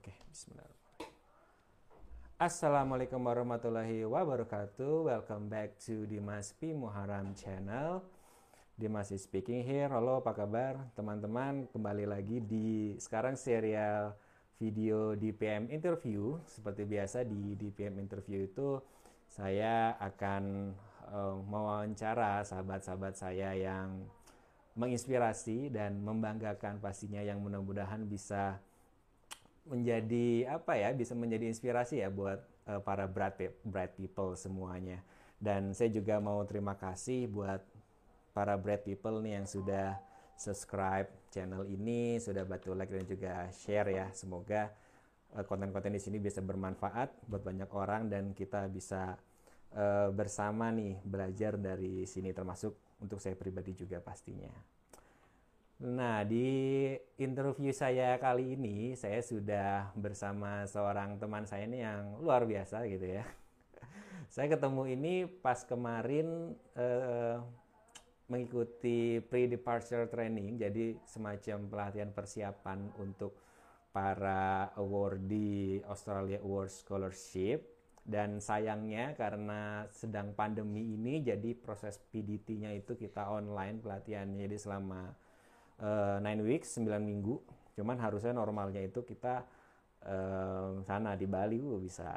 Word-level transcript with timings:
Oke, 0.00 0.16
bismillahirrahmanirrahim. 0.32 1.12
Assalamualaikum 2.40 3.20
warahmatullahi 3.20 4.08
wabarakatuh. 4.08 5.12
Welcome 5.12 5.52
back 5.52 5.76
to 5.76 6.08
Dimas 6.08 6.56
P. 6.56 6.72
Muharam 6.72 7.36
Channel. 7.36 8.00
Dimas 8.80 9.12
is 9.12 9.28
speaking 9.28 9.60
here. 9.60 9.92
Halo, 9.92 10.24
apa 10.24 10.32
kabar 10.32 10.88
teman-teman? 10.96 11.68
Kembali 11.68 12.08
lagi 12.08 12.40
di 12.40 12.96
sekarang 12.96 13.36
serial 13.36 14.16
video 14.56 15.12
DPM 15.20 15.68
interview. 15.68 16.40
Seperti 16.48 16.88
biasa 16.88 17.28
di 17.28 17.52
DPM 17.60 18.00
interview 18.00 18.48
itu 18.48 18.80
saya 19.28 20.00
akan 20.00 20.72
uh, 21.12 21.36
mewawancara 21.44 22.40
sahabat-sahabat 22.48 23.20
saya 23.20 23.52
yang 23.52 24.00
menginspirasi 24.80 25.68
dan 25.68 26.00
membanggakan 26.00 26.80
pastinya 26.80 27.20
yang 27.20 27.44
mudah-mudahan 27.44 28.08
bisa 28.08 28.64
menjadi 29.68 30.48
apa 30.48 30.76
ya 30.76 30.90
bisa 30.96 31.12
menjadi 31.12 31.48
inspirasi 31.50 32.00
ya 32.00 32.08
buat 32.08 32.40
uh, 32.66 32.80
para 32.80 33.04
bright 33.04 33.52
bright 33.64 33.92
people 33.94 34.32
semuanya 34.34 35.00
dan 35.40 35.72
saya 35.72 35.88
juga 35.92 36.20
mau 36.20 36.42
terima 36.44 36.76
kasih 36.76 37.28
buat 37.28 37.64
para 38.36 38.56
bright 38.56 38.84
people 38.84 39.20
nih 39.20 39.40
yang 39.42 39.46
sudah 39.48 39.96
subscribe 40.36 41.08
channel 41.28 41.68
ini 41.68 42.16
sudah 42.16 42.44
bantu 42.48 42.72
like 42.72 42.88
dan 42.88 43.04
juga 43.04 43.32
share 43.52 43.88
ya 43.92 44.06
semoga 44.16 44.72
uh, 45.36 45.44
konten-konten 45.44 45.92
di 45.92 46.00
sini 46.00 46.16
bisa 46.16 46.40
bermanfaat 46.40 47.28
buat 47.28 47.44
banyak 47.44 47.70
orang 47.72 48.08
dan 48.08 48.32
kita 48.32 48.66
bisa 48.72 49.20
uh, 49.76 50.08
bersama 50.10 50.72
nih 50.72 50.98
belajar 51.04 51.60
dari 51.60 52.08
sini 52.08 52.32
termasuk 52.32 52.74
untuk 53.00 53.18
saya 53.20 53.36
pribadi 53.36 53.72
juga 53.72 53.98
pastinya. 54.00 54.50
Nah, 55.80 56.28
di 56.28 56.92
interview 57.16 57.72
saya 57.72 58.20
kali 58.20 58.52
ini, 58.52 58.92
saya 58.92 59.24
sudah 59.24 59.88
bersama 59.96 60.68
seorang 60.68 61.16
teman 61.16 61.48
saya 61.48 61.64
ini 61.64 61.80
yang 61.80 62.20
luar 62.20 62.44
biasa 62.44 62.84
gitu 62.84 63.16
ya. 63.16 63.24
saya 64.34 64.52
ketemu 64.52 64.92
ini 64.92 65.24
pas 65.24 65.64
kemarin 65.64 66.52
eh, 66.76 67.40
mengikuti 68.28 69.24
pre-departure 69.24 70.04
training, 70.12 70.60
jadi 70.60 71.00
semacam 71.08 71.72
pelatihan 71.72 72.12
persiapan 72.12 72.92
untuk 73.00 73.40
para 73.88 74.76
awardee 74.76 75.80
Australia 75.88 76.44
Award 76.44 76.76
Scholarship. 76.76 77.64
Dan 78.04 78.44
sayangnya 78.44 79.16
karena 79.16 79.88
sedang 79.96 80.36
pandemi 80.36 80.92
ini, 80.92 81.24
jadi 81.24 81.56
proses 81.56 81.96
PDT-nya 82.12 82.76
itu 82.76 83.00
kita 83.00 83.32
online 83.32 83.80
pelatihannya, 83.80 84.44
jadi 84.44 84.56
selama 84.60 85.29
uh, 85.80 86.16
nine 86.22 86.40
weeks 86.44 86.76
9 86.76 86.86
minggu. 87.00 87.40
Cuman 87.74 87.96
harusnya 87.98 88.36
normalnya 88.36 88.80
itu 88.84 89.00
kita 89.04 89.44
uh, 90.04 90.80
sana 90.84 91.16
di 91.16 91.26
Bali 91.26 91.60
uh, 91.60 91.80
bisa 91.80 92.08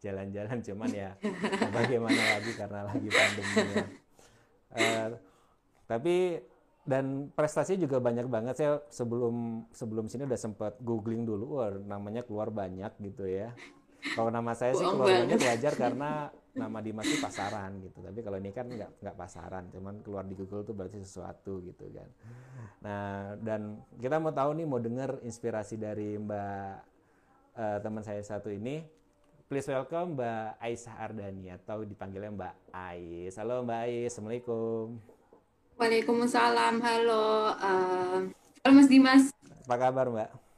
jalan-jalan. 0.00 0.58
Cuman 0.60 0.90
ya 0.92 1.10
bagaimana 1.76 2.20
lagi 2.38 2.52
karena 2.54 2.80
lagi 2.86 3.08
pandemi 3.08 3.62
ya. 3.72 3.86
Uh, 4.72 5.08
tapi 5.84 6.16
dan 6.82 7.28
prestasi 7.32 7.78
juga 7.78 8.00
banyak 8.00 8.26
banget. 8.26 8.54
Saya 8.58 8.72
sebelum 8.92 9.66
sebelum 9.72 10.08
sini 10.08 10.24
udah 10.28 10.40
sempat 10.40 10.78
googling 10.80 11.24
dulu. 11.24 11.60
Wah 11.60 11.72
namanya 11.74 12.24
keluar 12.24 12.48
banyak 12.48 12.92
gitu 13.00 13.28
ya 13.28 13.52
kalau 14.02 14.30
nama 14.34 14.52
saya 14.52 14.74
sih 14.74 14.82
keluar 14.82 15.22
banyak 15.22 15.38
wajar 15.38 15.72
karena 15.78 16.10
nama 16.52 16.78
Dimas 16.84 17.08
itu 17.08 17.22
pasaran 17.22 17.80
gitu. 17.80 18.02
Tapi 18.02 18.20
kalau 18.20 18.36
ini 18.36 18.50
kan 18.52 18.66
nggak 18.68 19.00
nggak 19.00 19.16
pasaran. 19.16 19.64
Cuman 19.72 20.02
keluar 20.04 20.26
di 20.26 20.34
Google 20.36 20.66
tuh 20.66 20.74
berarti 20.76 21.00
sesuatu 21.00 21.62
gitu 21.64 21.86
kan. 21.94 22.08
Nah 22.84 23.38
dan 23.40 23.80
kita 23.96 24.20
mau 24.20 24.34
tahu 24.34 24.58
nih 24.58 24.66
mau 24.68 24.82
dengar 24.82 25.22
inspirasi 25.24 25.80
dari 25.80 26.18
Mbak 26.18 26.72
uh, 27.56 27.78
teman 27.80 28.02
saya 28.04 28.20
satu 28.20 28.52
ini. 28.52 28.84
Please 29.46 29.68
welcome 29.68 30.16
Mbak 30.16 30.60
Aisyah 30.60 30.94
Ardani 30.96 31.46
atau 31.52 31.84
dipanggilnya 31.84 32.32
Mbak 32.32 32.54
Ais. 32.72 33.36
Halo 33.36 33.64
Mbak 33.64 33.80
Ais. 33.88 34.10
Assalamualaikum. 34.12 34.98
Waalaikumsalam. 35.80 36.74
Halo 36.84 37.24
uh, 37.54 38.18
halo 38.60 38.72
Mas 38.76 38.88
Dimas. 38.90 39.24
Apa 39.64 39.76
kabar 39.88 40.10
Mbak 40.10 40.51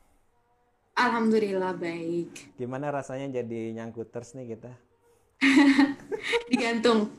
Alhamdulillah 0.95 1.75
baik. 1.75 2.55
Gimana 2.55 2.95
rasanya 2.95 3.43
jadi 3.43 3.75
nyangkuters 3.75 4.39
nih 4.39 4.55
kita? 4.55 4.73
Digantung. 6.51 7.11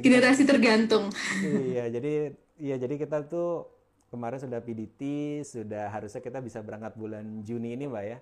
Generasi 0.00 0.48
tergantung. 0.48 1.12
Iya 1.44 1.92
jadi 1.92 2.32
iya 2.56 2.80
jadi 2.80 2.96
kita 2.96 3.28
tuh 3.28 3.68
kemarin 4.08 4.40
sudah 4.40 4.64
PDT 4.64 5.00
sudah 5.44 5.92
harusnya 5.92 6.24
kita 6.24 6.40
bisa 6.40 6.64
berangkat 6.64 6.96
bulan 6.96 7.44
Juni 7.44 7.76
ini 7.76 7.84
mbak 7.84 8.04
ya. 8.08 8.18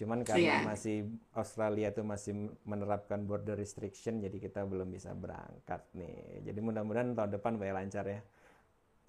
Cuman 0.00 0.24
karena 0.24 0.64
yeah. 0.64 0.64
masih 0.64 1.12
Australia 1.36 1.92
tuh 1.92 2.08
masih 2.08 2.48
menerapkan 2.64 3.20
border 3.28 3.52
restriction 3.52 4.24
jadi 4.24 4.48
kita 4.48 4.64
belum 4.64 4.88
bisa 4.88 5.12
berangkat 5.12 5.84
nih. 5.92 6.48
Jadi 6.48 6.58
mudah-mudahan 6.64 7.12
tahun 7.12 7.36
depan 7.36 7.60
mbak 7.60 7.76
lancar 7.76 8.08
ya 8.08 8.24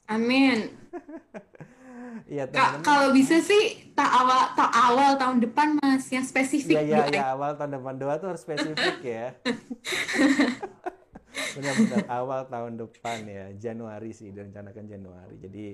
amin 0.09 0.59
Iya, 2.29 2.45
kalau 2.85 3.09
bisa 3.09 3.41
sih 3.41 3.89
tak 3.97 4.05
awal 4.05 4.53
tak 4.53 4.69
awal 4.69 5.17
tahun 5.17 5.41
depan 5.41 5.81
mas 5.81 6.05
yang 6.13 6.21
spesifik. 6.21 6.77
Iya 6.77 6.85
iya 6.85 7.01
ya, 7.09 7.23
awal 7.33 7.57
tahun 7.57 7.81
depan 7.81 7.95
doa 7.97 8.21
tuh 8.21 8.29
harus 8.29 8.45
spesifik 8.45 9.01
ya. 9.01 9.33
Benar-benar 11.57 12.05
awal 12.05 12.45
tahun 12.45 12.77
depan 12.77 13.25
ya 13.25 13.45
Januari 13.57 14.13
sih 14.13 14.29
direncanakan 14.29 14.85
Januari. 14.85 15.35
Jadi 15.41 15.65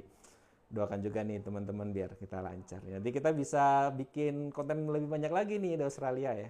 doakan 0.71 0.99
juga 1.03 1.27
nih 1.27 1.43
teman-teman 1.43 1.91
biar 1.91 2.15
kita 2.15 2.39
lancar. 2.39 2.79
Nanti 2.87 3.11
kita 3.11 3.35
bisa 3.35 3.91
bikin 3.91 4.55
konten 4.55 4.87
lebih 4.87 5.11
banyak 5.11 5.31
lagi 5.35 5.59
nih 5.59 5.75
di 5.75 5.83
Australia 5.83 6.39
ya. 6.39 6.49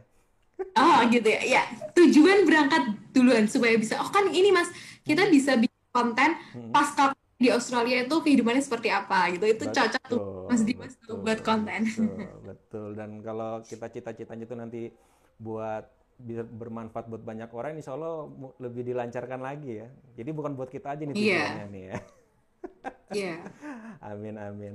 Oh 0.77 1.01
gitu 1.09 1.33
ya. 1.33 1.41
Ya 1.41 1.61
tujuan 1.97 2.45
berangkat 2.45 2.93
duluan 3.09 3.49
supaya 3.49 3.73
bisa. 3.73 3.97
Oh 3.97 4.13
kan 4.13 4.29
ini 4.29 4.53
mas 4.53 4.69
kita 5.01 5.25
bisa 5.33 5.57
bikin 5.57 5.81
konten 5.89 6.37
hmm. 6.53 6.69
pasca 6.69 7.17
di 7.35 7.51
Australia 7.51 8.07
itu 8.07 8.15
kehidupannya 8.15 8.63
seperti 8.63 8.87
apa 8.91 9.27
gitu. 9.35 9.45
Itu 9.47 9.65
betul, 9.67 9.75
cocok 9.75 10.03
tuh 10.07 10.21
Mas 10.47 10.61
Dimas 10.63 10.93
tuh 11.03 11.15
buat 11.19 11.39
konten. 11.43 11.81
betul, 11.83 12.35
betul. 12.49 12.87
Dan 12.95 13.19
kalau 13.19 13.59
kita 13.63 13.91
cita-citanya 13.91 14.43
itu 14.47 14.55
nanti 14.55 14.81
buat 15.35 15.83
bisa 16.15 16.47
bermanfaat 16.47 17.11
buat 17.11 17.19
banyak 17.27 17.51
orang 17.51 17.75
insya 17.75 17.91
Allah 17.91 18.31
lebih 18.63 18.87
dilancarkan 18.87 19.43
lagi 19.43 19.83
ya. 19.83 19.87
Jadi 20.15 20.29
bukan 20.31 20.55
buat 20.55 20.71
kita 20.71 20.95
aja 20.95 21.03
nih 21.03 21.11
iya. 21.11 21.19
tujuannya 21.19 21.59
yeah. 21.59 21.67
nih 21.67 21.83
ya. 21.83 21.97
Yeah. 23.11 23.39
amin 24.15 24.35
amin. 24.39 24.73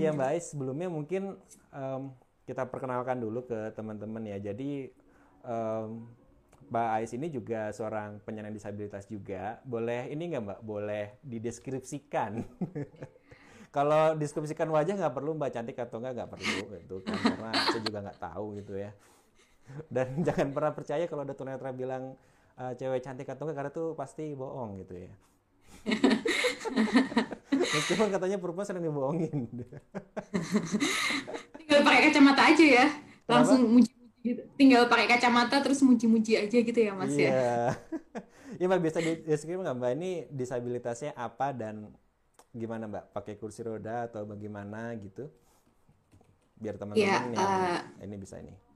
Iya 0.00 0.16
Mbak 0.16 0.28
Ais 0.32 0.44
sebelumnya 0.48 0.88
mungkin 0.88 1.36
um, 1.76 2.02
kita 2.48 2.64
perkenalkan 2.72 3.20
dulu 3.20 3.44
ke 3.44 3.76
teman-teman 3.76 4.24
ya. 4.24 4.40
Jadi 4.40 4.88
um, 5.44 6.08
Mbak 6.66 6.88
Ais 6.98 7.12
ini 7.14 7.30
juga 7.30 7.70
seorang 7.70 8.18
penyandang 8.26 8.54
disabilitas 8.54 9.06
juga. 9.06 9.62
Boleh 9.62 10.10
ini 10.10 10.34
nggak 10.34 10.42
Mbak? 10.42 10.60
Boleh 10.66 11.14
dideskripsikan. 11.22 12.42
Kalau 13.76 14.16
deskripsikan 14.18 14.66
wajah 14.72 14.98
nggak 14.98 15.14
perlu 15.14 15.38
Mbak 15.38 15.50
cantik 15.54 15.78
atau 15.78 16.02
nggak 16.02 16.14
nggak 16.16 16.30
perlu 16.32 16.56
itu 16.80 16.96
kan 17.04 17.16
karena 17.22 17.50
saya 17.70 17.82
juga 17.84 17.98
nggak 18.02 18.18
tahu 18.18 18.46
gitu 18.58 18.74
ya. 18.74 18.90
Dan 19.86 20.06
jangan 20.26 20.50
pernah 20.50 20.72
percaya 20.74 21.04
kalau 21.06 21.22
ada 21.22 21.34
tunanetra 21.38 21.70
bilang 21.70 22.18
uh, 22.58 22.72
cewek 22.74 23.02
cantik 23.04 23.30
atau 23.30 23.46
nggak 23.46 23.56
karena 23.56 23.70
itu 23.70 23.84
pasti 23.94 24.34
bohong 24.34 24.82
gitu 24.82 24.94
ya. 25.06 25.12
Meskipun 27.76 28.10
katanya 28.10 28.38
perempuan 28.42 28.66
sering 28.66 28.82
dibohongin. 28.82 29.46
Tinggal 31.62 31.80
pakai 31.84 32.00
kacamata 32.10 32.42
aja 32.50 32.64
ya. 32.64 32.86
Langsung 33.26 33.60
muji 33.70 33.95
gitu. 34.26 34.42
Tinggal 34.58 34.90
pakai 34.90 35.06
kacamata 35.06 35.62
terus 35.62 35.78
muji-muji 35.86 36.34
aja 36.34 36.58
gitu 36.58 36.80
ya 36.82 36.92
Mas 36.92 37.14
yeah. 37.14 37.78
ya. 37.78 37.88
Iya 38.58 38.66
Mbak 38.70 38.80
bisa 38.82 38.98
deskripsi 39.02 39.62
nggak 39.62 39.78
Mbak 39.78 39.92
ini 39.94 40.10
disabilitasnya 40.34 41.14
apa 41.14 41.54
dan 41.54 41.94
gimana 42.50 42.90
Mbak? 42.90 43.14
Pakai 43.14 43.38
kursi 43.38 43.62
roda 43.62 44.10
atau 44.10 44.26
bagaimana 44.26 44.90
gitu? 44.98 45.30
Biar 46.58 46.74
teman-teman 46.74 47.06
yeah, 47.06 47.22
yang 47.30 47.38
uh, 47.38 47.80
ini 48.02 48.16
bisa 48.18 48.42
ini. 48.42 48.66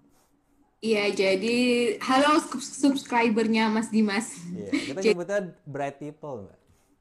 Iya, 0.80 1.12
jadi 1.12 1.56
halo 2.00 2.40
subscribernya 2.56 3.68
Mas 3.68 3.92
Dimas. 3.92 4.40
Iya, 4.48 4.72
kita 4.88 5.00
nyebutnya 5.12 5.52
bright 5.68 6.00
people, 6.00 6.48
Mbak. 6.48 6.58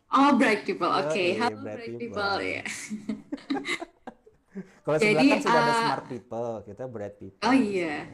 Oh, 0.10 0.32
bright 0.36 0.68
people. 0.68 0.92
Oke, 0.92 1.16
okay. 1.16 1.30
halo 1.40 1.56
bright, 1.64 1.64
bright 1.64 1.88
people, 1.96 2.04
people 2.04 2.36
ya. 2.44 2.64
Kalau 4.84 4.98
sebelah 5.00 5.22
kan 5.22 5.40
sudah 5.40 5.54
uh, 5.54 5.64
ada 5.64 5.74
smart 5.86 6.06
people, 6.10 6.66
kita 6.66 6.84
bright 6.90 7.16
people. 7.22 7.46
Oh 7.46 7.54
iya. 7.56 8.10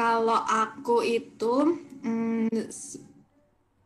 Kalau 0.00 0.40
aku 0.48 1.04
itu 1.04 1.76
hmm, 2.00 2.48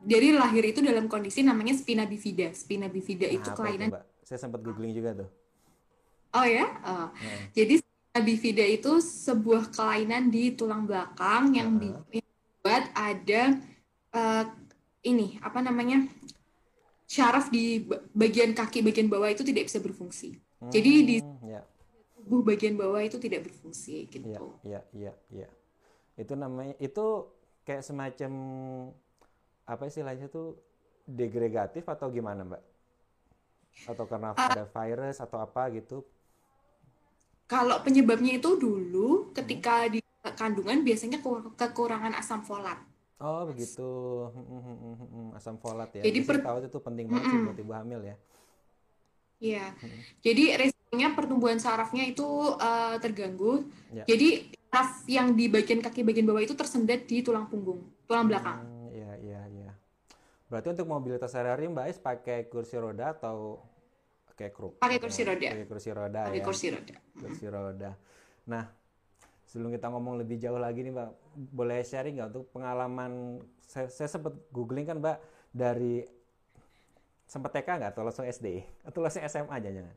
jadi 0.07 0.39
lahir 0.39 0.63
itu 0.63 0.79
dalam 0.79 1.11
kondisi 1.11 1.43
namanya 1.43 1.75
spina 1.75 2.07
bifida. 2.07 2.55
Spina 2.55 2.87
bifida 2.87 3.27
nah, 3.27 3.35
itu 3.35 3.49
kelainan. 3.51 3.89
Itu, 3.91 3.99
Saya 4.23 4.39
sempat 4.47 4.63
googling 4.63 4.95
juga 4.95 5.27
tuh. 5.27 5.29
Oh 6.39 6.47
ya. 6.47 6.71
Oh. 6.87 7.11
Hmm. 7.11 7.43
Jadi 7.51 7.83
spina 7.83 8.21
bifida 8.23 8.63
itu 8.63 9.03
sebuah 9.03 9.75
kelainan 9.75 10.31
di 10.31 10.55
tulang 10.55 10.87
belakang 10.87 11.51
yang 11.51 11.83
uh-huh. 11.83 12.07
dibuat 12.15 12.85
ada 12.95 13.59
uh, 14.15 14.45
ini 15.03 15.43
apa 15.43 15.67
namanya 15.67 16.07
syaraf 17.11 17.51
di 17.51 17.85
bagian 18.15 18.55
kaki 18.55 18.87
bagian 18.87 19.11
bawah 19.11 19.35
itu 19.35 19.43
tidak 19.43 19.67
bisa 19.67 19.83
berfungsi. 19.83 20.39
Hmm, 20.63 20.71
Jadi 20.71 20.93
di 21.03 21.17
yeah. 21.43 21.65
tubuh 22.17 22.47
bagian 22.47 22.79
bawah 22.79 23.03
itu 23.03 23.19
tidak 23.19 23.51
berfungsi 23.51 24.07
gitu. 24.09 24.63
Iya, 24.63 24.81
iya, 24.95 25.13
iya, 25.13 25.13
iya. 25.43 25.49
Itu 26.23 26.35
namanya 26.39 26.75
itu 26.79 27.07
kayak 27.67 27.83
semacam 27.87 28.33
apa 29.65 29.85
istilahnya 29.89 30.27
tuh 30.33 30.57
degregatif 31.05 31.85
atau 31.89 32.09
gimana, 32.13 32.43
Mbak? 32.49 32.63
Atau 33.91 34.05
karena 34.11 34.31
Uh, 34.37 34.49
ada 34.51 34.65
virus 34.75 35.17
atau 35.25 35.39
apa 35.47 35.63
gitu? 35.77 35.99
kalau 37.53 37.77
penyebabnya 37.87 38.33
itu 38.39 38.51
dulu 38.65 39.09
ketika 39.37 39.75
di 39.95 40.01
kandungan 40.41 40.79
biasanya 40.87 41.19
kekur- 41.25 41.53
kekurangan 41.61 42.13
asam 42.21 42.41
folat. 42.49 42.79
Oh, 43.29 43.43
begitu. 43.51 43.83
Hmm, 44.35 44.45
hmm, 44.51 44.61
hmm, 44.67 44.77
hmm, 44.83 45.09
hmm. 45.15 45.27
Asam 45.39 45.57
folat 45.63 45.91
ya. 46.01 46.07
Jadi 46.07 46.19
per, 46.27 46.37
tahu 46.45 46.57
itu 46.69 46.79
penting 46.87 47.07
banget 47.11 47.27
sih 47.33 47.39
Mm-mm. 47.39 47.45
buat 47.45 47.57
ibu 47.63 47.73
hamil 47.79 48.01
ya. 48.11 48.17
Iya, 49.45 49.75
Hmm, 49.83 50.05
jadi 50.25 50.43
resikonya 50.61 51.09
pertumbuhan 51.17 51.59
sarafnya 51.61 52.03
itu 52.13 52.25
eh, 52.69 52.97
terganggu. 53.03 53.67
Ya. 53.93 54.09
Jadi 54.11 54.27
saraf 54.75 55.07
yang 55.07 55.39
di 55.39 55.47
bagian 55.47 55.79
kaki 55.79 56.03
bagian 56.03 56.27
bawah 56.27 56.43
itu 56.43 56.59
tersendat 56.59 57.07
di 57.07 57.23
tulang 57.23 57.47
punggung, 57.47 57.79
tulang 58.11 58.27
belakang. 58.27 58.59
Hmm, 58.59 58.91
iya, 58.91 59.13
iya, 59.23 59.43
iya. 59.47 59.71
Berarti 60.51 60.75
untuk 60.75 60.91
mobilitas 60.91 61.31
sehari-hari 61.31 61.71
Mbak 61.71 61.85
Ais 61.87 61.99
pakai 62.03 62.51
kursi 62.51 62.75
roda 62.75 63.15
atau 63.15 63.63
pakai 64.35 64.51
kruk 64.51 64.83
Pakai 64.83 64.99
kursi 64.99 65.23
roda, 65.23 65.47
pakai 65.55 65.69
kursi 65.71 65.91
roda 65.95 66.21
pakai 66.27 66.43
ya? 66.43 66.45
kursi 66.45 66.67
roda. 66.75 66.95
Kursi 67.15 67.47
roda. 67.47 67.91
Nah, 68.51 68.67
sebelum 69.47 69.71
kita 69.71 69.87
ngomong 69.95 70.19
lebih 70.27 70.43
jauh 70.43 70.59
lagi 70.59 70.83
nih 70.83 70.91
Mbak, 70.91 71.11
boleh 71.55 71.79
sharing 71.87 72.19
nggak 72.19 72.29
untuk 72.35 72.51
pengalaman 72.51 73.39
saya, 73.63 73.87
saya 73.87 74.11
sempat 74.11 74.35
googling 74.51 74.91
kan 74.91 74.99
Mbak 74.99 75.19
dari 75.55 76.03
sempat 77.31 77.55
TK 77.55 77.79
nggak 77.79 77.91
atau 77.95 78.03
langsung 78.03 78.27
SD 78.27 78.67
atau 78.83 78.99
langsung 79.07 79.23
SMA 79.23 79.55
aja 79.55 79.71
jangan 79.71 79.95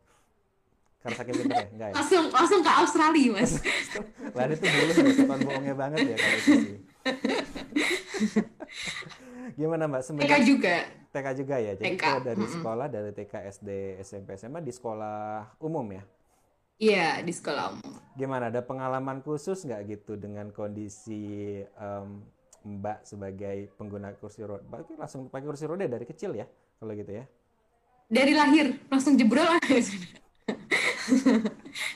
karena 1.07 1.15
saking 1.15 1.35
pinter 1.39 1.55
ya 1.55 1.67
enggak 1.71 1.87
ya 1.87 1.93
Langsung 1.95 2.23
langsung 2.29 2.59
ke 2.59 2.71
Australia, 2.73 3.27
Mas. 3.31 3.51
Lah 4.35 4.43
itu 4.45 4.65
dulu 4.67 4.91
sopan 5.15 5.39
bohongnya 5.39 5.73
banget 5.73 5.99
ya 6.03 6.15
kalau 6.15 6.37
itu 6.37 6.51
sih 6.51 6.77
gimana 9.57 9.87
Mbak 9.87 10.01
TK 10.01 10.05
semenjak 10.05 10.41
juga, 10.43 10.75
TK 11.09 11.27
juga 11.33 11.55
ya 11.57 11.73
jadi 11.73 11.95
TK. 11.95 11.97
kalau 11.97 12.21
dari 12.21 12.45
sekolah 12.45 12.87
dari 12.87 13.09
TK 13.09 13.33
SD 13.55 13.69
SMP 14.03 14.35
SMA 14.35 14.59
di 14.59 14.69
sekolah 14.69 15.55
umum 15.57 15.87
ya 15.89 16.03
Iya, 16.77 17.25
di 17.25 17.33
sekolah 17.33 17.73
umum. 17.73 17.89
Gimana? 18.13 18.53
Ada 18.53 18.61
pengalaman 18.61 19.25
khusus 19.25 19.65
nggak 19.65 19.81
gitu 19.89 20.13
dengan 20.13 20.53
kondisi 20.53 21.57
em, 21.65 22.21
Mbak 22.61 23.01
sebagai 23.01 23.73
pengguna 23.73 24.13
kursi 24.13 24.45
roda? 24.45 24.61
Berarti 24.61 24.93
langsung 24.93 25.25
pakai 25.25 25.49
kursi 25.49 25.65
roda 25.65 25.89
dari 25.89 26.05
kecil 26.05 26.37
ya, 26.37 26.45
kalau 26.77 26.93
gitu 26.93 27.17
ya? 27.17 27.25
Dari 28.05 28.29
lahir 28.29 28.77
langsung 28.93 29.17
jebrol. 29.17 29.57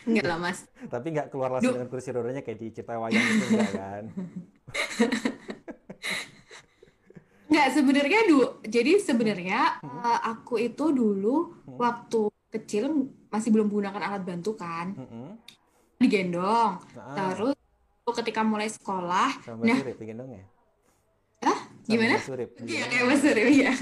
Enggak 0.08 0.26
lah, 0.28 0.38
Mas. 0.40 0.60
Tapi 0.90 1.08
nggak 1.14 1.28
keluar 1.32 1.50
langsung 1.54 1.74
Duh, 1.74 1.78
dengan 1.78 1.90
kursi 1.92 2.10
rodanya 2.12 2.42
kayak 2.42 2.58
di 2.60 2.68
cerita 2.74 2.98
wayang 2.98 3.22
itu 3.22 3.46
enggak 3.48 3.72
kan? 3.76 4.04
Enggak, 7.52 7.68
sebenarnya 7.76 8.20
dulu. 8.32 8.48
Jadi 8.64 8.92
sebenarnya 9.04 9.60
eh, 9.84 10.20
aku 10.24 10.56
itu 10.62 10.86
dulu 10.96 11.52
Hmm, 11.68 11.78
waktu 11.78 12.22
kecil 12.52 12.84
masih 13.32 13.50
belum 13.52 13.68
menggunakan 13.72 14.02
alat 14.02 14.24
bantu 14.24 14.56
kan. 14.56 14.96
mm-mm. 14.96 15.36
Digendong. 16.00 16.80
Nah, 16.98 17.16
Terus 17.36 17.56
ketika 18.12 18.42
mulai 18.44 18.68
sekolah, 18.68 19.40
sama 19.46 19.64
nah, 19.68 19.78
Surip 19.80 19.96
bikin 20.00 20.18
dong 20.20 20.32
ya? 20.36 20.44
ah, 21.46 21.60
Sama 21.86 21.88
gimana? 21.88 22.16
Surip 22.24 22.50
Iya, 22.66 22.84
kayak 22.92 23.06
Mas? 23.08 23.20
Suryo, 23.24 23.48
ya. 23.52 23.72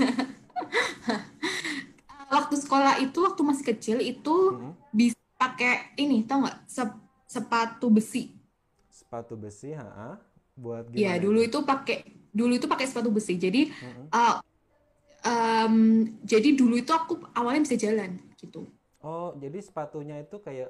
Waktu 2.30 2.56
sekolah 2.62 3.02
itu, 3.02 3.18
waktu 3.26 3.42
masih 3.42 3.66
kecil 3.74 3.98
itu 4.06 4.36
Mm-mm. 4.54 4.74
bisa 4.94 5.18
pakai 5.42 5.72
ini, 6.04 6.16
tau 6.28 6.38
nggak? 6.44 6.58
Sep- 6.76 7.02
sepatu 7.34 7.88
besi. 7.96 8.22
Sepatu 8.98 9.34
besi, 9.44 9.70
ha 9.80 10.10
Buat 10.64 10.86
Iya, 10.98 11.10
gimana 11.12 11.24
dulu 11.24 11.40
itu? 11.40 11.48
itu 11.48 11.58
pakai 11.70 11.96
dulu 12.38 12.52
itu 12.58 12.68
pakai 12.72 12.86
sepatu 12.90 13.10
besi. 13.18 13.34
Jadi 13.44 13.60
Mm-mm. 13.82 14.12
uh, 14.16 14.34
em, 15.26 15.76
jadi 16.32 16.50
dulu 16.60 16.76
itu 16.82 16.92
aku 17.00 17.14
awalnya 17.38 17.62
bisa 17.68 17.78
jalan 17.86 18.12
gitu. 18.42 18.60
Oh, 19.00 19.32
jadi 19.40 19.60
sepatunya 19.64 20.16
itu 20.24 20.36
kayak 20.44 20.70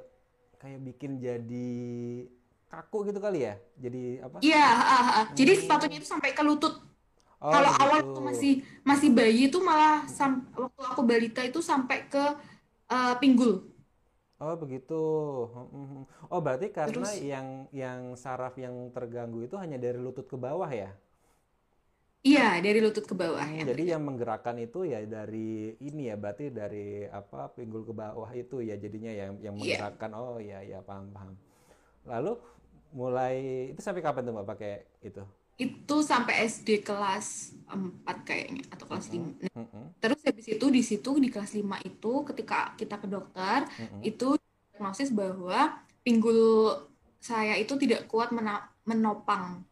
kayak 0.62 0.80
bikin 0.88 1.12
jadi 1.18 1.70
kaku 2.72 2.98
gitu 3.10 3.20
kali 3.26 3.40
ya? 3.48 3.56
Jadi 3.84 4.22
apa? 4.22 4.42
Iya, 4.44 4.58
ah, 4.58 4.84
ah, 4.94 5.04
ah. 5.20 5.26
Jadi 5.38 5.52
sepatunya 5.62 5.96
Hmm. 5.96 6.00
itu 6.00 6.08
sampai 6.14 6.30
ke 6.38 6.42
lutut. 6.48 6.74
Oh, 7.42 7.54
Kalau 7.54 7.72
awal 7.82 8.00
begitu. 8.00 8.06
waktu 8.08 8.20
masih 8.30 8.52
masih 8.90 9.10
bayi 9.18 9.40
itu 9.50 9.58
malah 9.70 9.94
sam- 10.18 10.46
waktu 10.64 10.82
aku 10.92 11.02
balita 11.12 11.42
itu 11.50 11.60
sampai 11.72 11.98
ke 12.12 12.20
eh, 12.94 13.14
pinggul. 13.22 13.52
Oh 14.40 14.56
begitu. 14.62 14.94
Oh 16.32 16.40
berarti 16.46 16.68
karena 16.80 17.10
Terus 17.10 17.12
yang 17.32 17.48
yang 17.82 18.02
saraf 18.24 18.54
yang 18.64 18.76
terganggu 18.96 19.40
itu 19.48 19.56
hanya 19.64 19.78
dari 19.86 20.00
lutut 20.06 20.26
ke 20.32 20.38
bawah 20.46 20.70
ya? 20.82 20.90
iya 22.32 22.48
dari 22.66 22.80
lutut 22.86 23.06
ke 23.10 23.16
bawah 23.22 23.48
yang 23.58 23.68
jadi 23.72 23.84
yang 23.96 24.02
menggerakkan 24.08 24.56
itu 24.66 24.80
ya 24.92 25.00
dari 25.08 25.50
ini 25.88 26.02
ya, 26.12 26.16
berarti 26.24 26.46
dari 26.60 27.08
apa 27.20 27.40
pinggul 27.56 27.82
ke 27.90 27.94
bawah 28.02 28.30
itu 28.44 28.56
ya 28.70 28.76
jadinya 28.84 29.12
yang 29.22 29.32
yang 29.46 29.56
Iya. 29.60 29.60
menggerakkan. 29.60 30.12
Oh 30.20 30.38
ya 30.52 30.60
ya 30.72 30.80
paham 30.88 31.06
paham. 31.16 31.34
Lalu 32.12 32.32
mulai 33.02 33.36
itu 33.74 33.82
sampai 33.86 34.02
kapan 34.06 34.24
tuh 34.28 34.34
Mbak 34.38 34.48
pakai 34.52 34.72
itu? 35.10 35.24
Itu 35.60 36.00
sampai 36.00 36.48
SD 36.48 36.88
kelas 36.88 37.52
4 37.68 38.24
kayaknya 38.24 38.64
atau 38.72 38.88
kelas 38.88 39.12
Mm-mm, 39.12 39.36
5. 39.44 39.44
Nah, 39.44 39.66
terus 40.00 40.20
habis 40.24 40.48
itu 40.48 40.66
di 40.72 40.82
situ 40.82 41.12
di 41.20 41.28
kelas 41.28 41.52
5 41.54 41.84
itu 41.84 42.14
ketika 42.32 42.74
kita 42.80 42.96
ke 42.98 43.08
dokter 43.12 43.68
itu 44.00 44.40
diagnosis 44.72 45.12
bahwa 45.12 45.84
pinggul 46.02 46.74
saya 47.20 47.60
itu 47.60 47.76
tidak 47.76 48.08
kuat 48.08 48.32
menopang. 48.88 49.68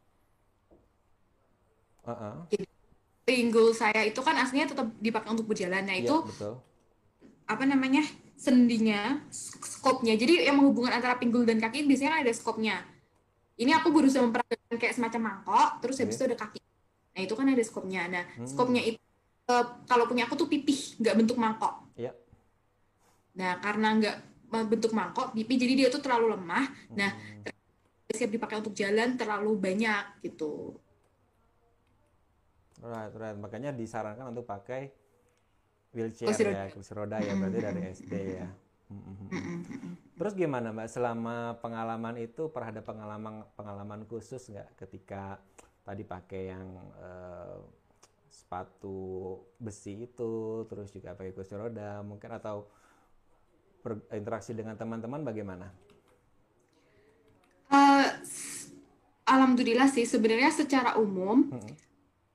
Uh-uh. 2.03 2.35
Jadi 2.51 2.67
pinggul 3.23 3.71
saya 3.71 4.03
itu 4.03 4.19
kan 4.19 4.35
aslinya 4.39 4.67
tetap 4.71 4.87
dipakai 4.99 5.31
untuk 5.31 5.47
berjalan. 5.47 5.83
Nah, 5.87 5.95
Iya 5.95 6.03
itu 6.03 6.15
betul. 6.27 6.53
apa 7.47 7.63
namanya? 7.63 8.03
sendinya, 8.37 9.17
skopnya. 9.33 10.13
Jadi 10.13 10.45
yang 10.45 10.61
menghubungkan 10.61 10.93
antara 11.01 11.17
pinggul 11.17 11.41
dan 11.41 11.57
kaki 11.57 11.89
biasanya 11.89 12.13
kan 12.13 12.21
ada 12.21 12.33
skopnya. 12.37 12.85
Ini 13.57 13.71
aku 13.73 13.89
berusaha 13.89 14.21
memperagakan 14.21 14.77
kayak 14.77 14.93
semacam 14.93 15.21
mangkok, 15.33 15.69
terus 15.81 15.97
habis 15.97 16.13
itu 16.13 16.25
ada 16.29 16.37
kaki. 16.37 16.61
Nah, 17.17 17.21
itu 17.25 17.33
kan 17.33 17.45
ada 17.49 17.63
skopnya. 17.65 18.05
Nah, 18.05 18.23
skopnya 18.45 18.81
Hmm. 18.85 18.91
itu 18.93 18.99
eh, 19.47 19.65
kalau 19.87 20.05
punya 20.05 20.27
aku 20.27 20.35
tuh 20.35 20.45
pipih, 20.51 20.99
nggak 21.01 21.15
bentuk 21.17 21.39
mangkok. 21.39 21.87
Iya. 21.95 22.11
Nah, 23.39 23.57
karena 23.63 23.95
nggak 23.97 24.17
bentuk 24.67 24.91
mangkok, 24.91 25.31
pipih, 25.33 25.55
jadi 25.55 25.73
dia 25.73 25.87
tuh 25.87 26.03
terlalu 26.03 26.35
lemah. 26.35 26.67
Nah, 26.93 27.11
Hmm. 27.15 27.47
siap 28.11 28.27
dipakai 28.27 28.59
untuk 28.59 28.75
jalan 28.75 29.15
terlalu 29.15 29.55
banyak 29.55 30.21
gitu. 30.21 30.77
Right, 32.83 33.13
right. 33.15 33.37
Makanya 33.39 33.73
disarankan 33.73 34.29
untuk 34.29 34.45
pakai 34.45 34.91
wheelchair 35.95 36.29
Kursi 36.29 36.43
ya, 36.45 36.65
kursi 36.69 36.91
roda 36.93 37.17
ya, 37.17 37.33
berarti 37.33 37.57
dari 37.57 37.81
SD 37.89 38.13
ya. 38.37 38.47
Mm-mm. 38.87 39.29
Terus 40.17 40.33
gimana 40.33 40.73
Mbak 40.73 40.89
selama 40.89 41.37
pengalaman 41.61 42.17
itu 42.17 42.49
pernah 42.49 42.73
ada 42.73 42.81
pengalaman 42.81 43.45
pengalaman 43.53 44.01
khusus 44.09 44.49
nggak 44.49 44.73
ketika 44.81 45.37
tadi 45.85 46.01
pakai 46.01 46.41
yang 46.51 46.67
eh, 46.97 47.57
sepatu 48.27 49.37
besi 49.61 50.09
itu, 50.09 50.65
terus 50.69 50.89
juga 50.91 51.13
pakai 51.13 51.31
kursi 51.35 51.53
roda, 51.55 52.01
mungkin 52.01 52.31
atau 52.33 52.65
berinteraksi 53.83 54.51
dengan 54.51 54.75
teman-teman 54.75 55.23
bagaimana? 55.23 55.67
S- 58.23 58.71
Alhamdulillah 59.27 59.91
sih 59.91 60.07
sebenarnya 60.07 60.51
secara 60.55 60.95
umum 60.95 61.51
Mm-mm. 61.51 61.73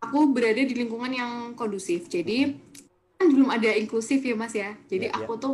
aku 0.00 0.28
berada 0.32 0.61
di 0.61 0.75
lingkungan 0.76 1.12
yang 1.12 1.32
kondusif. 1.56 2.04
Jadi 2.09 2.52
kan 3.16 3.26
belum 3.32 3.49
ada 3.49 3.73
inklusif 3.76 4.21
ya 4.21 4.35
Mas 4.37 4.52
ya. 4.52 4.76
Jadi 4.90 5.09
Ya, 5.09 5.16
ya. 5.25 5.26
aku 5.26 5.32
tuh 5.40 5.52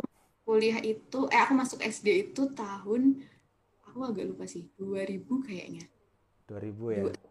kuliah 0.49 0.81
itu, 0.81 1.29
eh 1.29 1.39
aku 1.45 1.53
masuk 1.53 1.77
SD 1.85 2.33
itu 2.33 2.49
tahun, 2.57 3.21
aku 3.85 4.01
agak 4.01 4.33
lupa 4.33 4.49
sih, 4.49 4.65
2000 4.73 5.45
kayaknya. 5.45 5.85
2000 6.49 6.89
ya. 6.89 7.05
Dua- 7.05 7.21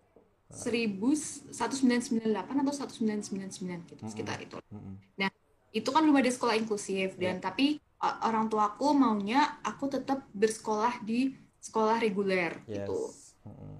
1998 0.48 2.56
atau 2.62 2.72
1999 2.72 3.84
gitu 3.90 4.00
Mm-mm. 4.00 4.12
sekitar 4.14 4.38
itu. 4.40 4.56
Mm-mm. 4.72 4.94
Nah, 5.20 5.28
itu 5.74 5.88
kan 5.92 6.00
belum 6.06 6.16
ada 6.22 6.30
sekolah 6.32 6.54
inklusif 6.56 7.18
dan 7.20 7.36
Ya. 7.42 7.44
tapi 7.50 7.76
o- 8.00 8.18
orang 8.24 8.48
tuaku 8.48 8.96
maunya 8.96 9.60
aku 9.60 9.92
tetap 9.92 10.24
bersekolah 10.32 11.04
di 11.04 11.36
sekolah 11.60 12.00
reguler 12.00 12.64
gitu. 12.64 13.12
Yes. 13.12 13.36
Mm-mm. 13.44 13.76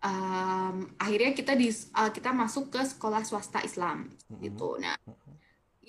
Em, 0.00 0.88
akhirnya 0.96 1.36
kita 1.36 1.52
di 1.52 1.68
uh, 1.92 2.08
kita 2.08 2.32
masuk 2.32 2.72
ke 2.72 2.80
sekolah 2.80 3.20
swasta 3.20 3.60
Islam 3.60 4.08
Mm-mm. 4.32 4.40
gitu. 4.40 4.80
Nah, 4.80 4.96
Mm-mm. 5.04 5.19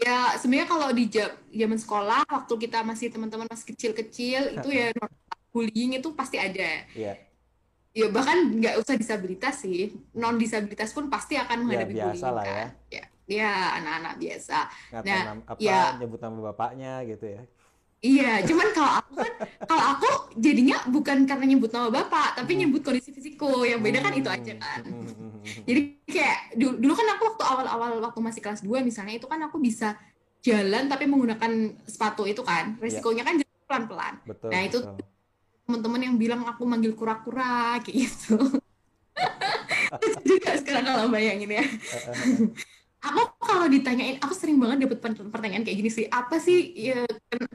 Ya 0.01 0.33
sebenarnya 0.35 0.67
kalau 0.67 0.89
di 0.89 1.05
zaman 1.53 1.77
sekolah 1.77 2.25
waktu 2.25 2.53
kita 2.57 2.81
masih 2.81 3.13
teman-teman 3.13 3.45
masih 3.45 3.67
kecil-kecil 3.77 4.57
itu 4.57 4.69
ya 4.73 4.89
bullying 5.53 6.01
itu 6.01 6.09
pasti 6.17 6.41
ada. 6.41 6.89
Iya. 6.97 7.13
Ya 7.91 8.07
bahkan 8.07 8.55
nggak 8.55 8.79
usah 8.79 8.95
disabilitas 8.95 9.61
sih, 9.67 9.91
non 10.15 10.39
disabilitas 10.39 10.95
pun 10.95 11.11
pasti 11.11 11.35
akan 11.35 11.67
Ya 11.67 11.83
menghadapi 11.85 11.93
biasa 11.93 12.07
bullying 12.07 12.33
lah 12.33 12.45
ya. 12.45 12.55
kan. 12.55 12.67
Ya, 12.87 13.03
ya 13.27 13.51
anak-anak 13.83 14.13
biasa. 14.15 14.57
Ngatain 14.95 15.11
Nah, 15.11 15.23
nam- 15.27 15.45
apa 15.45 15.59
ya 15.59 15.81
nyebut 15.99 16.19
nama 16.23 16.37
bapaknya 16.51 16.91
gitu 17.03 17.25
ya. 17.27 17.43
Iya, 18.01 18.41
cuman 18.49 18.67
kalau 18.73 18.91
aku 18.97 19.13
kan, 19.13 19.31
kalau 19.69 19.83
aku 19.93 20.07
jadinya 20.33 20.81
bukan 20.89 21.29
karena 21.29 21.45
nyebut 21.45 21.69
nama 21.69 21.93
bapak, 21.93 22.33
tapi 22.41 22.57
Hmm. 22.57 22.59
nyebut 22.65 22.81
kondisi 22.81 23.13
fisikku. 23.13 23.61
Yang 23.61 23.81
beda 23.85 23.99
kan 24.01 24.13
itu 24.17 24.29
aja 24.29 24.53
kan. 24.57 24.81
Jadi 25.69 25.81
kayak 26.09 26.57
dulu, 26.57 26.75
dulu 26.81 26.93
kan 26.97 27.07
aku 27.13 27.23
waktu 27.29 27.43
awal-awal 27.45 27.91
waktu 28.01 28.19
masih 28.25 28.41
kelas 28.41 28.65
2 28.65 28.81
misalnya 28.81 29.21
itu 29.21 29.29
kan 29.29 29.37
aku 29.45 29.61
bisa 29.61 29.93
jalan 30.41 30.89
tapi 30.89 31.05
menggunakan 31.05 31.77
sepatu 31.85 32.25
itu 32.25 32.41
kan. 32.41 32.73
Resikonya 32.81 33.21
kan 33.21 33.37
jalan 33.37 33.65
pelan-pelan. 33.69 34.13
Nah, 34.49 34.61
itu 34.65 34.77
teman-teman 35.69 36.01
yang 36.01 36.15
bilang 36.17 36.41
aku 36.49 36.65
manggil 36.65 36.97
kura-kura 36.97 37.77
kayak 37.85 38.09
gitu. 38.09 38.41
Lucu 40.01 40.19
juga 40.25 40.57
sekarang 40.57 40.85
kalau 40.89 41.07
bayangin 41.13 41.53
ya. 41.53 41.65
Aku 43.01 43.33
kalau 43.41 43.65
ditanyain, 43.65 44.21
aku 44.21 44.33
sering 44.37 44.61
banget 44.61 44.85
dapat 44.85 45.01
pertanyaan 45.33 45.65
kayak 45.65 45.77
gini 45.81 45.89
sih. 45.89 46.05
Apa 46.05 46.37
sih 46.37 46.69
ya, 46.77 47.01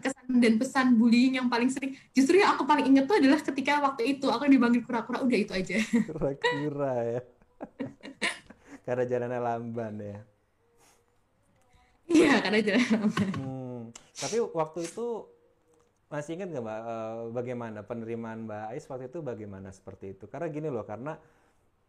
kesan 0.03 0.43
dan 0.43 0.59
pesan 0.59 0.99
bullying 0.99 1.39
yang 1.39 1.47
paling 1.47 1.71
sering? 1.71 1.95
Justru 2.11 2.43
yang 2.43 2.59
aku 2.59 2.67
paling 2.67 2.91
inget 2.91 3.07
tuh 3.07 3.23
adalah 3.23 3.39
ketika 3.39 3.79
waktu 3.79 4.19
itu 4.19 4.27
aku 4.27 4.51
dipanggil 4.51 4.83
kura-kura, 4.83 5.23
udah 5.23 5.39
itu 5.39 5.55
aja. 5.55 5.79
Kura-kura 6.11 6.95
ya. 7.07 7.21
Karena 8.87 9.05
jalannya 9.07 9.41
lamban 9.41 9.95
ya. 10.03 10.19
Iya, 12.07 12.39
karena 12.39 12.63
jalan. 12.63 13.11
Hmm, 13.35 13.81
tapi 14.15 14.39
waktu 14.39 14.87
itu 14.87 15.27
masih 16.07 16.39
ingat 16.39 16.55
nggak 16.55 16.63
Mbak 16.63 16.79
eh, 16.87 17.19
bagaimana 17.35 17.79
penerimaan 17.83 18.47
Mbak 18.47 18.65
Ais 18.71 18.87
waktu 18.87 19.11
itu 19.11 19.19
bagaimana 19.27 19.75
seperti 19.75 20.15
itu? 20.15 20.31
Karena 20.31 20.47
gini 20.47 20.71
loh, 20.71 20.87
karena 20.87 21.19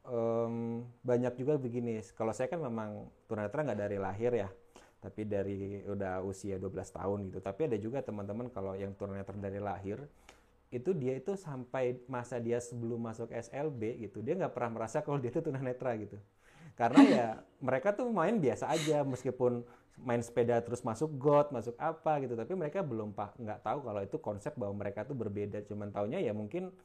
em, 0.08 0.84
banyak 1.04 1.34
juga 1.38 1.60
begini. 1.60 2.00
Kalau 2.16 2.32
saya 2.32 2.48
kan 2.48 2.64
memang 2.64 3.12
tunanetra 3.28 3.64
nggak 3.68 3.80
dari 3.80 3.98
lahir 4.00 4.32
ya, 4.34 4.50
tapi 5.04 5.28
dari 5.28 5.84
udah 5.86 6.24
usia 6.24 6.58
12 6.58 6.74
tahun 6.98 7.18
gitu. 7.32 7.40
Tapi 7.44 7.62
ada 7.70 7.78
juga 7.78 8.00
teman-teman 8.02 8.48
kalau 8.50 8.74
yang 8.74 8.96
tunanetra 8.96 9.36
dari 9.38 9.60
lahir 9.62 10.02
itu 10.68 10.92
dia 10.92 11.16
itu 11.16 11.32
sampai 11.40 12.04
masa 12.12 12.44
dia 12.44 12.60
sebelum 12.60 13.00
masuk 13.00 13.32
SLB 13.32 14.04
gitu, 14.04 14.20
dia 14.20 14.36
nggak 14.36 14.52
pernah 14.52 14.84
merasa 14.84 15.00
kalau 15.00 15.16
dia 15.16 15.32
itu 15.32 15.40
tunanetra 15.40 15.96
gitu. 15.96 16.20
Karena 16.76 17.02
ya 17.08 17.28
mereka 17.68 17.96
tuh 17.96 18.12
main 18.12 18.36
biasa 18.36 18.68
aja 18.68 19.08
meskipun 19.08 19.64
main 19.98 20.22
sepeda 20.22 20.60
terus 20.62 20.84
masuk 20.84 21.10
got, 21.16 21.56
masuk 21.56 21.74
apa 21.80 22.20
gitu, 22.22 22.36
tapi 22.36 22.54
mereka 22.54 22.84
belum 22.84 23.16
pak 23.16 23.40
nggak 23.40 23.60
tahu 23.64 23.80
kalau 23.88 24.02
itu 24.04 24.18
konsep 24.20 24.54
bahwa 24.60 24.76
mereka 24.76 25.08
tuh 25.08 25.16
berbeda. 25.16 25.64
Cuman 25.64 25.90
taunya 25.90 26.20
ya 26.20 26.36
mungkin 26.36 26.76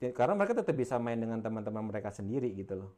ya, 0.00 0.10
karena 0.12 0.34
mereka 0.36 0.60
tetap 0.60 0.74
bisa 0.76 1.00
main 1.00 1.18
dengan 1.18 1.40
teman-teman 1.40 1.88
mereka 1.88 2.12
sendiri 2.12 2.52
gitu 2.52 2.76
loh. 2.76 2.90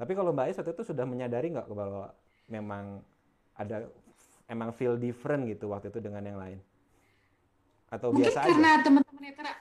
Tapi 0.00 0.16
kalau 0.16 0.32
Mbak 0.32 0.44
Ais 0.48 0.56
waktu 0.56 0.72
itu 0.72 0.84
sudah 0.88 1.04
menyadari 1.04 1.52
nggak 1.52 1.68
bahwa 1.68 2.12
memang 2.48 3.04
ada 3.52 3.84
emang 4.48 4.72
feel 4.72 4.96
different 4.96 5.44
gitu 5.44 5.68
waktu 5.68 5.92
itu 5.92 6.00
dengan 6.00 6.24
yang 6.24 6.38
lain? 6.40 6.58
Atau 7.92 8.14
Mungkin 8.14 8.32
biasa 8.32 8.38
aja? 8.40 8.48
karena 8.48 8.70
teman-teman 8.80 9.22
netra, 9.22 9.52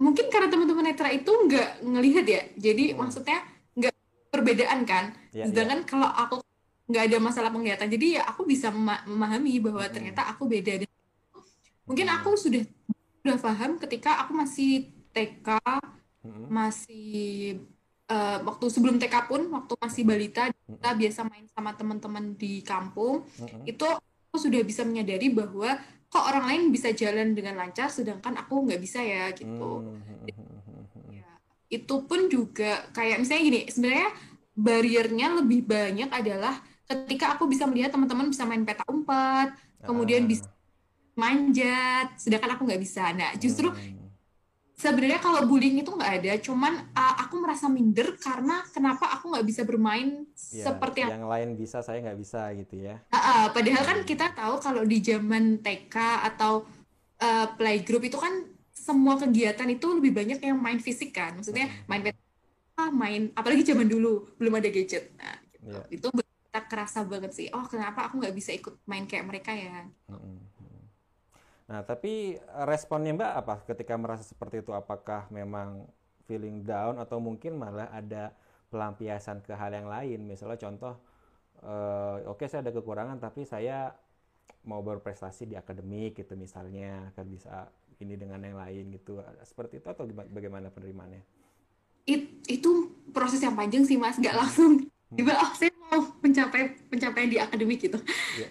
mungkin 0.00 0.26
karena 0.32 0.48
teman-teman 0.48 0.84
netra 0.88 1.08
itu 1.12 1.28
nggak 1.28 1.68
ngelihat 1.84 2.24
ya. 2.24 2.42
Jadi 2.56 2.84
Hmm. 2.94 2.98
maksudnya 3.04 3.38
nggak 3.76 3.94
perbedaan 4.32 4.80
kan. 4.88 5.04
Ya, 5.34 5.44
Sedangkan 5.50 5.84
kalau 5.84 6.08
aku 6.08 6.40
nggak 6.88 7.04
ada 7.12 7.18
masalah 7.20 7.50
penglihatan, 7.52 7.88
jadi 7.90 8.20
ya 8.20 8.22
aku 8.28 8.46
bisa 8.48 8.70
mema- 8.72 9.04
memahami 9.04 9.60
bahwa 9.60 9.84
Hmm. 9.84 9.92
ternyata 9.92 10.22
aku 10.32 10.48
beda. 10.48 10.86
Mungkin 11.84 12.06
Hmm. 12.08 12.16
aku 12.22 12.30
sudah 12.40 12.62
sudah 13.24 13.36
paham 13.40 13.76
ketika 13.80 14.24
aku 14.24 14.32
masih 14.36 14.93
TK, 15.14 15.48
Mm-mm. 16.26 16.50
masih 16.50 17.62
eh, 18.04 18.38
waktu 18.42 18.66
sebelum 18.68 18.98
TK 18.98 19.30
pun, 19.30 19.46
waktu 19.48 19.72
masih 19.78 20.02
balita, 20.04 20.50
kita 20.50 20.90
biasa 20.92 21.20
main 21.24 21.46
sama 21.48 21.72
teman-teman 21.72 22.34
di 22.34 22.60
kampung. 22.60 23.24
Mm-mm. 23.38 23.64
Itu 23.64 23.86
aku 23.88 24.36
sudah 24.36 24.60
bisa 24.66 24.82
menyadari 24.82 25.30
bahwa 25.30 25.78
kok 26.10 26.24
orang 26.30 26.44
lain 26.46 26.62
bisa 26.70 26.94
jalan 26.94 27.34
dengan 27.34 27.58
lancar, 27.58 27.90
sedangkan 27.90 28.38
aku 28.38 28.66
nggak 28.66 28.78
bisa 28.78 29.02
ya 29.02 29.30
gitu. 29.34 29.82
Hmm. 29.82 30.26
Ya, 31.10 31.26
itu 31.66 31.94
pun 32.06 32.30
juga 32.30 32.86
kayak 32.94 33.18
misalnya 33.18 33.42
gini, 33.42 33.60
sebenarnya 33.66 34.10
bariernya 34.54 35.26
lebih 35.42 35.66
banyak 35.66 36.10
adalah 36.14 36.62
ketika 36.86 37.34
aku 37.34 37.50
bisa 37.50 37.66
melihat 37.66 37.90
teman-teman 37.90 38.30
bisa 38.30 38.46
main 38.46 38.62
peta 38.62 38.86
umpet, 38.86 39.58
kemudian 39.82 40.22
Ah. 40.22 40.30
bisa 40.30 40.46
manjat, 41.18 42.14
sedangkan 42.18 42.54
aku 42.58 42.62
nggak 42.66 42.82
bisa. 42.82 43.10
Nah, 43.14 43.34
justru 43.38 43.70
Hmm. 43.70 44.03
Sebenarnya 44.74 45.22
kalau 45.22 45.46
bullying 45.46 45.80
itu 45.80 45.90
nggak 45.90 46.12
ada, 46.22 46.32
cuman 46.42 46.72
uh, 46.92 47.14
aku 47.22 47.38
merasa 47.38 47.70
minder 47.70 48.18
karena 48.18 48.66
kenapa 48.74 49.14
aku 49.14 49.34
nggak 49.34 49.46
bisa 49.46 49.62
bermain 49.62 50.26
Ya, 50.54 50.70
seperti 50.70 51.02
yang 51.02 51.22
yang 51.22 51.26
lain 51.30 51.48
bisa 51.58 51.82
saya 51.82 52.02
nggak 52.02 52.18
bisa 52.18 52.50
gitu 52.58 52.82
ya. 52.82 52.98
Ah, 53.10 53.18
ah, 53.18 53.44
padahal 53.50 53.82
kan 53.86 53.98
kita 54.02 54.34
tahu 54.34 54.58
kalau 54.58 54.82
di 54.82 54.98
zaman 55.02 55.62
TK 55.62 55.94
atau 56.34 56.66
uh, 57.22 57.46
playgroup 57.54 58.06
itu 58.06 58.18
kan 58.18 58.50
semua 58.74 59.16
kegiatan 59.16 59.66
itu 59.70 59.86
lebih 59.94 60.12
banyak 60.12 60.38
yang 60.42 60.58
main 60.58 60.78
fisik 60.82 61.14
kan, 61.14 61.38
maksudnya 61.38 61.70
main 61.86 62.02
peta, 62.02 62.84
main 62.90 63.30
apalagi 63.32 63.62
zaman 63.64 63.86
dulu 63.86 64.34
belum 64.36 64.58
ada 64.58 64.68
gadget. 64.68 65.14
Nah, 65.16 65.38
gitu. 65.54 65.66
Iya. 65.70 65.80
Itu 65.90 66.06
kita 66.54 66.60
kerasa 66.70 67.02
banget 67.02 67.32
sih. 67.34 67.46
Oh, 67.50 67.66
kenapa 67.66 68.06
aku 68.06 68.22
nggak 68.22 68.34
bisa 68.36 68.54
ikut 68.54 68.78
main 68.86 69.10
kayak 69.10 69.26
mereka 69.26 69.50
ya? 69.50 69.86
Mm-mm. 70.10 70.53
Nah, 71.64 71.80
tapi 71.80 72.36
responnya 72.68 73.16
Mbak 73.16 73.32
apa 73.40 73.54
ketika 73.72 73.94
merasa 73.96 74.24
seperti 74.24 74.60
itu? 74.60 74.72
Apakah 74.76 75.28
memang 75.32 75.88
feeling 76.28 76.60
down 76.64 77.00
atau 77.00 77.16
mungkin 77.20 77.56
malah 77.56 77.88
ada 77.88 78.36
pelampiasan 78.68 79.40
ke 79.40 79.52
hal 79.56 79.72
yang 79.72 79.88
lain? 79.88 80.28
Misalnya 80.28 80.60
contoh, 80.60 80.94
eh, 81.64 82.16
oke 82.28 82.44
saya 82.50 82.60
ada 82.64 82.72
kekurangan 82.74 83.16
tapi 83.16 83.48
saya 83.48 83.96
mau 84.68 84.80
berprestasi 84.84 85.48
di 85.48 85.56
akademik 85.56 86.20
gitu 86.20 86.36
misalnya, 86.36 87.12
kan 87.16 87.26
bisa 87.28 87.68
ini 88.00 88.16
dengan 88.20 88.40
yang 88.44 88.56
lain 88.60 88.92
gitu. 88.92 89.20
Seperti 89.44 89.80
itu 89.80 89.88
atau 89.88 90.04
bagaimana 90.08 90.68
penerimaannya? 90.68 91.22
It- 92.04 92.44
itu 92.52 92.92
proses 93.16 93.40
yang 93.40 93.56
panjang 93.56 93.88
sih 93.88 93.96
Mas, 93.96 94.20
nggak 94.20 94.36
langsung 94.36 94.84
tiba 95.14 95.32
oh 95.40 95.52
saya 95.56 95.70
mau 95.88 96.02
mencapai 96.20 96.74
pencapaian 96.92 97.30
di 97.30 97.38
akademik 97.40 97.80
gitu. 97.80 97.96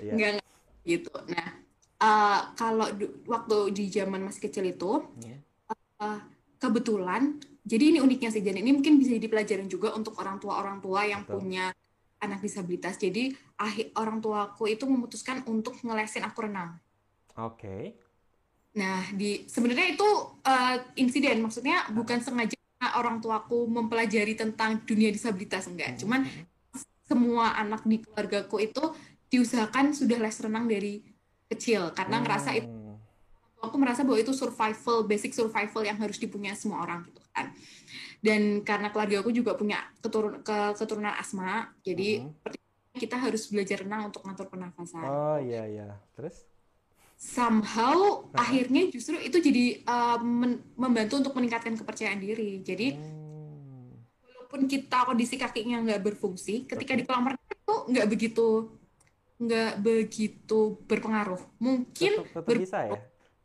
Ya. 0.02 0.16
Nggak, 0.18 0.30
nggak 0.40 0.46
gitu. 0.88 1.14
Nah, 1.30 1.48
uh, 2.04 2.40
kalau 2.60 2.88
waktu 3.24 3.58
di 3.72 3.88
zaman 3.88 4.20
masih 4.28 4.52
kecil 4.52 4.68
itu 4.68 5.08
Ya. 5.24 5.40
uh, 6.04 6.20
kebetulan, 6.60 7.40
jadi 7.64 7.96
ini 7.96 8.00
uniknya 8.04 8.30
sih, 8.32 8.44
dan 8.44 8.60
ini 8.60 8.76
mungkin 8.76 9.00
bisa 9.00 9.16
jadi 9.16 9.28
pelajaran 9.32 9.68
juga 9.72 9.96
untuk 9.96 10.20
orang 10.20 10.40
tua-orang 10.40 10.84
tua 10.84 11.08
yang 11.08 11.24
Betul. 11.24 11.40
punya 11.40 11.72
anak 12.24 12.40
disabilitas. 12.40 12.96
Jadi 12.96 13.36
akhir 13.60 13.92
orang 14.00 14.24
tuaku 14.24 14.72
itu 14.72 14.88
memutuskan 14.88 15.44
untuk 15.48 15.76
ngelesin 15.84 16.24
aku 16.24 16.48
renang. 16.48 16.80
Oke. 17.36 18.00
Nah, 18.80 19.04
di 19.12 19.44
sebenarnya 19.46 19.94
itu 19.94 20.10
uh, 20.48 20.76
insiden, 20.96 21.44
maksudnya 21.44 21.84
bukan 21.92 22.24
sengaja 22.24 22.56
orang 22.96 23.20
tuaku 23.20 23.68
mempelajari 23.68 24.36
tentang 24.36 24.84
dunia 24.84 25.12
disabilitas 25.12 25.68
enggak. 25.68 26.00
Cuman 26.00 26.26
semua 27.04 27.60
anak 27.60 27.84
di 27.84 28.00
keluargaku 28.00 28.64
itu 28.64 28.84
diusahakan 29.28 29.92
sudah 29.92 30.18
les 30.20 30.38
renang 30.40 30.66
dari 30.66 31.13
kecil 31.52 31.92
karena 31.94 32.20
ngerasa 32.24 32.50
itu 32.56 32.68
Hmm. 32.70 32.98
aku 33.64 33.76
merasa 33.80 34.04
bahwa 34.04 34.20
itu 34.20 34.36
survival, 34.36 35.08
basic 35.08 35.32
survival 35.32 35.82
yang 35.88 35.96
harus 35.96 36.20
dipunya 36.20 36.52
semua 36.52 36.84
orang 36.84 37.08
gitu 37.08 37.24
kan. 37.32 37.56
Dan 38.20 38.60
karena 38.64 38.92
keluarga 38.92 39.24
aku 39.24 39.32
juga 39.32 39.56
punya 39.56 39.80
keturun 40.04 40.44
ke- 40.44 40.74
keturunan 40.76 41.16
asma, 41.16 41.72
jadi 41.80 42.28
seperti 42.28 42.58
kita 43.00 43.16
harus 43.18 43.48
belajar 43.48 43.88
renang 43.88 44.12
untuk 44.12 44.22
ngatur 44.28 44.52
pernafasan. 44.52 45.04
Oh 45.04 45.40
iya 45.40 45.64
iya. 45.66 45.90
Terus? 46.14 46.44
Somehow 47.16 48.28
akhirnya 48.36 48.92
justru 48.92 49.16
itu 49.16 49.40
jadi 49.40 49.80
uh, 49.88 50.20
men- 50.20 50.60
membantu 50.76 51.24
untuk 51.24 51.34
meningkatkan 51.40 51.80
kepercayaan 51.80 52.20
diri. 52.20 52.60
Jadi 52.60 53.00
Hmm. 53.00 53.96
walaupun 54.28 54.68
kita 54.68 55.08
kondisi 55.08 55.40
kakinya 55.40 55.80
nggak 55.88 56.04
berfungsi, 56.04 56.68
ketika 56.68 57.00
di 57.00 57.08
kolam 57.08 57.32
renang 57.32 57.48
itu 57.48 57.76
nggak 57.96 58.08
begitu 58.12 58.48
nggak 59.40 59.72
begitu 59.82 60.80
berpengaruh. 60.86 61.42
Mungkin 61.60 62.12
tetap, 62.22 62.28
tetap 62.32 62.44
ber- 62.48 62.62
bisa 62.62 62.80
ya? 62.86 63.00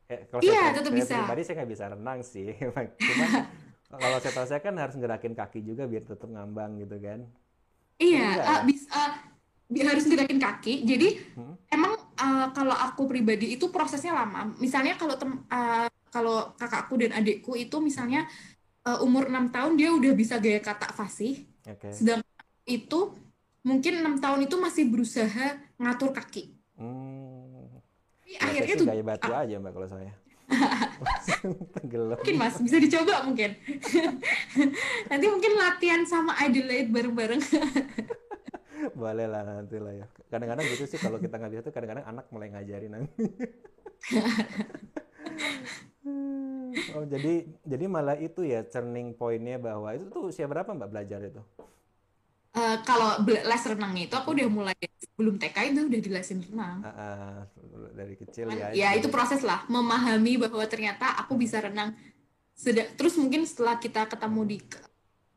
Kalau 0.09 0.40
Iya, 0.40 0.61
saya, 0.64 0.73
tetap 0.73 0.92
saya 0.92 0.99
bisa. 1.04 1.16
pribadi 1.21 1.42
saya 1.45 1.54
nggak 1.61 1.71
bisa 1.76 1.85
renang 1.92 2.18
sih. 2.25 2.49
Cuma 3.88 3.97
kalau 4.00 4.18
saya 4.21 4.33
tahu 4.33 4.47
saya 4.49 4.61
kan 4.64 4.75
harus 4.76 4.97
gerakin 4.97 5.35
kaki 5.37 5.61
juga 5.64 5.85
biar 5.85 6.04
tetap 6.04 6.28
ngambang 6.28 6.80
gitu 6.80 6.97
kan. 6.97 7.21
Iya, 8.00 8.28
uh, 8.40 8.40
ya? 8.40 8.57
bisa 8.64 9.00
bi- 9.68 9.85
harus 9.85 10.04
gerakin 10.09 10.40
kaki. 10.40 10.75
Jadi 10.88 11.09
Hmm. 11.37 11.54
emang 11.68 11.92
uh, 12.16 12.47
kalau 12.57 12.73
aku 12.73 13.04
pribadi 13.04 13.57
itu 13.61 13.68
prosesnya 13.68 14.16
lama. 14.16 14.54
Misalnya 14.57 14.97
kalau 14.97 15.14
tem- 15.21 15.45
uh, 15.45 15.88
kalau 16.09 16.57
kakakku 16.57 16.97
dan 16.97 17.12
adikku 17.12 17.52
itu 17.52 17.76
misalnya 17.85 18.25
uh, 18.88 19.04
umur 19.04 19.28
enam 19.28 19.52
tahun 19.52 19.76
dia 19.76 19.92
udah 19.92 20.12
bisa 20.16 20.40
gaya 20.40 20.61
kata 20.64 20.88
fasih, 20.97 21.45
Oke. 21.68 21.92
sedangkan 21.92 22.25
itu 22.64 23.12
mungkin 23.61 24.00
enam 24.00 24.16
tahun 24.16 24.49
itu 24.49 24.57
masih 24.57 24.88
berusaha 24.88 25.61
ngatur 25.78 26.11
kaki. 26.11 26.54
Hmm. 26.78 27.70
Tapi 28.28 28.37
Ya, 28.37 28.38
akhirnya 28.44 28.75
tuh 28.76 28.87
gaya 28.92 29.02
batu 29.02 29.30
aja 29.32 29.54
mbak 29.56 29.73
kalau 29.73 29.88
saya. 29.88 30.12
Mungkin 31.88 32.35
mas 32.37 32.56
bisa 32.61 32.76
dicoba 32.76 33.25
mungkin. 33.25 33.56
Nanti 35.12 35.26
mungkin 35.28 35.52
latihan 35.56 36.02
sama 36.04 36.37
Adelaide 36.37 36.92
bareng-bareng. 36.92 37.40
Boleh 39.00 39.26
lah 39.28 39.42
nanti 39.44 39.76
lah 39.80 39.94
ya. 39.97 40.06
Kadang-kadang 40.28 40.64
gitu 40.68 40.85
sih 40.88 41.00
kalau 41.00 41.16
kita 41.20 41.40
nggak 41.40 41.52
bisa 41.56 41.62
tuh 41.64 41.73
kadang-kadang 41.73 42.04
anak 42.04 42.26
mulai 42.32 42.52
ngajarin 42.52 42.92
nanti. 42.92 43.25
oh 46.97 47.04
jadi 47.04 47.49
jadi 47.64 47.85
malah 47.88 48.16
itu 48.16 48.44
ya 48.44 48.64
turning 48.64 49.12
pointnya 49.16 49.61
bahwa 49.61 49.92
itu 49.92 50.08
tuh 50.08 50.32
usia 50.32 50.49
berapa 50.49 50.68
mbak 50.73 50.90
belajar 50.90 51.20
itu? 51.25 51.42
Uh, 52.59 52.77
kalau 52.83 53.23
les 53.23 53.62
renangnya 53.62 54.11
itu 54.11 54.15
aku 54.19 54.35
udah 54.35 54.49
mulai 54.50 54.75
sebelum 54.99 55.38
TK 55.38 55.57
itu 55.71 55.81
udah 55.87 56.00
dilesin 56.03 56.38
renang. 56.43 56.83
Uh, 56.83 56.91
uh, 56.91 57.35
dari 57.95 58.19
kecil 58.19 58.50
ya. 58.50 58.75
Ya 58.75 58.88
itu 58.99 59.07
proses 59.07 59.47
lah 59.47 59.62
memahami 59.71 60.43
bahwa 60.43 60.67
ternyata 60.67 61.15
aku 61.23 61.38
bisa 61.38 61.62
renang. 61.62 61.95
Seda 62.59 62.83
terus 62.99 63.15
mungkin 63.15 63.47
setelah 63.47 63.79
kita 63.79 64.11
ketemu 64.11 64.41
di 64.43 64.59
ke, 64.59 64.83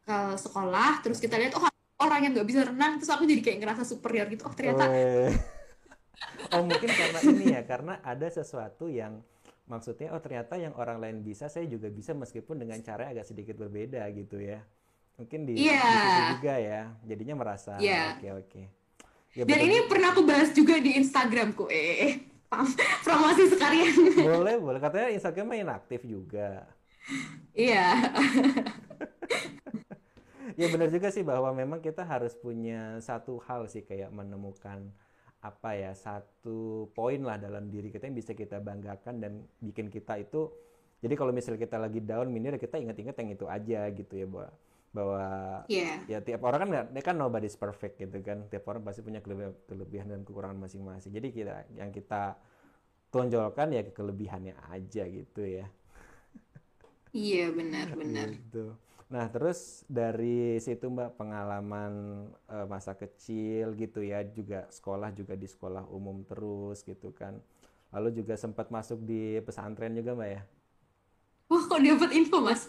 ke 0.02 0.18
sekolah, 0.42 1.06
terus 1.06 1.22
kita 1.22 1.38
lihat 1.38 1.54
oh 1.62 1.70
orang 2.02 2.26
yang 2.26 2.32
nggak 2.34 2.50
bisa 2.50 2.66
renang, 2.66 2.98
terus 2.98 3.14
aku 3.14 3.30
jadi 3.30 3.42
kayak 3.46 3.58
ngerasa 3.62 3.84
superior 3.86 4.26
gitu. 4.34 4.42
Oh 4.50 4.54
ternyata. 4.58 4.90
oh 6.58 6.64
mungkin 6.66 6.90
karena 6.90 7.20
ini 7.22 7.46
ya, 7.54 7.62
karena 7.70 8.02
ada 8.02 8.28
sesuatu 8.34 8.90
yang 8.90 9.22
maksudnya 9.70 10.10
oh 10.12 10.20
ternyata 10.20 10.58
yang 10.58 10.74
orang 10.76 10.98
lain 10.98 11.18
bisa 11.22 11.48
saya 11.48 11.64
juga 11.70 11.88
bisa 11.88 12.12
meskipun 12.18 12.60
dengan 12.60 12.82
cara 12.82 13.14
agak 13.14 13.30
sedikit 13.30 13.56
berbeda 13.56 14.04
gitu 14.12 14.42
ya 14.42 14.60
mungkin 15.22 15.46
di, 15.46 15.62
yeah. 15.62 16.34
juga 16.34 16.58
ya 16.58 16.82
jadinya 17.06 17.36
merasa 17.38 17.78
oke 17.78 17.86
yeah. 17.86 18.18
oke 18.18 18.26
okay, 18.26 18.32
okay. 18.34 18.66
ya, 19.38 19.44
dan 19.46 19.60
ini 19.62 19.86
pernah 19.86 20.10
aku 20.10 20.26
bahas 20.26 20.50
juga 20.50 20.82
di 20.82 20.98
Instagramku 20.98 21.70
eh 21.70 22.26
promosi 23.06 23.54
sekalian 23.54 24.18
boleh 24.18 24.58
boleh 24.58 24.80
katanya 24.82 25.14
Instagramnya 25.14 25.62
inaktif 25.62 26.02
juga 26.04 26.66
iya 27.54 27.96
ya 30.60 30.68
benar 30.68 30.92
juga 30.92 31.08
sih 31.14 31.24
bahwa 31.24 31.54
memang 31.56 31.80
kita 31.80 32.04
harus 32.04 32.36
punya 32.36 33.00
satu 33.00 33.40
hal 33.46 33.72
sih 33.72 33.86
kayak 33.86 34.12
menemukan 34.12 34.92
apa 35.42 35.74
ya 35.74 35.92
satu 35.98 36.90
poin 36.94 37.22
lah 37.26 37.42
dalam 37.42 37.70
diri 37.70 37.90
kita 37.90 38.06
yang 38.06 38.18
bisa 38.18 38.38
kita 38.38 38.62
banggakan 38.62 39.18
dan 39.18 39.42
bikin 39.58 39.90
kita 39.90 40.22
itu 40.22 40.54
jadi 41.02 41.18
kalau 41.18 41.34
misalnya 41.34 41.66
kita 41.66 41.82
lagi 41.82 41.98
down 41.98 42.30
minder 42.30 42.62
kita 42.62 42.78
ingat-ingat 42.78 43.18
yang 43.18 43.30
itu 43.34 43.46
aja 43.50 43.90
gitu 43.90 44.14
ya 44.14 44.30
bahwa 44.30 44.54
bahwa 44.92 45.24
yeah. 45.72 46.04
ya 46.08 46.20
tiap 46.20 46.44
orang 46.44 46.68
kan 46.68 46.70
nggak 46.70 47.04
kan 47.04 47.16
nobody's 47.16 47.56
perfect 47.56 47.96
gitu 47.96 48.20
kan 48.20 48.44
tiap 48.52 48.68
orang 48.68 48.84
pasti 48.84 49.00
punya 49.00 49.24
kelebihan 49.24 50.12
dan 50.12 50.28
kekurangan 50.28 50.60
masing-masing 50.60 51.16
jadi 51.16 51.28
kita 51.32 51.56
yang 51.80 51.96
kita 51.96 52.36
tonjolkan 53.08 53.72
ya 53.72 53.88
kelebihannya 53.88 54.56
aja 54.68 55.04
gitu 55.08 55.42
ya 55.48 55.66
iya 57.16 57.52
benar 57.52 57.96
benar 57.96 58.36
gitu. 58.36 58.76
Nah, 59.12 59.28
terus 59.28 59.84
dari 59.92 60.56
situ 60.64 60.88
Mbak 60.88 61.20
pengalaman 61.20 61.92
uh, 62.48 62.64
masa 62.64 62.96
kecil 62.96 63.76
gitu 63.76 64.00
ya, 64.00 64.24
juga 64.24 64.72
sekolah 64.72 65.12
juga 65.12 65.36
di 65.36 65.52
sekolah 65.52 65.84
umum 65.92 66.24
terus 66.24 66.80
gitu 66.88 67.12
kan. 67.12 67.36
Lalu 67.92 68.24
juga 68.24 68.40
sempat 68.40 68.72
masuk 68.72 69.04
di 69.04 69.44
pesantren 69.44 69.92
juga 69.92 70.16
Mbak 70.16 70.30
ya? 70.32 70.42
Wah, 71.52 71.64
kok 71.68 71.84
dapat 71.84 72.10
info 72.16 72.40
Mas? 72.40 72.64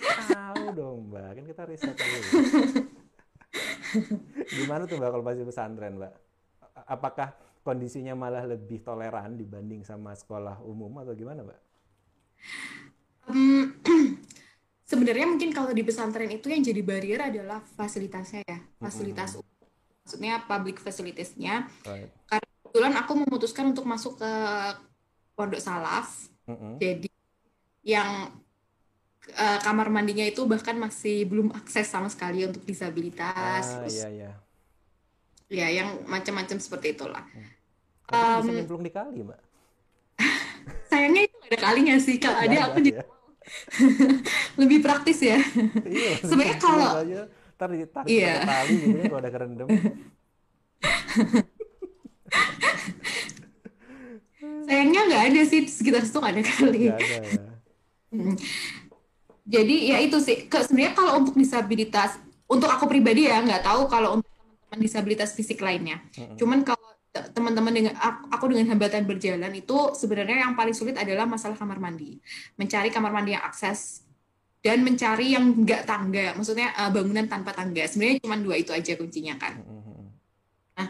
Tahu 0.62 0.78
dong 0.78 0.98
Mbak, 1.10 1.28
kan 1.34 1.44
kita 1.50 1.62
riset 1.66 1.96
dulu. 1.98 2.20
Gimana 4.62 4.86
tuh 4.86 4.96
Mbak 5.02 5.10
kalau 5.10 5.24
masih 5.26 5.42
pesantren 5.42 5.98
Mbak? 5.98 6.12
Apakah 6.86 7.34
kondisinya 7.66 8.14
malah 8.14 8.46
lebih 8.46 8.82
toleran 8.86 9.34
dibanding 9.34 9.82
sama 9.82 10.14
sekolah 10.14 10.62
umum 10.62 11.02
atau 11.02 11.14
gimana 11.18 11.42
Mbak? 11.42 11.60
Um, 13.26 13.74
sebenarnya 14.90 15.26
mungkin 15.26 15.50
kalau 15.50 15.74
di 15.74 15.82
pesantren 15.82 16.30
itu 16.30 16.46
yang 16.46 16.62
jadi 16.62 16.82
barrier 16.82 17.20
adalah 17.22 17.62
fasilitasnya 17.78 18.42
ya 18.46 18.58
fasilitas 18.82 19.38
mm 19.38 19.40
-hmm. 19.40 20.02
maksudnya 20.02 20.34
public 20.42 20.76
facilitiesnya 20.82 21.70
right. 21.86 22.10
karena 22.26 22.48
kebetulan 22.66 22.94
aku 22.98 23.12
memutuskan 23.22 23.70
untuk 23.70 23.86
masuk 23.86 24.18
ke 24.18 24.32
pondok 25.38 25.62
salaf 25.62 26.26
mm 26.50 26.56
-hmm. 26.58 26.72
jadi 26.82 27.10
yang 27.86 28.10
uh, 29.36 29.58
kamar 29.62 29.88
mandinya 29.88 30.26
itu 30.26 30.42
bahkan 30.44 30.74
masih 30.74 31.26
belum 31.28 31.54
akses 31.54 31.86
sama 31.86 32.10
sekali 32.10 32.46
untuk 32.46 32.62
disabilitas 32.66 33.78
ah, 33.78 33.86
iya, 33.86 34.08
iya. 34.10 34.30
ya 35.52 35.66
yang 35.82 35.88
macam-macam 36.08 36.58
seperti 36.58 36.96
itulah 36.98 37.22
hmm. 37.30 38.12
um, 38.12 38.40
bisa 38.42 38.52
nyemplung 38.58 38.82
di 38.82 38.92
kali 38.92 39.22
mbak 39.22 39.40
sayangnya 40.90 41.30
itu 41.30 41.36
ada 41.50 41.58
kalinya 41.58 41.94
sih 41.98 42.16
kalau 42.18 42.38
ada 42.42 42.56
aku 42.70 42.78
ya. 42.84 43.04
lebih 44.60 44.78
praktis 44.82 45.18
ya. 45.22 45.38
Iya, 45.86 46.12
Sebenarnya 46.28 46.56
kalau 46.58 46.90
ntar 47.56 47.68
ditarik 47.70 48.10
iya. 48.10 48.42
tali 48.42 48.74
gitu 48.74 48.96
ya 48.98 49.04
kalau 49.06 49.20
ada 49.22 49.30
kerendam. 49.30 49.68
Sayangnya 54.66 55.00
nggak 55.06 55.22
ada 55.30 55.40
sih 55.46 55.60
sekitar 55.70 56.02
situ 56.02 56.18
nggak 56.18 56.34
ada 56.34 56.42
kali. 56.42 56.80
Gak 56.90 56.98
ada, 56.98 57.16
ya. 57.22 57.50
Jadi 59.52 59.92
ya 59.92 60.00
itu 60.00 60.16
sih. 60.16 60.48
Sebenarnya 60.48 60.96
kalau 60.96 61.20
untuk 61.20 61.36
disabilitas, 61.36 62.16
untuk 62.48 62.72
aku 62.72 62.88
pribadi 62.88 63.28
ya 63.28 63.44
nggak 63.44 63.60
tahu 63.60 63.84
kalau 63.92 64.16
untuk 64.16 64.32
teman-teman 64.32 64.80
disabilitas 64.80 65.36
fisik 65.36 65.60
lainnya. 65.60 66.00
Hmm. 66.16 66.40
Cuman 66.40 66.64
kalau 66.64 66.92
teman-teman 67.12 67.72
dengan 67.76 67.94
aku 68.32 68.48
dengan 68.48 68.72
hambatan 68.72 69.04
berjalan 69.04 69.52
itu 69.52 69.92
sebenarnya 69.92 70.48
yang 70.48 70.56
paling 70.56 70.72
sulit 70.72 70.96
adalah 70.96 71.28
masalah 71.28 71.60
kamar 71.60 71.76
mandi 71.76 72.16
mencari 72.56 72.88
kamar 72.88 73.12
mandi 73.12 73.36
yang 73.36 73.44
akses 73.44 74.08
dan 74.64 74.80
mencari 74.80 75.36
yang 75.36 75.44
enggak 75.44 75.84
tangga 75.84 76.32
maksudnya 76.32 76.72
uh, 76.72 76.88
bangunan 76.88 77.28
tanpa 77.28 77.52
tangga 77.52 77.84
sebenarnya 77.84 78.24
cuma 78.24 78.40
dua 78.40 78.56
itu 78.56 78.72
aja 78.72 78.96
kuncinya 78.96 79.36
kan 79.36 79.60
nah 80.72 80.88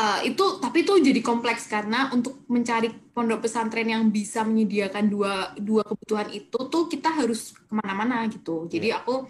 uh, 0.00 0.18
itu 0.24 0.44
tapi 0.56 0.82
itu 0.82 0.96
jadi 0.96 1.20
kompleks 1.20 1.68
karena 1.68 2.08
untuk 2.16 2.48
mencari 2.48 2.88
pondok 3.12 3.44
pesantren 3.44 3.92
yang 3.92 4.08
bisa 4.08 4.40
menyediakan 4.40 5.04
dua 5.12 5.52
dua 5.60 5.84
kebutuhan 5.84 6.32
itu 6.32 6.58
tuh 6.72 6.88
kita 6.88 7.12
harus 7.12 7.52
ke 7.52 7.72
mana-mana 7.76 8.24
gitu 8.32 8.64
jadi 8.72 8.96
yeah. 8.96 8.98
aku 9.04 9.28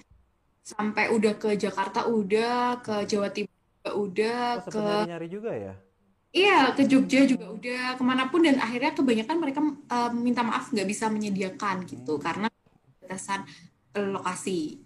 sampai 0.62 1.11
udah 1.11 1.35
ke 1.35 1.59
Jakarta 1.59 2.06
udah 2.06 2.78
ke 2.78 2.94
Jawa 3.11 3.35
Timur 3.35 3.50
udah 3.90 4.62
oh, 4.62 4.70
ke 4.70 4.85
nyari 5.11 5.26
juga 5.26 5.50
ya 5.50 5.74
Iya, 6.30 6.78
ke 6.78 6.87
Jogja 6.87 7.26
juga 7.26 7.50
udah 7.50 7.98
ke 7.98 8.02
mana 8.06 8.30
pun 8.30 8.46
dan 8.46 8.62
akhirnya 8.62 8.94
kebanyakan 8.94 9.37
mereka 9.42 9.61
uh, 9.66 10.14
minta 10.14 10.46
maaf 10.46 10.70
nggak 10.70 10.87
bisa 10.87 11.11
menyediakan 11.11 11.83
gitu 11.90 12.14
hmm. 12.14 12.22
karena 12.22 12.46
batasan 13.02 13.42
lokasi. 13.98 14.78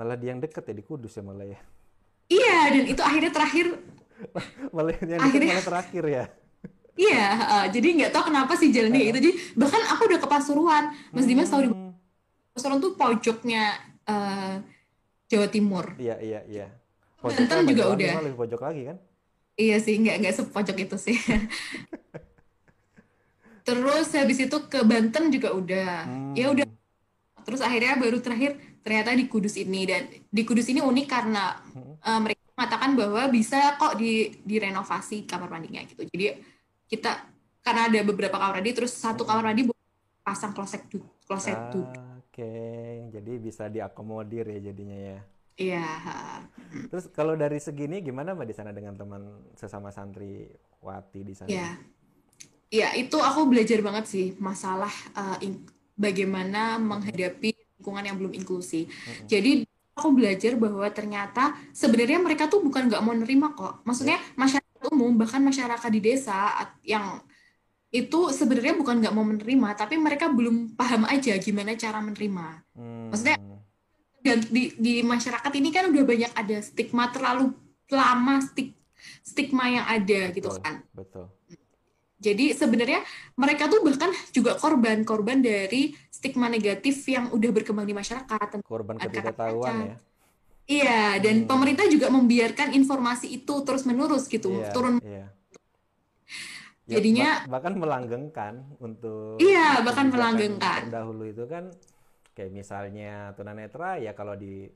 Malah 0.00 0.16
di 0.16 0.32
yang 0.32 0.40
deket 0.40 0.72
ya 0.72 0.74
di 0.80 0.80
Kudus 0.80 1.12
ya 1.12 1.20
malah 1.20 1.44
ya. 1.44 1.60
Iya, 2.32 2.72
dan 2.72 2.84
itu 2.88 3.02
akhirnya 3.04 3.28
terakhir. 3.28 3.66
malah 4.74 4.94
yang 5.02 5.20
akhirnya, 5.20 5.56
malah 5.56 5.66
terakhir 5.66 6.04
ya. 6.08 6.24
Iya, 6.92 7.26
uh, 7.40 7.66
jadi 7.72 7.88
nggak 7.96 8.12
tahu 8.12 8.24
kenapa 8.28 8.52
sih 8.54 8.68
jalannya 8.68 9.00
uh. 9.00 9.08
itu. 9.08 9.18
Jadi 9.18 9.30
bahkan 9.56 9.82
aku 9.96 10.02
udah 10.12 10.20
ke 10.20 10.28
Pasuruan, 10.28 10.84
Mas 11.10 11.24
hmm. 11.24 11.30
Dimas 11.32 11.48
tahu 11.48 11.60
di 11.64 11.68
hmm. 11.72 11.92
Pasuruan 12.52 12.78
tuh 12.84 12.92
pojoknya 12.94 13.62
uh, 14.04 14.60
Jawa 15.32 15.48
Timur. 15.48 15.96
Iya 15.96 16.20
iya 16.20 16.40
iya. 16.44 16.66
Banten 17.22 17.64
juga 17.64 17.96
udah. 17.96 18.12
Lebih 18.20 18.38
pojok 18.38 18.60
lagi 18.60 18.82
kan? 18.92 18.96
Iya 19.56 19.76
sih, 19.80 19.96
nggak 20.00 20.16
nggak 20.20 20.34
sepojok 20.36 20.76
itu 20.84 20.96
sih. 21.00 21.16
Terus 23.66 24.08
habis 24.12 24.38
itu 24.42 24.58
ke 24.66 24.82
Banten 24.82 25.30
juga 25.30 25.54
udah. 25.54 25.92
Hmm. 26.04 26.34
Ya 26.36 26.52
udah. 26.52 26.66
Terus 27.42 27.62
akhirnya 27.62 27.96
baru 27.96 28.20
terakhir 28.20 28.58
ternyata 28.82 29.14
di 29.14 29.30
Kudus 29.30 29.54
ini 29.56 29.86
dan 29.86 30.10
di 30.10 30.42
Kudus 30.42 30.66
ini 30.68 30.82
unik 30.82 31.06
karena 31.06 31.54
hmm. 31.72 32.02
uh, 32.02 32.20
mereka 32.20 32.41
mengatakan 32.62 32.94
bahwa 32.94 33.26
bisa 33.26 33.74
kok 33.74 33.98
di 33.98 34.30
direnovasi 34.46 35.26
kamar 35.26 35.50
mandinya 35.50 35.82
gitu. 35.82 36.06
Jadi 36.06 36.38
kita 36.86 37.26
karena 37.58 37.90
ada 37.90 38.06
beberapa 38.06 38.38
kamar 38.38 38.62
mandi 38.62 38.70
terus 38.70 38.94
satu 38.94 39.26
kamar 39.26 39.50
mandi 39.50 39.66
pasang 40.22 40.54
kloset 40.54 40.86
kloset 41.26 41.58
ah, 41.58 41.74
Oke, 41.74 42.38
okay. 42.38 43.10
jadi 43.10 43.32
bisa 43.42 43.66
diakomodir 43.66 44.46
ya 44.46 44.70
jadinya 44.70 44.94
ya. 44.94 45.18
Iya. 45.58 45.88
Terus 46.86 47.10
kalau 47.10 47.34
dari 47.34 47.58
segini 47.58 47.98
gimana 47.98 48.38
mbak 48.38 48.46
di 48.46 48.54
sana 48.54 48.70
dengan 48.70 48.94
teman 48.94 49.42
sesama 49.58 49.90
santri 49.90 50.46
wati 50.78 51.26
di 51.26 51.34
sana? 51.34 51.50
Iya. 51.50 51.70
Iya 52.72 52.88
itu 52.94 53.18
aku 53.18 53.50
belajar 53.50 53.82
banget 53.82 54.06
sih 54.06 54.26
masalah 54.38 54.94
uh, 55.12 55.36
bagaimana 55.98 56.78
menghadapi 56.78 57.52
lingkungan 57.82 58.06
yang 58.06 58.16
belum 58.16 58.32
inklusi. 58.38 58.86
Mm-hmm. 58.86 59.26
Jadi 59.26 59.50
aku 59.92 60.08
belajar 60.16 60.56
bahwa 60.56 60.88
ternyata 60.88 61.52
sebenarnya 61.76 62.18
mereka 62.20 62.48
tuh 62.48 62.64
bukan 62.64 62.88
nggak 62.88 63.02
mau 63.04 63.12
nerima 63.12 63.52
kok. 63.52 63.84
Maksudnya 63.84 64.16
yeah. 64.16 64.36
masyarakat 64.40 64.82
umum 64.90 65.14
bahkan 65.14 65.40
masyarakat 65.44 65.90
di 65.92 66.00
desa 66.00 66.48
yang 66.82 67.20
itu 67.92 68.32
sebenarnya 68.32 68.72
bukan 68.72 69.04
nggak 69.04 69.12
mau 69.12 69.22
menerima, 69.22 69.68
tapi 69.76 70.00
mereka 70.00 70.32
belum 70.32 70.72
paham 70.72 71.04
aja 71.04 71.36
gimana 71.36 71.76
cara 71.76 72.00
menerima. 72.00 72.46
Hmm. 72.72 73.12
Maksudnya 73.12 73.36
dan 74.22 74.38
di, 74.48 74.72
di 74.78 74.94
masyarakat 75.04 75.52
ini 75.58 75.68
kan 75.74 75.90
udah 75.92 76.04
banyak 76.06 76.32
ada 76.32 76.56
stigma 76.64 77.12
terlalu 77.12 77.52
lama 77.92 78.40
stik, 78.40 78.72
stigma 79.20 79.68
yang 79.68 79.84
ada 79.84 80.32
gitu 80.32 80.48
betul, 80.48 80.62
kan. 80.64 80.74
Betul. 80.96 81.26
Jadi 82.22 82.54
sebenarnya 82.54 83.02
mereka 83.34 83.66
tuh 83.66 83.82
bahkan 83.82 84.14
juga 84.30 84.54
korban-korban 84.54 85.42
dari 85.42 85.90
stigma 86.06 86.46
negatif 86.46 87.02
yang 87.10 87.34
udah 87.34 87.50
berkembang 87.50 87.82
di 87.82 87.98
masyarakat. 87.98 88.62
Korban 88.62 88.94
ketidaktahuan 89.02 89.74
ya. 89.90 89.96
Iya, 90.62 91.18
dan 91.18 91.42
hmm. 91.42 91.50
pemerintah 91.50 91.90
juga 91.90 92.06
membiarkan 92.06 92.70
informasi 92.78 93.34
itu 93.34 93.66
terus 93.66 93.82
menerus 93.82 94.30
gitu, 94.30 94.62
yeah, 94.62 94.70
turun. 94.70 95.02
Yeah. 95.02 95.28
Ya, 96.86 96.98
Jadinya 96.98 97.46
bah- 97.46 97.58
bahkan 97.58 97.78
melanggengkan 97.78 98.54
untuk 98.82 99.38
iya 99.38 99.82
bahkan 99.86 100.10
melanggengkan. 100.10 100.90
terdahulu 100.90 101.30
itu 101.30 101.46
kan 101.46 101.70
kayak 102.34 102.50
misalnya 102.50 103.30
tunanetra 103.38 104.02
ya 104.02 104.18
kalau 104.18 104.34
di 104.34 104.66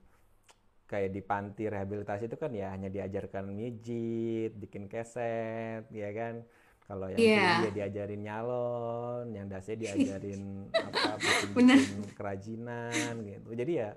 kayak 0.86 1.10
di 1.10 1.18
panti 1.18 1.66
rehabilitasi 1.66 2.30
itu 2.30 2.38
kan 2.38 2.54
ya 2.54 2.70
hanya 2.70 2.86
diajarkan 2.86 3.50
mijit, 3.50 4.54
bikin 4.54 4.86
keset, 4.86 5.90
ya 5.90 6.10
kan. 6.14 6.46
Kalau 6.86 7.06
yang 7.10 7.26
tuli 7.34 7.66
ya 7.66 7.70
diajarin 7.76 8.20
nyalon, 8.22 9.26
yang 9.34 9.46
dasi 9.50 9.72
diajarin 9.82 10.42
apa 10.88 11.18
benar. 11.54 11.78
bikin-bikin 11.86 12.14
kerajinan 12.14 13.12
gitu. 13.26 13.48
Jadi 13.60 13.72
ya 13.82 13.90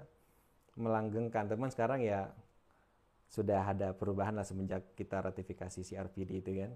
melanggengkan. 0.80 1.46
Teman 1.52 1.72
sekarang 1.74 2.02
ya 2.04 2.30
sudah 3.36 3.62
ada 3.74 3.88
perubahan 4.00 4.36
lah 4.38 4.46
semenjak 4.50 4.84
kita 5.00 5.18
ratifikasi 5.28 5.80
CRPD 5.88 6.32
itu 6.42 6.52
kan. 6.62 6.72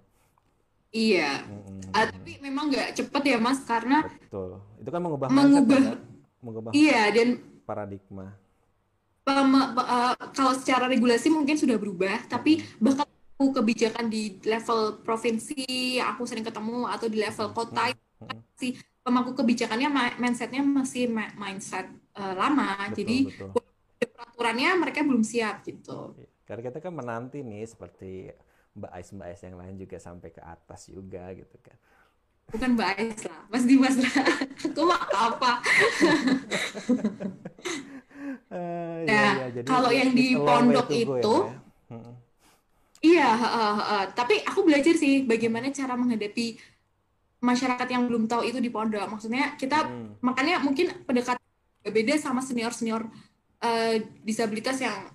Iya. 0.94 1.42
Mm-mm, 1.50 1.80
Ah, 1.94 2.06
mm-mm. 2.06 2.14
tapi 2.14 2.32
memang 2.46 2.70
nggak 2.70 2.88
cepet 2.98 3.24
ya 3.26 3.38
Mas 3.42 3.60
karena 3.66 4.06
Betul. 4.06 4.50
Itu 4.82 4.90
kan 4.94 5.02
mengubah 5.02 5.30
mindset 5.30 5.66
mengubah 5.66 5.80
kan, 5.82 5.98
mengubah 6.44 6.74
iya 6.76 7.10
dan 7.16 7.28
paradigma. 7.68 8.36
pema- 9.28 9.72
pe- 9.76 9.88
eh, 9.88 10.14
kalau 10.36 10.54
secara 10.60 10.86
regulasi 10.92 11.28
mungkin 11.32 11.56
sudah 11.56 11.78
berubah, 11.80 12.28
tapi 12.28 12.60
aku 12.84 13.13
kebijakan 13.38 14.08
di 14.08 14.40
level 14.46 15.04
provinsi 15.04 16.00
aku 16.00 16.24
sering 16.24 16.46
ketemu 16.46 16.88
atau 16.88 17.08
di 17.10 17.18
level 17.20 17.52
kota 17.52 17.92
mm-mm. 17.92 18.40
masih 18.56 18.78
pemangku 19.04 19.36
kebijakannya 19.36 19.90
mindsetnya 20.22 20.64
masih 20.64 21.12
ma- 21.12 21.34
mindset 21.36 21.90
eh, 22.16 22.34
lama. 22.38 22.88
Jadi 22.96 23.28
Betul, 23.28 23.50
betul. 23.50 23.50
walaupun 23.52 23.92
ada 24.00 24.08
peraturannya 24.14 24.70
mereka 24.80 25.00
belum 25.04 25.24
siap 25.26 25.66
gitu. 25.68 26.16
Iya. 26.16 26.30
Karena 26.44 26.62
kita 26.72 26.80
kan 26.84 26.94
menanti 26.94 27.40
nih 27.42 27.64
seperti 27.68 28.32
Mbak 28.76 28.92
Ais 28.92 29.10
Mbak 29.16 29.28
Ais 29.32 29.42
yang 29.44 29.58
lain 29.60 29.76
juga 29.80 29.98
sampai 30.00 30.30
ke 30.34 30.42
atas 30.44 30.82
juga 30.92 31.24
gitu 31.36 31.58
kan. 31.64 31.78
Bukan 32.52 32.70
Mbak 32.76 32.90
Ais 33.00 33.22
lah, 33.26 33.42
Mas 33.50 33.64
Dimas 33.66 33.96
lah. 33.98 34.14
Aku 34.68 34.82
mah 34.86 35.02
apa? 35.10 35.52
Iya 39.04 39.10
Nah, 39.10 39.34
iya 39.36 39.48
jadi 39.52 39.68
kalau 39.68 39.90
ya, 39.92 40.00
yang 40.06 40.12
di 40.16 40.28
pondok 40.38 40.88
ya 40.92 40.98
itu, 41.02 41.34
Mbak 41.34 41.50
ya. 41.50 41.60
Iya, 43.04 43.28
heeh, 43.36 43.72
heeh. 43.80 44.04
Tapi 44.16 44.36
aku 44.48 44.60
belajar 44.64 44.96
sih 44.96 45.28
bagaimana 45.28 45.68
cara 45.76 45.94
menghadapi 46.00 46.56
masyarakat 47.44 47.88
yang 47.92 48.08
belum 48.08 48.24
tahu 48.32 48.48
itu 48.48 48.60
di 48.64 48.72
pondok. 48.72 49.04
Maksudnya 49.12 49.60
kita 49.60 49.84
mm-mm, 49.84 50.24
makanya 50.24 50.64
mungkin 50.64 51.04
pendekatan 51.04 51.44
beda 51.84 52.16
sama 52.16 52.40
senior-senior 52.40 53.04
eh, 53.60 54.08
disabilitas 54.24 54.80
yang 54.80 55.12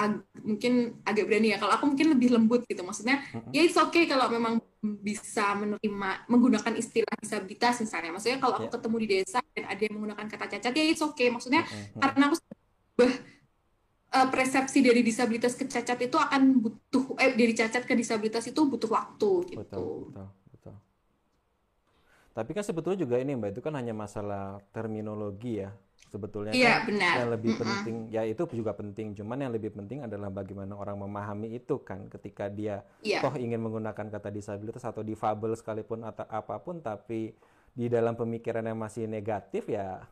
ag- 0.00 0.24
mungkin 0.40 1.04
agak 1.04 1.28
berani 1.28 1.52
ya. 1.52 1.60
Kalau 1.60 1.72
aku 1.76 1.84
mungkin 1.92 2.16
lebih 2.16 2.32
lembut 2.32 2.64
gitu. 2.64 2.80
Maksudnya 2.80 3.20
mm-mm, 3.36 3.52
ya 3.52 3.60
it's 3.60 3.76
okay 3.76 4.08
kalau 4.08 4.32
memang 4.32 4.64
bisa 4.80 5.52
menerima 5.52 6.10
menggunakan 6.32 6.72
istilah 6.80 7.12
disabilitas 7.20 7.84
misalnya. 7.84 8.10
Maksudnya 8.16 8.40
kalau 8.40 8.56
aku 8.56 8.72
ya, 8.72 8.72
ketemu 8.72 8.96
di 9.04 9.06
desa 9.20 9.38
dan 9.52 9.64
ada 9.68 9.80
yang 9.84 9.94
menggunakan 10.00 10.26
kata 10.32 10.46
cacat 10.56 10.72
ya 10.72 10.84
it's 10.88 11.04
okay. 11.04 11.28
Maksudnya 11.28 11.68
mm-mm, 11.68 11.92
mm-mm. 11.92 12.00
karena 12.00 12.22
aku 12.32 12.36
sudah 12.40 13.12
eh, 14.18 14.28
persepsi 14.34 14.78
dari 14.86 15.00
disabilitas 15.08 15.54
ke 15.60 15.64
cacat 15.74 15.98
itu 16.06 16.16
akan 16.26 16.42
butuh 16.64 17.04
eh 17.22 17.32
dari 17.40 17.52
cacat 17.60 17.82
ke 17.88 17.94
disabilitas 18.00 18.44
itu 18.50 18.60
butuh 18.72 18.90
waktu 18.98 19.30
Betul, 19.56 19.56
gitu. 19.56 19.84
betul, 20.12 20.26
betul. 20.52 20.76
Tapi 22.32 22.50
kan 22.56 22.64
sebetulnya 22.64 23.04
juga 23.04 23.20
ini 23.20 23.36
Mbak, 23.36 23.50
itu 23.56 23.60
kan 23.60 23.74
hanya 23.76 23.92
masalah 23.92 24.64
terminologi 24.72 25.60
ya. 25.60 25.70
Sebetulnya 26.08 26.56
Iya, 26.56 26.72
kan 26.72 26.88
benar. 26.88 27.16
yang 27.16 27.28
lebih 27.28 27.52
Mm-mm. 27.52 27.60
penting, 27.60 27.96
ya 28.08 28.24
itu 28.24 28.44
juga 28.56 28.72
penting. 28.72 29.12
Cuman 29.16 29.36
yang 29.44 29.52
lebih 29.52 29.72
penting 29.76 30.04
adalah 30.08 30.32
bagaimana 30.32 30.72
orang 30.76 30.96
memahami 30.96 31.56
itu 31.60 31.80
kan. 31.84 32.08
Ketika 32.08 32.48
dia 32.48 32.80
Iya, 33.02 33.20
toh 33.20 33.32
ingin 33.36 33.60
menggunakan 33.60 34.08
kata 34.08 34.28
disabilitas 34.32 34.84
atau 34.84 35.04
difabel 35.04 35.52
sekalipun 35.56 36.04
atau 36.08 36.24
apa 36.28 36.56
pun, 36.64 36.80
tapi 36.80 37.36
di 37.72 37.86
dalam 37.92 38.16
pemikiran 38.16 38.64
yang 38.64 38.80
masih 38.80 39.04
negatif 39.08 39.68
ya 39.68 40.04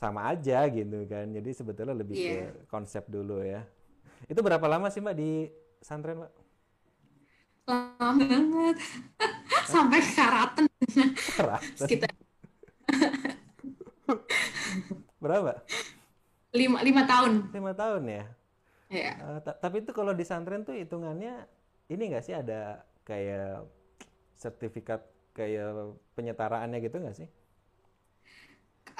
sama 0.00 0.32
aja 0.32 0.64
gitu 0.72 1.04
kan. 1.04 1.28
Jadi 1.28 1.50
sebetulnya 1.52 1.92
lebih 1.92 2.16
ke 2.16 2.24
iya. 2.24 2.48
konsep 2.72 3.04
dulu 3.04 3.44
ya. 3.44 3.68
Itu 4.24 4.40
berapa 4.40 4.64
lama 4.64 4.88
sih 4.88 5.04
Mbak 5.04 5.16
di 5.20 5.30
pesantren 5.76 6.24
Mbak? 6.24 6.32
Lama 7.68 8.12
banget. 8.16 8.76
Sampai 9.72 10.00
karatan 10.00 10.64
Keraton. 11.36 11.76
sekitar 11.76 12.10
Berapa? 15.20 15.52
lima, 16.50 16.82
lima 16.82 17.02
tahun. 17.06 17.32
Lima 17.54 17.72
tahun 17.76 18.02
ya? 18.08 18.24
Ya. 18.90 19.12
Eh, 19.14 19.38
ta- 19.44 19.58
tapi 19.60 19.84
itu 19.86 19.92
kalau 19.94 20.10
di 20.16 20.24
santren 20.26 20.66
tuh 20.66 20.74
hitungannya 20.74 21.46
ini 21.92 22.02
nggak 22.10 22.24
sih 22.26 22.34
ada 22.34 22.82
kayak 23.06 23.62
sertifikat 24.34 25.04
kayak 25.36 25.94
penyetaraannya 26.18 26.78
gitu 26.82 26.96
nggak 26.98 27.16
sih? 27.20 27.28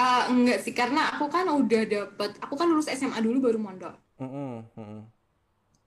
Eh, 0.02 0.22
enggak 0.32 0.58
sih, 0.64 0.72
karena 0.80 1.00
aku 1.12 1.24
kan 1.34 1.46
udah 1.60 1.82
dapet, 1.94 2.30
aku 2.44 2.54
kan 2.58 2.66
lulus 2.70 2.88
SMA 2.98 3.20
dulu 3.26 3.38
baru 3.46 3.58
mondok. 3.66 3.94
Mm-mm, 4.20 4.64
mm-mm. 4.76 5.10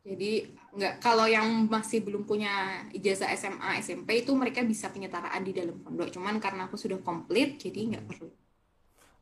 Jadi 0.08 0.32
enggak, 0.76 0.94
kalau 1.06 1.26
yang 1.36 1.48
masih 1.76 2.00
belum 2.06 2.24
punya 2.30 2.52
ijazah 2.98 3.30
SMA, 3.40 3.70
SMP 3.86 4.10
itu 4.22 4.32
mereka 4.42 4.60
bisa 4.72 4.88
penyetaraan 4.94 5.44
di 5.48 5.52
dalam 5.60 5.76
pondok. 5.84 6.08
Cuman 6.16 6.36
karena 6.44 6.62
aku 6.68 6.76
sudah 6.84 7.00
komplit, 7.08 7.50
jadi 7.64 7.80
enggak 7.88 8.04
perlu. 8.10 8.28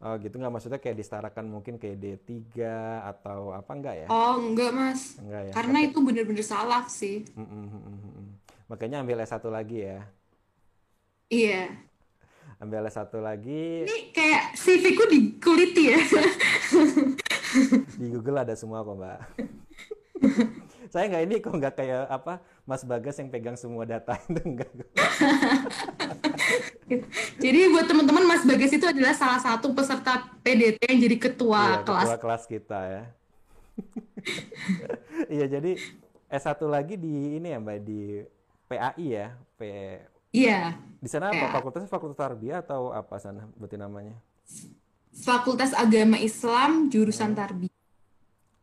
Oh 0.01 0.13
gitu 0.23 0.35
nggak 0.41 0.53
maksudnya 0.53 0.79
kayak 0.81 0.97
disetarakan 0.97 1.45
mungkin 1.53 1.75
kayak 1.81 1.97
D3 2.01 3.05
atau 3.11 3.53
apa 3.53 3.71
enggak 3.77 3.95
ya? 4.01 4.09
Oh, 4.09 4.33
enggak, 4.41 4.71
Mas. 4.79 5.01
Enggak 5.21 5.41
ya. 5.47 5.51
Karena 5.55 5.77
Tapi 5.77 5.85
itu 5.87 5.97
bener-bener 6.07 6.45
salah 6.45 6.83
sih. 6.99 7.25
Mm-mm, 7.35 7.63
mm-mm. 7.71 8.27
Makanya 8.71 9.03
ambil 9.03 9.23
S1 9.23 9.47
lagi 9.51 9.77
ya. 9.87 9.99
Iya. 11.29 11.81
Ambil 12.61 12.85
S1 12.85 13.09
lagi 13.17 13.89
Ini 13.89 14.13
kayak 14.13 14.53
CV-ku 14.53 15.03
dikuliti 15.09 15.83
ya. 15.89 15.97
di 17.99 18.05
Google 18.13 18.45
ada 18.45 18.53
semua 18.53 18.85
kok, 18.85 18.95
Mbak. 18.95 19.19
Saya 20.93 21.07
nggak 21.07 21.23
ini 21.25 21.35
kok 21.39 21.55
nggak 21.55 21.73
kayak 21.73 22.03
apa 22.05 22.43
Mas 22.67 22.83
Bagas 22.83 23.15
yang 23.17 23.31
pegang 23.31 23.57
semua 23.57 23.87
data 23.87 24.13
itu 24.27 24.41
enggak. 24.43 24.69
Jadi 27.43 27.59
buat 27.71 27.87
teman-teman 27.87 28.27
Mas 28.27 28.43
Bagas 28.43 28.69
itu 28.69 28.85
adalah 28.85 29.15
salah 29.15 29.39
satu 29.39 29.71
peserta 29.71 30.27
PDT 30.43 30.83
yang 30.91 30.99
jadi 30.99 31.17
ketua 31.17 31.61
Iya, 31.63 31.77
kelas. 31.87 32.05
ketua 32.05 32.19
kelas 32.19 32.43
kita 32.45 32.79
ya. 32.83 33.03
Iya, 35.31 35.45
jadi 35.47 35.71
S1 36.27 36.59
lagi 36.67 36.99
di 36.99 37.39
ini 37.39 37.55
ya, 37.55 37.57
Mbak, 37.63 37.77
di 37.79 38.27
PAI 38.67 39.07
ya. 39.07 39.27
P 39.55 39.61
Iya, 40.31 40.79
di 41.03 41.09
sana 41.11 41.35
apa 41.35 41.45
ya. 41.45 41.51
fakultasnya 41.51 41.89
fakultas 41.91 42.19
tarbiyah 42.19 42.63
atau 42.63 42.95
apa 42.95 43.15
sana 43.19 43.47
berarti 43.59 43.75
namanya? 43.75 44.15
Fakultas 45.25 45.71
Agama 45.75 46.17
Islam 46.19 46.89
jurusan 46.91 47.31
Hmm. 47.31 47.39
Tarbiyah. 47.39 47.79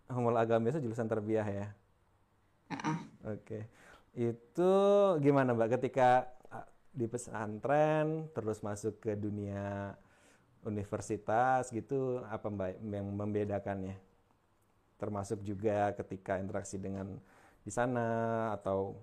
Humul 0.09 0.37
agama 0.41 0.73
itu 0.73 0.81
jurusan 0.81 1.05
tarbiyah 1.09 1.45
ya. 1.45 1.67
Heeh. 2.73 2.97
Oke. 3.27 3.59
Itu 4.17 4.73
gimana, 5.23 5.55
Mbak, 5.55 5.79
ketika 5.79 6.27
ah, 6.51 6.67
di 6.91 7.07
pesantren 7.07 8.27
terus 8.35 8.59
masuk 8.65 8.99
ke 9.05 9.13
dunia 9.15 9.95
universitas 10.67 11.71
gitu 11.71 12.25
apa 12.27 12.47
Mbak 12.51 12.71
yang 12.83 13.07
membedakannya? 13.15 13.97
Termasuk 14.99 15.39
juga 15.47 15.95
ketika 15.95 16.43
interaksi 16.43 16.75
dengan 16.75 17.07
di 17.63 17.71
sana 17.71 18.09
atau 18.59 18.99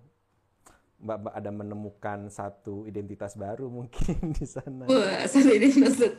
Mbak, 0.96 1.18
Mbak 1.22 1.34
ada 1.40 1.52
menemukan 1.52 2.20
satu 2.32 2.88
identitas 2.90 3.34
baru 3.44 3.68
mungkin 3.78 4.16
di 4.38 4.46
sana. 4.48 4.90
Wah, 4.90 5.26
ini 5.58 5.68
maksud. 5.82 6.14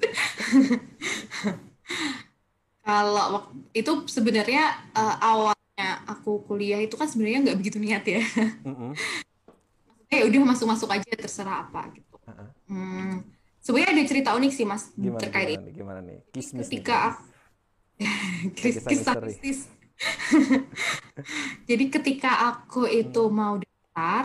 Kalau 2.87 3.51
itu 3.75 3.91
sebenarnya 4.07 4.62
eh, 4.95 5.15
awalnya 5.19 5.87
aku 6.07 6.31
kuliah 6.47 6.79
itu 6.85 6.95
kan 7.01 7.09
sebenarnya 7.11 7.39
nggak 7.51 7.59
begitu 7.61 7.79
niat 7.83 8.05
ya. 8.07 8.23
Mm-mm. 8.65 9.01
Eh 10.12 10.23
udah 10.29 10.41
masuk-masuk 10.55 10.89
aja 10.95 11.11
terserah 11.19 11.67
apa 11.67 11.81
gitu. 11.95 12.15
Ha-ha. 12.27 12.47
Hmm, 12.71 13.23
sebenarnya 13.65 13.91
ada 13.95 14.05
cerita 14.11 14.31
unik 14.39 14.53
sih 14.55 14.67
Mas 14.69 14.85
Gimana 15.03 15.21
terkait 15.21 15.49
gimana 15.49 15.59
nih? 15.65 15.73
Gimana 15.79 16.01
nih? 16.09 16.19
Kismis 16.35 16.69
nih 16.75 16.83
ketika 16.83 16.93
kayaknya. 16.93 17.12
aku 17.12 17.23
Kisah 18.59 18.85
kisah 18.89 19.17
mistis. 19.27 19.59
Jadi 21.69 21.85
ketika 21.95 22.31
aku 22.51 22.87
itu 22.89 23.19
Hmm. 23.19 23.33
mau 23.33 23.55
daftar, 23.59 24.25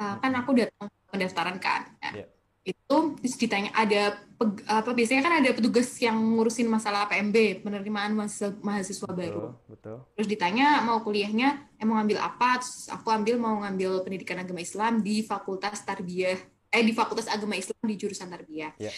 eh, 0.00 0.14
kan 0.20 0.32
aku 0.32 0.50
datang 0.56 0.88
pendaftaran 1.10 1.56
kan. 1.60 1.82
Nah, 2.00 2.12
Ya. 2.12 2.26
itu 2.62 2.96
terus 3.18 3.36
ditanya 3.42 3.74
ada 3.74 4.22
apa 4.70 4.90
biasanya 4.94 5.22
kan 5.26 5.34
ada 5.42 5.50
petugas 5.50 5.98
yang 5.98 6.14
ngurusin 6.14 6.70
masalah 6.70 7.10
PMB, 7.10 7.66
penerimaan 7.66 8.14
mahasiswa, 8.14 8.54
mahasiswa 8.62 9.10
baru. 9.10 9.50
Betul, 9.50 9.70
betul. 9.74 9.96
Terus 10.14 10.28
ditanya 10.30 10.78
mau 10.86 11.02
kuliahnya 11.02 11.74
emang 11.82 12.02
ngambil 12.02 12.18
apa? 12.22 12.62
Terus 12.62 12.86
aku 12.86 13.10
ambil 13.10 13.34
mau 13.42 13.58
ngambil 13.66 14.06
pendidikan 14.06 14.38
agama 14.38 14.62
Islam 14.62 15.02
di 15.02 15.26
Fakultas 15.26 15.82
Tarbiyah, 15.82 16.38
eh 16.70 16.82
di 16.86 16.94
Fakultas 16.94 17.26
Agama 17.26 17.58
Islam 17.58 17.82
di 17.82 17.96
jurusan 17.98 18.30
Tarbiyah. 18.30 18.78
Ya. 18.78 18.94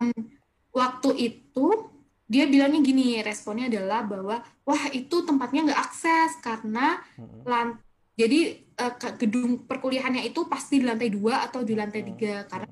Em, 0.00 0.12
waktu 0.72 1.10
itu 1.16 1.66
dia 2.24 2.48
bilangnya 2.48 2.80
gini, 2.80 3.20
responnya 3.20 3.68
adalah 3.68 4.00
bahwa 4.08 4.40
wah 4.64 4.84
itu 4.96 5.20
tempatnya 5.28 5.70
nggak 5.70 5.80
akses 5.80 6.40
karena 6.40 7.04
Mm-mm. 7.20 7.44
lan 7.44 7.76
jadi 8.14 8.62
uh, 8.78 8.94
gedung 9.18 9.66
perkuliahannya 9.66 10.22
itu 10.30 10.46
pasti 10.46 10.78
di 10.78 10.86
lantai 10.86 11.10
dua 11.10 11.50
atau 11.50 11.66
di 11.66 11.74
lantai 11.74 12.06
tiga 12.06 12.46
karena 12.46 12.70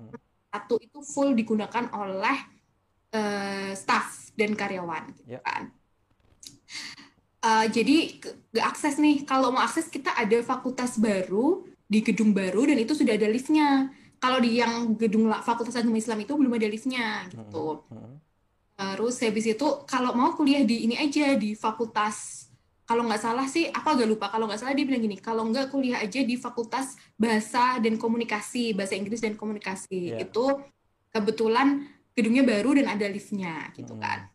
satu 0.53 0.79
itu 0.79 0.99
full 1.03 1.35
digunakan 1.35 1.91
oleh 1.91 2.39
uh, 3.17 3.73
staff 3.75 4.31
dan 4.39 4.55
karyawan 4.55 5.11
gitu 5.19 5.39
yeah. 5.39 5.43
kan. 5.43 5.75
Uh, 7.43 7.67
jadi 7.75 8.23
gak 8.55 8.67
akses 8.71 9.03
nih 9.03 9.27
kalau 9.27 9.51
mau 9.51 9.67
akses 9.67 9.91
kita 9.91 10.15
ada 10.15 10.39
fakultas 10.47 10.95
baru 10.95 11.67
di 11.91 11.99
gedung 11.99 12.31
baru 12.31 12.71
dan 12.71 12.79
itu 12.79 12.95
sudah 12.95 13.19
ada 13.19 13.27
liftnya. 13.27 13.91
Kalau 14.23 14.39
di 14.39 14.63
yang 14.63 14.95
gedung 14.95 15.27
fakultas 15.43 15.75
agama 15.75 15.99
Islam 15.99 16.23
itu 16.23 16.39
belum 16.39 16.55
ada 16.55 16.71
liftnya 16.71 17.27
gitu. 17.27 17.83
Terus 18.79 19.19
habis 19.19 19.47
itu 19.51 19.67
kalau 19.91 20.15
mau 20.15 20.31
kuliah 20.39 20.63
di 20.63 20.87
ini 20.87 20.95
aja 20.95 21.35
di 21.35 21.59
fakultas 21.59 22.42
kalau 22.83 23.07
nggak 23.07 23.23
salah 23.23 23.47
sih 23.47 23.71
aku 23.71 23.89
agak 23.95 24.09
lupa. 24.11 24.27
Kalau 24.29 24.51
nggak 24.51 24.61
salah 24.61 24.75
dia 24.75 24.85
bilang 24.85 25.03
gini 25.03 25.17
kalau 25.19 25.47
nggak 25.47 25.71
kuliah 25.71 26.03
aja 26.03 26.21
di 26.21 26.35
fakultas 26.35 26.99
bahasa 27.15 27.79
dan 27.79 27.97
komunikasi 27.97 28.75
bahasa 28.75 28.99
Inggris 28.99 29.23
dan 29.23 29.39
komunikasi. 29.39 30.19
Yeah. 30.19 30.27
itu 30.27 30.61
kebetulan 31.13 31.87
gedungnya 32.13 32.45
baru 32.45 32.77
dan 32.83 32.93
ada 32.93 33.07
liftnya 33.09 33.71
gitu 33.73 33.97
kan. 33.97 34.29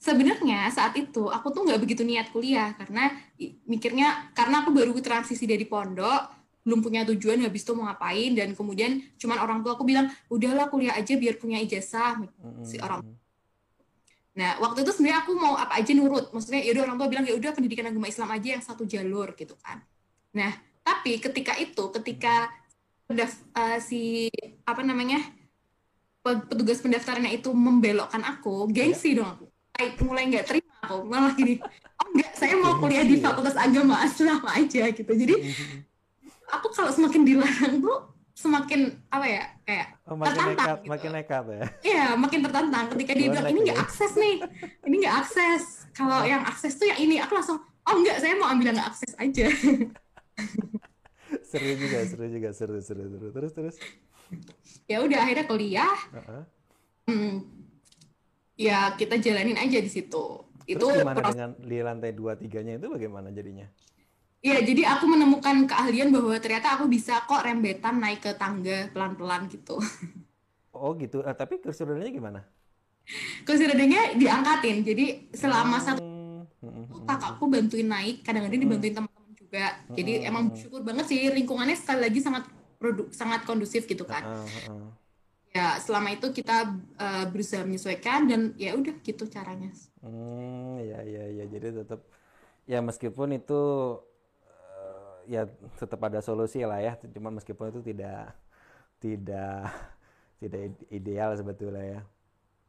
Sebenarnya 0.00 0.72
saat 0.72 0.96
itu 0.96 1.28
aku 1.28 1.52
tuh 1.52 1.68
nggak 1.68 1.80
begitu 1.84 2.06
niat 2.06 2.32
kuliah 2.32 2.72
karena 2.72 3.12
mikirnya 3.68 4.32
karena 4.32 4.64
aku 4.64 4.72
baru 4.72 4.96
transisi 4.96 5.44
dari 5.44 5.68
pondok 5.68 6.40
belum 6.64 6.84
punya 6.84 7.08
tujuan 7.08 7.40
habis 7.40 7.64
itu 7.64 7.72
mau 7.72 7.88
ngapain 7.88 8.36
dan 8.36 8.52
kemudian 8.52 9.00
cuman 9.16 9.38
orang 9.40 9.58
tua 9.64 9.76
aku 9.76 9.84
bilang 9.84 10.12
udahlah 10.28 10.68
kuliah 10.68 10.96
aja 10.96 11.16
biar 11.16 11.36
punya 11.36 11.60
ijazah. 11.60 12.20
Si 12.64 12.80
orang 12.80 13.04
nah 14.40 14.56
waktu 14.56 14.88
itu 14.88 14.90
sebenarnya 14.96 15.20
aku 15.20 15.32
mau 15.36 15.54
apa 15.60 15.76
aja 15.76 15.92
nurut. 15.92 16.32
Maksudnya 16.32 16.64
ya 16.64 16.72
udah 16.72 16.82
orang 16.88 16.96
tua 16.96 17.08
bilang 17.12 17.24
ya 17.28 17.34
udah 17.36 17.50
pendidikan 17.52 17.92
agama 17.92 18.08
Islam 18.08 18.32
aja 18.32 18.48
yang 18.56 18.64
satu 18.64 18.88
jalur 18.88 19.36
gitu 19.36 19.52
kan. 19.60 19.84
Nah 20.32 20.56
tapi 20.80 21.20
ketika 21.20 21.52
itu 21.60 21.84
ketika 22.00 22.48
pendaf, 23.04 23.36
uh, 23.52 23.76
si 23.76 24.32
apa 24.64 24.80
namanya 24.80 25.20
petugas 26.24 26.80
pendaftarannya 26.80 27.36
itu 27.36 27.52
membelokkan 27.52 28.24
aku 28.24 28.64
gengsi 28.72 29.12
yeah. 29.12 29.20
dong 29.20 29.28
aku. 29.36 29.46
Mulai 30.08 30.24
nggak 30.32 30.46
terima 30.48 30.74
aku. 30.80 30.96
Malah 31.04 31.32
gini 31.36 31.60
oh 32.00 32.06
enggak 32.16 32.32
saya 32.32 32.56
mau 32.56 32.80
kuliah 32.80 33.04
di 33.04 33.20
fakultas 33.20 33.60
agama 33.60 34.00
Islam 34.08 34.40
aja 34.48 34.82
gitu. 34.88 35.12
Jadi 35.12 35.36
aku 36.48 36.66
kalau 36.72 36.90
semakin 36.90 37.22
dilarang 37.28 37.84
tuh 37.84 37.98
semakin 38.40 38.80
apa 39.12 39.26
ya 39.28 39.44
kayak 39.68 39.86
oh, 40.08 40.16
makin 40.16 40.32
tertantang 40.32 40.56
nekat, 40.56 40.78
gitu. 40.80 40.88
makin 40.88 41.10
nekat 41.12 41.44
ya? 41.44 41.62
Iya 41.84 42.06
makin 42.16 42.40
tertantang. 42.40 42.84
Ketika 42.96 43.12
dia 43.12 43.28
bilang 43.28 43.48
ini 43.52 43.60
nggak 43.68 43.80
akses 43.84 44.12
nih 44.16 44.36
ini 44.88 44.94
nggak 45.04 45.16
akses. 45.20 45.62
Kalau 45.92 46.24
yang 46.24 46.42
akses 46.48 46.72
tuh 46.80 46.88
yang 46.88 47.00
ini. 47.04 47.20
Aku 47.20 47.36
langsung 47.36 47.60
oh 47.60 47.94
enggak 48.00 48.16
saya 48.24 48.34
mau 48.40 48.48
ambil 48.48 48.72
yang 48.72 48.76
nggak 48.80 48.90
akses 48.96 49.12
aja. 49.20 49.46
Seru 51.50 51.74
juga 51.78 51.98
seru 52.06 52.26
juga 52.26 52.48
seru 52.50 52.78
seru 52.82 53.04
seru. 53.06 53.26
Terus 53.30 53.52
terus? 53.54 53.76
Ya 54.86 55.02
udah 55.02 55.18
akhirnya 55.22 55.46
kuliah. 55.46 55.94
Uh 56.10 56.18
-huh. 56.18 56.42
hmm, 57.10 57.36
ya 58.58 58.94
kita 58.94 59.18
jalanin 59.18 59.58
aja 59.58 59.78
di 59.78 59.90
situ. 59.90 60.46
Terus 60.66 60.78
itu 60.78 60.86
gimana 61.02 61.18
proses... 61.18 61.34
dengan 61.34 61.50
di 61.58 61.78
lantai 61.82 62.10
dua 62.14 62.38
tiganya 62.38 62.78
itu 62.78 62.86
bagaimana 62.86 63.34
jadinya? 63.34 63.66
Iya, 64.40 64.64
jadi 64.64 64.82
aku 64.96 65.04
menemukan 65.04 65.68
keahlian 65.68 66.08
bahwa 66.08 66.32
ternyata 66.40 66.80
aku 66.80 66.88
bisa 66.88 67.20
kok 67.28 67.44
rembetan 67.44 68.00
naik 68.00 68.24
ke 68.24 68.32
tangga 68.40 68.88
pelan-pelan 68.88 69.52
gitu. 69.52 69.76
Oh 70.70 70.96
gitu, 70.96 71.20
eh, 71.26 71.36
tapi 71.36 71.60
kursi 71.60 71.84
rodanya 71.84 72.08
gimana? 72.08 72.40
Kursi 73.44 73.68
rodanya 73.68 74.16
diangkatin, 74.16 74.80
jadi 74.80 75.28
selama 75.34 75.76
hmm. 75.76 75.84
satu 75.84 76.00
hmm. 76.64 77.04
kakakku 77.04 77.44
bantuin 77.52 77.84
naik, 77.90 78.24
kadang-kadang 78.24 78.64
hmm. 78.64 78.66
dibantuin 78.70 78.94
teman-teman 78.96 79.32
juga. 79.36 79.66
Jadi 79.92 80.12
hmm. 80.24 80.28
emang 80.30 80.42
bersyukur 80.54 80.80
banget 80.80 81.04
sih 81.10 81.28
lingkungannya 81.28 81.76
sekali 81.76 82.00
lagi 82.06 82.22
sangat 82.24 82.48
produk 82.80 83.12
sangat 83.12 83.44
kondusif 83.44 83.84
gitu 83.84 84.08
kan. 84.08 84.24
Uh, 84.24 84.40
uh, 84.40 84.72
uh 84.72 84.90
ya 85.50 85.82
selama 85.82 86.14
itu 86.14 86.30
kita 86.30 86.78
uh, 86.94 87.24
berusaha 87.26 87.66
menyesuaikan 87.66 88.30
dan 88.30 88.40
ya 88.54 88.78
udah 88.78 88.94
gitu 89.02 89.26
caranya. 89.26 89.74
Hmm, 89.98 90.78
ya 90.78 91.02
ya 91.02 91.24
ya 91.42 91.44
jadi 91.50 91.82
tetap 91.82 92.06
ya 92.70 92.78
meskipun 92.78 93.34
itu 93.34 93.58
uh, 93.58 94.09
ya 95.30 95.46
tetap 95.78 96.00
ada 96.02 96.18
solusi 96.18 96.66
lah 96.66 96.82
ya, 96.82 96.98
cuma 97.14 97.30
meskipun 97.30 97.70
itu 97.70 97.80
tidak 97.94 98.34
tidak 98.98 99.70
tidak 100.42 100.60
ideal 100.90 101.30
sebetulnya 101.38 101.84
ya. 101.86 102.00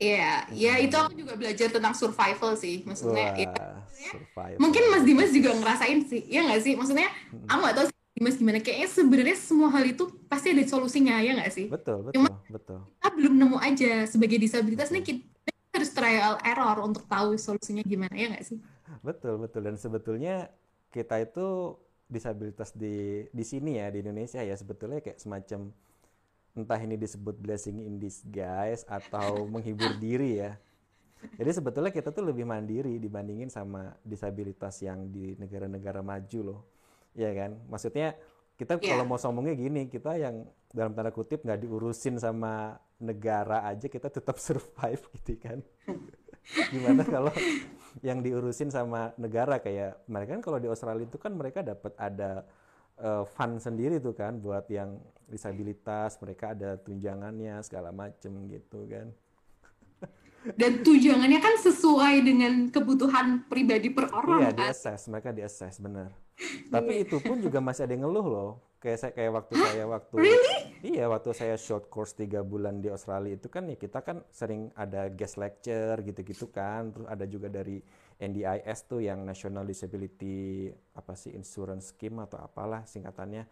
Iya, 0.01 0.33
hmm. 0.33 0.53
ya 0.57 0.73
itu 0.81 0.95
aku 0.97 1.13
juga 1.13 1.33
belajar 1.37 1.69
tentang 1.69 1.93
survival 1.93 2.57
sih, 2.57 2.81
maksudnya. 2.85 3.33
Wah, 3.33 3.37
ya, 3.37 3.53
survival. 3.93 4.57
Mungkin 4.57 4.83
Mas 4.89 5.05
Dimas 5.05 5.29
juga 5.29 5.53
ngerasain 5.53 5.99
sih, 6.09 6.25
ya 6.25 6.41
nggak 6.41 6.61
sih? 6.61 6.73
Maksudnya, 6.73 7.09
hmm. 7.29 7.45
aku 7.45 7.59
nggak 7.61 7.75
tahu 7.77 7.87
Mas 8.21 8.37
gimana 8.37 8.61
kayaknya 8.61 8.85
sebenarnya 8.85 9.37
semua 9.39 9.73
hal 9.73 9.81
itu 9.81 10.05
pasti 10.29 10.53
ada 10.53 10.61
solusinya 10.69 11.17
ya 11.25 11.33
nggak 11.41 11.51
sih 11.51 11.65
betul 11.73 12.05
betul 12.05 12.21
Cuma, 12.21 12.29
betul 12.53 12.79
kita 12.85 13.09
belum 13.17 13.33
nemu 13.33 13.57
aja 13.57 13.93
sebagai 14.05 14.37
disabilitas 14.37 14.93
nih 14.93 15.01
kita 15.01 15.49
harus 15.73 15.89
trial 15.89 16.37
error 16.45 16.77
untuk 16.85 17.09
tahu 17.09 17.33
solusinya 17.41 17.81
gimana 17.81 18.13
ya 18.13 18.29
nggak 18.29 18.45
sih 18.45 18.61
betul 19.01 19.41
betul 19.41 19.65
dan 19.65 19.73
sebetulnya 19.73 20.53
kita 20.93 21.17
itu 21.17 21.73
disabilitas 22.11 22.75
di 22.75 23.23
di 23.31 23.43
sini 23.47 23.79
ya 23.79 23.87
di 23.87 24.03
Indonesia 24.03 24.43
ya. 24.43 24.53
Sebetulnya 24.59 24.99
kayak 24.99 25.17
semacam 25.17 25.71
entah 26.51 26.79
ini 26.83 26.99
disebut 26.99 27.39
blessing 27.39 27.79
in 27.87 27.95
disguise 27.95 28.83
atau 28.85 29.41
menghibur 29.53 29.95
diri 29.95 30.43
ya. 30.43 30.59
Jadi 31.39 31.51
sebetulnya 31.53 31.93
kita 31.93 32.11
tuh 32.11 32.27
lebih 32.27 32.43
mandiri 32.49 32.97
dibandingin 32.99 33.47
sama 33.47 33.93
disabilitas 34.03 34.81
yang 34.83 35.07
di 35.13 35.37
negara-negara 35.39 36.03
maju 36.03 36.39
loh. 36.43 36.61
Ya 37.15 37.31
kan? 37.31 37.61
Maksudnya 37.69 38.17
kita 38.61 38.77
yeah. 38.77 38.93
kalau 38.93 39.05
mau 39.09 39.17
sombongnya 39.17 39.57
gini 39.57 39.89
kita 39.89 40.21
yang 40.21 40.45
dalam 40.69 40.93
tanda 40.93 41.09
kutip 41.09 41.41
nggak 41.41 41.65
diurusin 41.65 42.21
sama 42.21 42.77
negara 43.01 43.65
aja 43.65 43.89
kita 43.89 44.13
tetap 44.13 44.37
survive 44.45 45.01
gitu 45.17 45.33
kan 45.41 45.59
gimana 46.73 47.03
kalau 47.05 47.33
yang 48.07 48.23
diurusin 48.23 48.71
sama 48.71 49.11
negara 49.19 49.59
kayak 49.59 50.01
mereka 50.07 50.39
kan 50.39 50.43
kalau 50.43 50.59
di 50.59 50.67
Australia 50.71 51.05
itu 51.05 51.19
kan 51.19 51.35
mereka 51.35 51.61
dapat 51.61 51.91
ada 51.99 52.47
uh, 52.99 53.23
fund 53.27 53.59
sendiri 53.59 53.99
tuh 53.99 54.15
kan 54.15 54.39
buat 54.39 54.65
yang 54.71 54.97
disabilitas 55.27 56.19
mereka 56.19 56.55
ada 56.55 56.79
tunjangannya 56.79 57.59
segala 57.63 57.91
macem 57.91 58.47
gitu 58.47 58.87
kan 58.87 59.11
dan 60.59 60.81
tunjangannya 60.81 61.39
kan 61.39 61.55
sesuai 61.61 62.15
dengan 62.25 62.53
kebutuhan 62.73 63.45
pribadi 63.45 63.93
per 63.93 64.09
orang 64.09 64.39
iya 64.41 64.51
kan? 64.51 64.57
di 64.57 64.63
assess 64.73 65.01
mereka 65.11 65.29
di 65.29 65.41
assess 65.45 65.77
benar 65.77 66.09
tapi 66.71 66.93
iya. 67.01 67.03
itu 67.05 67.17
pun 67.21 67.37
juga 67.37 67.59
masih 67.61 67.85
ada 67.85 67.93
yang 67.93 68.03
ngeluh 68.07 68.27
loh. 68.27 68.51
Kayak 68.81 68.97
saya 68.97 69.11
kayak 69.13 69.31
waktu 69.37 69.53
Hah? 69.53 69.63
saya 69.69 69.85
waktu 69.85 70.15
really? 70.17 70.57
Iya, 70.81 71.05
waktu 71.05 71.29
saya 71.37 71.53
short 71.61 71.93
course 71.93 72.17
tiga 72.17 72.41
bulan 72.41 72.81
di 72.81 72.89
Australia 72.89 73.37
itu 73.37 73.45
kan 73.45 73.69
ya 73.69 73.77
kita 73.77 74.01
kan 74.01 74.25
sering 74.33 74.73
ada 74.73 75.05
guest 75.13 75.37
lecture 75.37 76.01
gitu-gitu 76.01 76.49
kan. 76.49 76.89
Terus 76.89 77.05
ada 77.05 77.29
juga 77.29 77.53
dari 77.53 77.77
NDIS 78.17 78.89
tuh 78.89 79.05
yang 79.05 79.21
National 79.21 79.69
Disability 79.69 80.73
apa 80.97 81.13
sih 81.13 81.29
Insurance 81.37 81.93
Scheme 81.93 82.25
atau 82.25 82.41
apalah 82.41 82.81
singkatannya. 82.89 83.45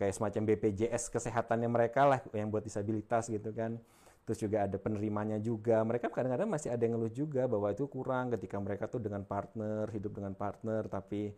Kayak 0.00 0.16
semacam 0.16 0.42
BPJS 0.48 1.12
kesehatannya 1.12 1.68
mereka 1.68 2.08
lah 2.08 2.24
yang 2.32 2.48
buat 2.48 2.64
disabilitas 2.64 3.28
gitu 3.28 3.52
kan 3.52 3.76
terus 4.24 4.46
juga 4.46 4.62
ada 4.68 4.78
penerimanya 4.78 5.42
juga 5.42 5.82
mereka 5.82 6.06
kadang-kadang 6.06 6.46
masih 6.46 6.70
ada 6.70 6.78
yang 6.86 6.94
ngeluh 6.94 7.10
juga 7.10 7.50
bahwa 7.50 7.72
itu 7.72 7.88
kurang 7.90 8.30
ketika 8.36 8.62
mereka 8.62 8.86
tuh 8.86 9.02
dengan 9.02 9.26
partner 9.26 9.90
hidup 9.90 10.12
dengan 10.14 10.38
partner 10.38 10.86
tapi 10.86 11.34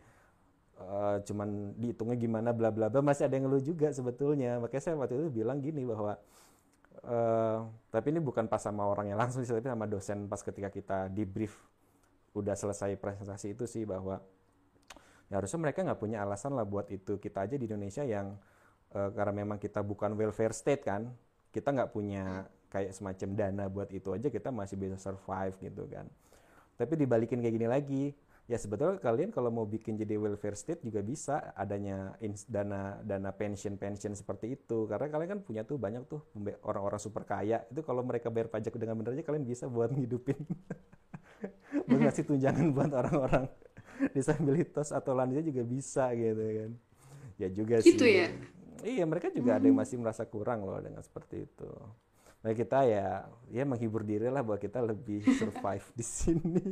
uh, 0.80 1.16
cuman 1.24 1.76
dihitungnya 1.76 2.16
gimana 2.16 2.50
bla 2.54 2.72
bla 2.72 2.88
bla 2.88 3.00
masih 3.04 3.28
ada 3.28 3.34
yang 3.36 3.48
ngeluh 3.48 3.64
juga 3.64 3.92
sebetulnya. 3.92 4.60
Makanya 4.62 4.82
saya 4.82 4.94
waktu 4.96 5.18
itu 5.18 5.42
bilang 5.42 5.58
gini 5.60 5.84
bahwa 5.84 6.16
uh, 7.04 7.58
tapi 7.90 8.06
ini 8.14 8.20
bukan 8.22 8.48
pas 8.48 8.62
sama 8.62 8.86
orang 8.86 9.12
yang 9.12 9.18
langsung 9.20 9.42
tapi 9.44 9.68
sama 9.68 9.86
dosen 9.88 10.30
pas 10.30 10.40
ketika 10.40 10.68
kita 10.72 10.98
debrief 11.12 11.56
udah 12.32 12.56
selesai 12.56 12.96
presentasi 12.96 13.52
itu 13.52 13.68
sih 13.68 13.84
bahwa 13.84 14.24
ya 15.28 15.36
harusnya 15.36 15.60
mereka 15.60 15.84
nggak 15.84 16.00
punya 16.00 16.24
alasan 16.24 16.56
lah 16.56 16.64
buat 16.64 16.88
itu. 16.88 17.20
Kita 17.20 17.44
aja 17.44 17.56
di 17.60 17.64
Indonesia 17.68 18.04
yang 18.06 18.36
uh, 18.96 19.10
karena 19.12 19.44
memang 19.44 19.60
kita 19.60 19.84
bukan 19.84 20.16
welfare 20.16 20.56
state 20.56 20.84
kan 20.86 21.12
kita 21.52 21.68
nggak 21.68 21.92
punya 21.92 22.48
kayak 22.72 22.96
semacam 22.96 23.28
dana 23.36 23.64
buat 23.68 23.92
itu 23.92 24.16
aja 24.16 24.32
kita 24.32 24.48
masih 24.48 24.80
bisa 24.80 24.96
survive 24.96 25.52
gitu 25.60 25.84
kan. 25.92 26.08
Tapi 26.80 26.96
dibalikin 26.96 27.44
kayak 27.44 27.54
gini 27.60 27.68
lagi 27.68 28.04
ya 28.52 28.60
sebetulnya 28.60 29.00
kalian 29.00 29.32
kalau 29.32 29.48
mau 29.48 29.64
bikin 29.64 29.96
jadi 29.96 30.20
welfare 30.20 30.52
state 30.52 30.84
juga 30.84 31.00
bisa 31.00 31.56
adanya 31.56 32.12
dana 32.44 33.00
dana 33.00 33.32
pension 33.32 33.80
pension 33.80 34.12
seperti 34.12 34.60
itu. 34.60 34.84
Karena 34.84 35.08
kalian 35.08 35.28
kan 35.32 35.40
punya 35.40 35.64
tuh 35.64 35.80
banyak 35.80 36.04
tuh 36.04 36.20
orang-orang 36.68 37.00
super 37.00 37.24
kaya. 37.24 37.64
Itu 37.72 37.80
kalau 37.80 38.04
mereka 38.04 38.28
bayar 38.28 38.52
pajak 38.52 38.76
dengan 38.76 39.00
benar 39.00 39.16
aja 39.16 39.24
kalian 39.24 39.48
bisa 39.48 39.72
buat 39.72 39.88
ngidupin. 39.88 40.36
Buat 41.88 42.06
ngasih 42.06 42.28
tunjangan 42.28 42.70
buat 42.70 42.92
orang-orang 42.94 43.50
disabilitas 44.14 44.94
atau 44.94 45.10
lansia 45.16 45.42
juga 45.42 45.66
bisa 45.66 46.14
gitu 46.14 46.38
kan. 46.38 46.70
Ya 47.34 47.48
juga 47.50 47.82
gitu 47.82 48.06
sih. 48.06 48.22
ya? 48.22 48.26
iya 48.86 49.04
mereka 49.06 49.30
juga 49.30 49.56
hmm. 49.56 49.58
ada 49.58 49.66
yang 49.70 49.78
masih 49.78 49.96
merasa 49.98 50.22
kurang 50.26 50.66
loh 50.66 50.78
dengan 50.82 51.02
seperti 51.02 51.46
itu 51.46 51.70
Nah 52.42 52.52
kita 52.52 52.82
ya 52.84 53.26
ya 53.50 53.62
menghibur 53.62 54.02
diri 54.02 54.26
lah 54.26 54.42
bahwa 54.42 54.58
kita 54.58 54.82
lebih 54.82 55.22
survive 55.40 55.86
di 55.94 56.04
sini. 56.04 56.62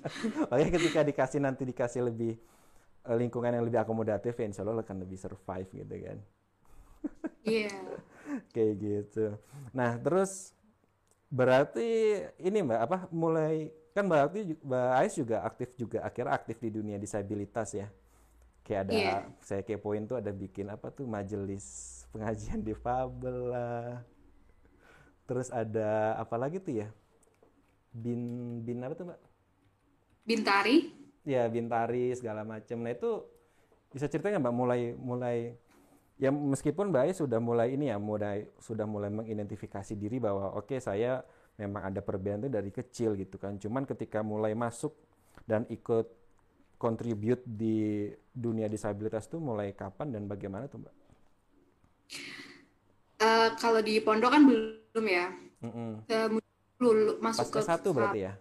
Makanya 0.48 0.70
ketika 0.72 1.00
dikasih 1.04 1.40
nanti 1.40 1.62
dikasih 1.68 2.08
lebih 2.08 2.36
lingkungan 3.08 3.56
yang 3.56 3.64
lebih 3.64 3.80
akomodatif 3.80 4.36
ya 4.36 4.44
insya 4.44 4.60
Allah 4.66 4.84
akan 4.84 5.00
lebih 5.00 5.16
survive 5.16 5.68
gitu 5.72 5.96
kan 5.96 6.18
Iya. 7.40 7.72
kayak 8.52 8.74
gitu 8.76 9.26
nah 9.72 9.96
terus 9.96 10.52
berarti 11.32 12.20
ini 12.36 12.60
mbak 12.60 12.80
apa 12.84 12.98
mulai 13.08 13.72
kan 13.96 14.04
berarti 14.04 14.52
mbak 14.60 14.88
Ais 15.00 15.16
juga 15.16 15.40
aktif 15.40 15.72
juga 15.80 16.04
akhirnya 16.04 16.36
aktif 16.36 16.60
di 16.60 16.68
dunia 16.68 17.00
disabilitas 17.00 17.72
ya 17.72 17.88
kayak 18.60 18.80
ada 18.84 18.92
Iya. 18.92 19.16
saya 19.40 19.64
kepoin 19.64 20.04
tuh 20.04 20.20
ada 20.20 20.28
bikin 20.28 20.68
apa 20.68 20.92
tuh 20.92 21.08
majelis 21.08 21.64
pengajian 22.12 22.60
difabel 22.60 23.56
lah 23.56 24.04
terus 25.28 25.52
ada 25.52 26.16
apa 26.16 26.40
lagi 26.40 26.56
tuh 26.56 26.80
ya 26.80 26.88
bin 27.92 28.20
bin 28.64 28.80
apa 28.80 28.96
tuh 28.96 29.12
mbak 29.12 29.20
Bintari. 30.24 30.92
ya 31.28 31.44
bintari 31.52 32.16
segala 32.16 32.44
macam 32.48 32.80
nah 32.80 32.92
itu 32.92 33.20
bisa 33.92 34.08
cerita 34.08 34.32
nggak 34.32 34.48
mbak 34.48 34.56
mulai 34.56 34.80
mulai 34.96 35.36
ya 36.16 36.32
meskipun 36.32 36.88
mbak 36.88 37.12
sudah 37.12 37.36
mulai 37.36 37.76
ini 37.76 37.92
ya 37.92 38.00
mulai 38.00 38.48
sudah 38.56 38.88
mulai 38.88 39.12
mengidentifikasi 39.12 39.92
diri 39.92 40.16
bahwa 40.16 40.56
oke 40.56 40.80
saya 40.80 41.20
memang 41.60 41.92
ada 41.92 42.00
perbedaan 42.00 42.48
itu 42.48 42.50
dari 42.52 42.70
kecil 42.72 43.12
gitu 43.20 43.36
kan 43.36 43.60
cuman 43.60 43.84
ketika 43.84 44.24
mulai 44.24 44.56
masuk 44.56 44.96
dan 45.44 45.68
ikut 45.68 46.08
contribute 46.80 47.44
di 47.44 48.08
dunia 48.32 48.64
disabilitas 48.70 49.28
tuh 49.28 49.42
mulai 49.42 49.76
kapan 49.76 50.14
dan 50.14 50.24
bagaimana 50.24 50.70
tuh 50.70 50.80
mbak? 50.80 50.94
Eh, 53.18 53.48
kalau 53.58 53.80
di 53.80 53.98
pondok 53.98 54.30
kan 54.30 54.42
belum 54.46 55.04
ya. 55.04 55.26
Kemudian 55.58 56.38
lulu- 56.78 57.18
masuk 57.18 57.50
Pas 57.50 57.50
ke 57.50 57.58
S1 57.66 57.86
berarti 57.90 58.20
ya? 58.22 58.32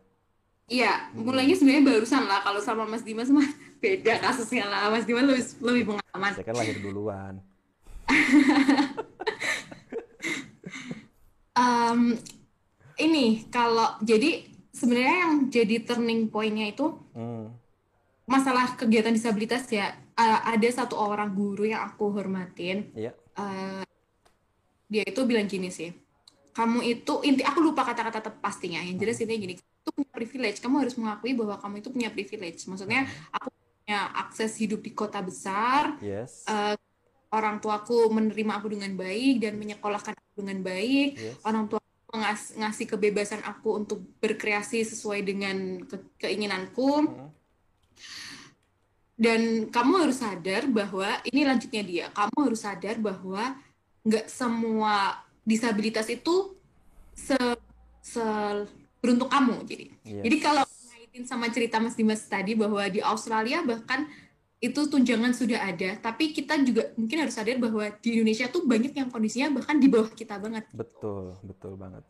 Iya, 0.68 0.94
mulainya 1.16 1.56
sebenarnya 1.56 1.84
barusan 1.88 2.28
lah. 2.28 2.44
Kalau 2.44 2.60
sama 2.60 2.84
Mas 2.84 3.02
Dimas 3.02 3.32
mah 3.32 3.48
beda 3.84 4.20
kasusnya 4.20 4.68
lah. 4.68 4.92
Mas 4.92 5.08
Dimas 5.08 5.26
lebih 5.26 5.44
lebih 5.64 5.84
pengalaman. 5.90 6.32
Saya 6.36 6.46
kan 6.46 6.56
lahir 6.56 6.78
duluan. 6.78 7.34
Em, 11.58 12.14
ini 13.00 13.26
kalau 13.50 13.98
jadi 14.00 14.46
sebenarnya 14.70 15.16
yang 15.26 15.34
jadi 15.50 15.76
turning 15.82 16.30
point-nya 16.30 16.70
itu 16.70 16.94
Hmm. 17.18 17.50
masalah 18.26 18.78
kegiatan 18.78 19.10
disabilitas 19.10 19.66
ya. 19.68 19.90
Eh, 20.14 20.40
ada 20.46 20.68
satu 20.70 20.94
orang 20.94 21.34
guru 21.34 21.66
yang 21.66 21.82
aku 21.82 22.14
hormatin. 22.14 22.94
Iya. 22.94 23.16
Eh, 23.34 23.87
dia 24.88 25.04
itu 25.04 25.22
bilang 25.28 25.46
gini 25.48 25.68
sih. 25.68 25.92
Kamu 26.56 26.82
itu 26.82 27.22
inti 27.22 27.46
aku 27.46 27.62
lupa 27.62 27.86
kata-kata 27.86 28.34
pastinya. 28.34 28.82
Yang 28.82 28.98
jelas 29.04 29.18
intinya 29.22 29.42
gini. 29.46 29.54
Itu 29.60 29.90
punya 29.94 30.10
privilege. 30.10 30.58
Kamu 30.58 30.76
harus 30.82 30.96
mengakui 30.98 31.38
bahwa 31.38 31.56
kamu 31.62 31.86
itu 31.86 31.90
punya 31.94 32.10
privilege. 32.10 32.66
Maksudnya 32.66 33.06
aku 33.30 33.54
punya 33.54 34.00
akses 34.18 34.58
hidup 34.58 34.82
di 34.82 34.92
kota 34.96 35.22
besar. 35.22 36.02
Yes. 36.02 36.48
eh, 36.50 36.76
orang 37.28 37.60
tuaku 37.60 38.08
menerima 38.10 38.58
aku 38.58 38.74
dengan 38.74 38.96
baik 38.96 39.44
dan 39.44 39.54
menyekolahkan 39.60 40.16
aku 40.16 40.42
dengan 40.42 40.64
baik. 40.66 41.10
Yes. 41.14 41.36
Orang 41.44 41.70
tua 41.70 41.84
ngas- 42.16 42.56
ngasih 42.58 42.86
kebebasan 42.90 43.44
aku 43.44 43.78
untuk 43.84 44.00
berkreasi 44.18 44.82
sesuai 44.82 45.22
dengan 45.22 45.84
ke- 45.86 46.10
keinginanku. 46.26 47.06
Mm. 47.06 47.30
Dan 49.18 49.42
kamu 49.74 49.94
harus 50.08 50.22
sadar 50.22 50.70
bahwa 50.70 51.10
ini 51.26 51.42
lanjutnya 51.42 51.84
dia. 51.84 52.06
Kamu 52.14 52.38
harus 52.50 52.62
sadar 52.62 53.02
bahwa 53.02 53.58
nggak 54.08 54.32
semua 54.32 55.20
disabilitas 55.44 56.08
itu 56.08 56.56
se, 57.12 57.36
se- 58.00 58.68
beruntung 59.04 59.28
kamu. 59.28 59.68
Jadi, 59.68 59.86
Yes. 60.08 60.24
jadi 60.24 60.38
kalau 60.40 60.64
ngaitin 60.64 61.24
sama 61.28 61.52
cerita 61.52 61.78
Mas 61.84 61.96
Dimas 62.00 62.24
tadi 62.24 62.56
bahwa 62.56 62.84
di 62.88 63.04
Australia 63.04 63.60
bahkan 63.68 64.08
itu 64.58 64.90
tunjangan 64.90 65.38
sudah 65.38 65.70
ada, 65.70 66.02
tapi 66.02 66.34
kita 66.34 66.58
juga 66.66 66.90
mungkin 66.98 67.22
harus 67.22 67.38
sadar 67.38 67.62
bahwa 67.62 67.94
di 68.02 68.18
Indonesia 68.18 68.50
tuh 68.50 68.66
banyak 68.66 68.90
yang 68.90 69.14
kondisinya 69.14 69.54
bahkan 69.54 69.78
di 69.78 69.86
bawah 69.86 70.10
kita 70.10 70.42
banget. 70.42 70.66
Betul, 70.74 71.38
betul 71.46 71.78
banget. 71.78 72.02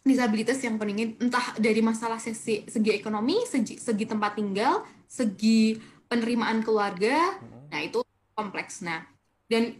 Disabilitas 0.00 0.62
yang 0.64 0.80
peningin 0.80 1.18
entah 1.20 1.52
dari 1.60 1.82
masalah 1.84 2.16
segi, 2.16 2.64
segi 2.70 2.90
ekonomi, 2.94 3.42
segi, 3.44 3.76
segi 3.76 4.06
tempat 4.08 4.38
tinggal, 4.38 4.86
segi 5.04 5.76
penerimaan 6.08 6.62
keluarga, 6.64 7.36
nah 7.68 7.80
itu 7.84 8.00
kompleks. 8.32 8.80
Nah, 8.80 9.04
dan 9.50 9.76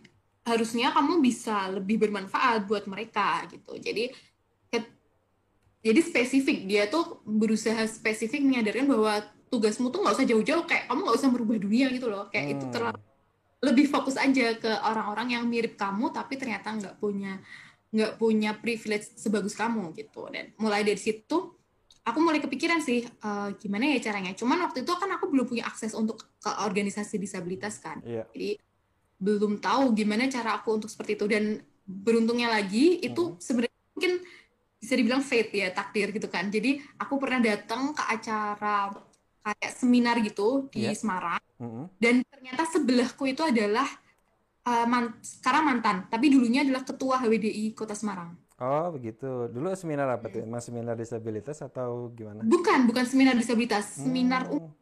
harusnya 0.47 0.95
kamu 0.95 1.19
bisa 1.19 1.67
lebih 1.69 1.99
bermanfaat 1.99 2.65
buat 2.65 2.87
mereka 2.87 3.45
gitu. 3.51 3.75
Jadi 3.77 4.15
ke- 4.71 4.95
jadi 5.83 6.01
spesifik 6.01 6.65
dia 6.65 6.87
tuh 6.87 7.21
berusaha 7.27 7.83
spesifik 7.85 8.41
menyadarkan 8.41 8.87
bahwa 8.87 9.21
tugasmu 9.47 9.91
tuh 9.91 10.03
nggak 10.03 10.15
usah 10.17 10.27
jauh-jauh 10.27 10.65
kayak 10.65 10.87
kamu 10.87 11.01
nggak 11.03 11.19
usah 11.19 11.31
merubah 11.31 11.59
dunia 11.59 11.87
gitu 11.91 12.07
loh 12.07 12.27
kayak 12.31 12.59
itu 12.59 12.65
Hmm. 12.67 12.75
terlalu 12.75 12.99
lebih 13.63 13.87
fokus 13.89 14.19
aja 14.19 14.59
ke 14.59 14.69
orang-orang 14.83 15.39
yang 15.39 15.45
mirip 15.47 15.75
kamu 15.75 16.11
tapi 16.11 16.35
ternyata 16.35 16.75
nggak 16.75 16.99
punya 16.99 17.39
nggak 17.95 18.19
punya 18.19 18.59
privilege 18.59 19.15
sebagus 19.15 19.55
kamu 19.55 19.95
gitu 19.95 20.27
dan 20.29 20.51
mulai 20.59 20.83
dari 20.83 20.99
situ 20.99 21.55
aku 22.03 22.19
mulai 22.19 22.43
kepikiran 22.43 22.83
sih 22.83 23.07
eh, 23.07 23.49
gimana 23.57 23.95
ya 23.95 24.03
caranya 24.03 24.35
cuman 24.35 24.67
waktu 24.67 24.83
itu 24.83 24.93
kan 24.93 25.11
aku 25.15 25.31
belum 25.31 25.47
punya 25.47 25.65
akses 25.65 25.95
untuk 25.95 26.27
ke 26.37 26.51
organisasi 26.67 27.17
disabilitas 27.17 27.79
kan 27.79 28.03
Iya. 28.03 28.27
jadi 28.35 28.59
belum 29.17 29.59
tahu 29.65 29.97
gimana 29.97 30.29
cara 30.29 30.61
aku 30.61 30.77
untuk 30.77 30.91
seperti 30.93 31.17
itu 31.17 31.27
dan 31.27 31.45
beruntungnya 31.87 32.49
lagi 32.53 33.01
itu 33.01 33.37
sebenarnya 33.41 33.77
mungkin 33.97 34.13
bisa 34.77 34.95
dibilang 34.99 35.23
fate 35.25 35.55
ya 35.57 35.69
takdir 35.73 36.13
gitu 36.13 36.29
kan 36.29 36.53
jadi 36.53 36.79
aku 37.01 37.15
pernah 37.17 37.41
datang 37.41 37.97
ke 37.97 38.03
acara 38.07 38.93
kayak 39.43 39.73
seminar 39.73 40.17
gitu 40.21 40.69
di 40.75 40.91
Iya. 40.91 40.93
Semarang 40.93 41.41
Mm-mm. 41.57 41.87
dan 41.97 42.21
ternyata 42.29 42.63
sebelahku 42.69 43.25
itu 43.31 43.41
adalah 43.47 43.89
uh, 44.69 44.87
man- 44.87 45.17
sekarang 45.25 45.65
mantan 45.65 45.97
tapi 46.13 46.29
dulunya 46.29 46.61
adalah 46.67 46.83
ketua 46.85 47.23
HWDI 47.23 47.73
Kota 47.73 47.95
Semarang 47.97 48.37
Oh 48.57 48.89
begitu. 48.89 49.53
Dulu 49.53 49.69
seminar 49.77 50.09
apa 50.09 50.33
tuh? 50.33 50.41
Emang 50.41 50.65
seminar 50.65 50.97
disabilitas 50.97 51.61
atau 51.61 52.09
gimana? 52.17 52.41
bukan 52.41 52.89
bukan 52.89 53.05
seminar 53.05 53.37
disabilitas 53.37 54.01
seminar 54.01 54.49
Hmm. 54.49 54.73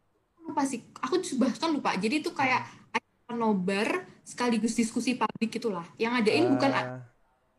lupa 0.47 0.62
sih 0.62 0.79
aku 1.03 1.18
bahkan 1.42 1.75
lupa 1.75 1.90
jadi 1.99 2.23
itu 2.23 2.31
kayak 2.31 2.62
acara 2.94 3.35
nobar 3.35 3.88
sekaligus 4.24 4.74
diskusi 4.74 5.14
publik 5.14 5.60
itulah 5.60 5.84
yang 6.00 6.16
ngadain 6.16 6.48
bukan 6.48 6.70
Ah, 6.72 7.00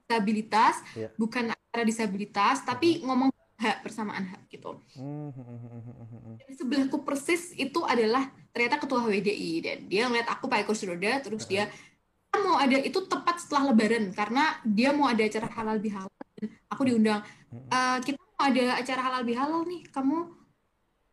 disabilitas 0.05 0.75
Iya. 0.93 1.09
bukan 1.17 1.43
acara 1.49 1.83
disabilitas 1.85 2.61
tapi 2.61 3.01
ngomong 3.01 3.29
hak 3.55 3.81
persamaan 3.87 4.25
hak 4.27 4.51
gitu. 4.51 4.77
Hmm, 4.99 5.31
hmm, 5.31 5.45
hmm, 5.45 5.59
hmm, 5.71 5.81
hmm, 5.81 6.07
hmm. 6.11 6.35
dan 6.43 6.51
sebelahku 6.53 6.97
persis 7.07 7.55
itu 7.55 7.79
adalah 7.87 8.27
ternyata 8.51 8.83
ketua 8.83 8.99
HWDI 9.01 9.51
dan 9.63 9.77
dia 9.87 10.05
ngeliat 10.11 10.27
aku 10.27 10.45
pakai 10.51 10.67
kursi 10.67 10.85
roda 10.85 11.23
terus 11.23 11.47
dia 11.47 11.71
"Ah, 12.35 12.39
mau 12.43 12.59
ada 12.59 12.75
itu 12.83 12.99
tepat 13.07 13.39
setelah 13.39 13.71
lebaran 13.71 14.11
karena 14.11 14.59
dia 14.67 14.91
mau 14.91 15.07
ada 15.07 15.23
acara 15.23 15.47
halal 15.55 15.77
bihalal 15.79 16.11
dan 16.35 16.51
aku 16.67 16.81
diundang 16.83 17.21
"Eh, 17.71 17.97
kita 18.03 18.19
mau 18.19 18.43
ada 18.43 18.65
acara 18.75 19.01
halal 19.07 19.23
bihalal 19.23 19.61
nih 19.63 19.87
kamu 19.89 20.17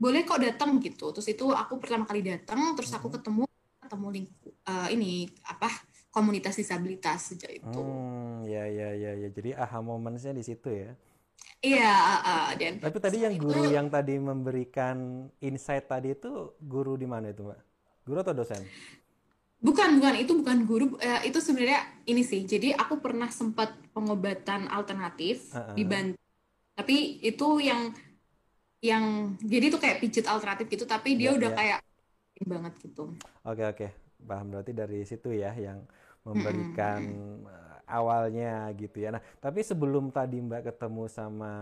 boleh 0.02 0.20
kok 0.26 0.42
datang 0.42 0.82
gitu. 0.82 1.14
Terus 1.14 1.28
itu 1.30 1.46
aku 1.54 1.78
pertama 1.78 2.02
kali 2.02 2.26
datang 2.26 2.74
terus 2.74 2.90
aku 2.90 3.06
ketemu 3.14 3.46
ketemu 3.92 4.08
lingku 4.08 4.48
eh, 4.64 4.88
ini 4.96 5.12
apa 5.44 5.68
komunitas 6.08 6.56
disabilitas 6.56 7.36
sejak 7.36 7.60
itu 7.60 7.76
Hmm, 7.76 8.40
ya 8.48 8.64
ya 8.64 8.88
ya 8.96 9.12
ya. 9.20 9.28
Jadi 9.28 9.52
aha 9.52 9.84
momentsnya 9.84 10.32
di 10.32 10.40
situ 10.40 10.72
ya. 10.72 10.96
iya 11.60 11.92
eh, 12.24 12.48
dan 12.56 12.72
Tapi 12.80 12.98
tadi 12.98 13.16
yang 13.20 13.36
itu- 13.36 13.44
guru 13.44 13.68
yang 13.68 13.92
tadi 13.92 14.16
memberikan 14.16 15.28
insight 15.44 15.84
tadi 15.86 16.16
itu 16.16 16.56
guru 16.58 16.96
di 16.96 17.04
mana 17.04 17.28
itu, 17.30 17.44
Mbak? 17.44 17.60
Guru 18.08 18.18
atau 18.24 18.32
dosen? 18.32 18.62
Bukan, 19.62 20.02
bukan 20.02 20.14
itu 20.18 20.32
bukan 20.34 20.58
guru. 20.66 20.86
Eh, 20.98 21.30
itu 21.30 21.38
sebenarnya 21.38 21.86
ini 22.10 22.26
sih. 22.26 22.42
Jadi 22.42 22.74
aku 22.74 22.98
pernah 22.98 23.30
sempat 23.30 23.70
pengobatan 23.94 24.66
alternatif 24.66 25.54
Uh-uh. 25.54 25.76
di 25.78 25.84
Banten. 25.86 26.18
Tapi 26.74 27.22
itu 27.22 27.62
yang 27.62 27.94
yang 28.82 29.38
jadi 29.38 29.70
itu 29.70 29.78
kayak 29.78 30.02
pijat 30.02 30.26
alternatif 30.26 30.66
gitu. 30.66 30.82
Tapi 30.82 31.14
dia 31.14 31.30
Iya, 31.30 31.38
udah 31.38 31.50
iya. 31.54 31.58
kayak 31.58 31.80
banget 32.46 32.72
gitu. 32.82 33.12
Oke 33.46 33.62
oke, 33.66 33.86
paham 34.24 34.46
berarti 34.52 34.72
dari 34.74 35.00
situ 35.06 35.32
ya 35.34 35.52
yang 35.54 35.82
memberikan 36.22 37.02
eh, 37.46 37.76
awalnya 37.90 38.70
gitu 38.78 39.02
ya. 39.02 39.10
Nah, 39.14 39.22
tapi 39.42 39.60
sebelum 39.66 40.08
tadi 40.14 40.38
Mbak 40.38 40.72
ketemu 40.74 41.04
sama 41.10 41.52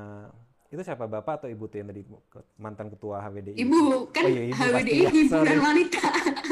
itu 0.70 0.86
siapa 0.86 1.10
bapak 1.10 1.42
atau 1.42 1.48
ibu 1.50 1.66
tuh 1.66 1.82
yang 1.82 1.90
tadi 1.90 2.06
mantan 2.54 2.86
ketua 2.94 3.18
HWDI? 3.26 3.58
Ibu 3.58 4.06
kan 4.14 4.22
Oh 4.22 4.30
iya, 4.30 4.42
ibu 4.54 4.54
HWDI 4.54 5.02
ya, 5.02 5.10
hiburan 5.10 5.46
sorry. 5.50 5.58
wanita. 5.58 6.02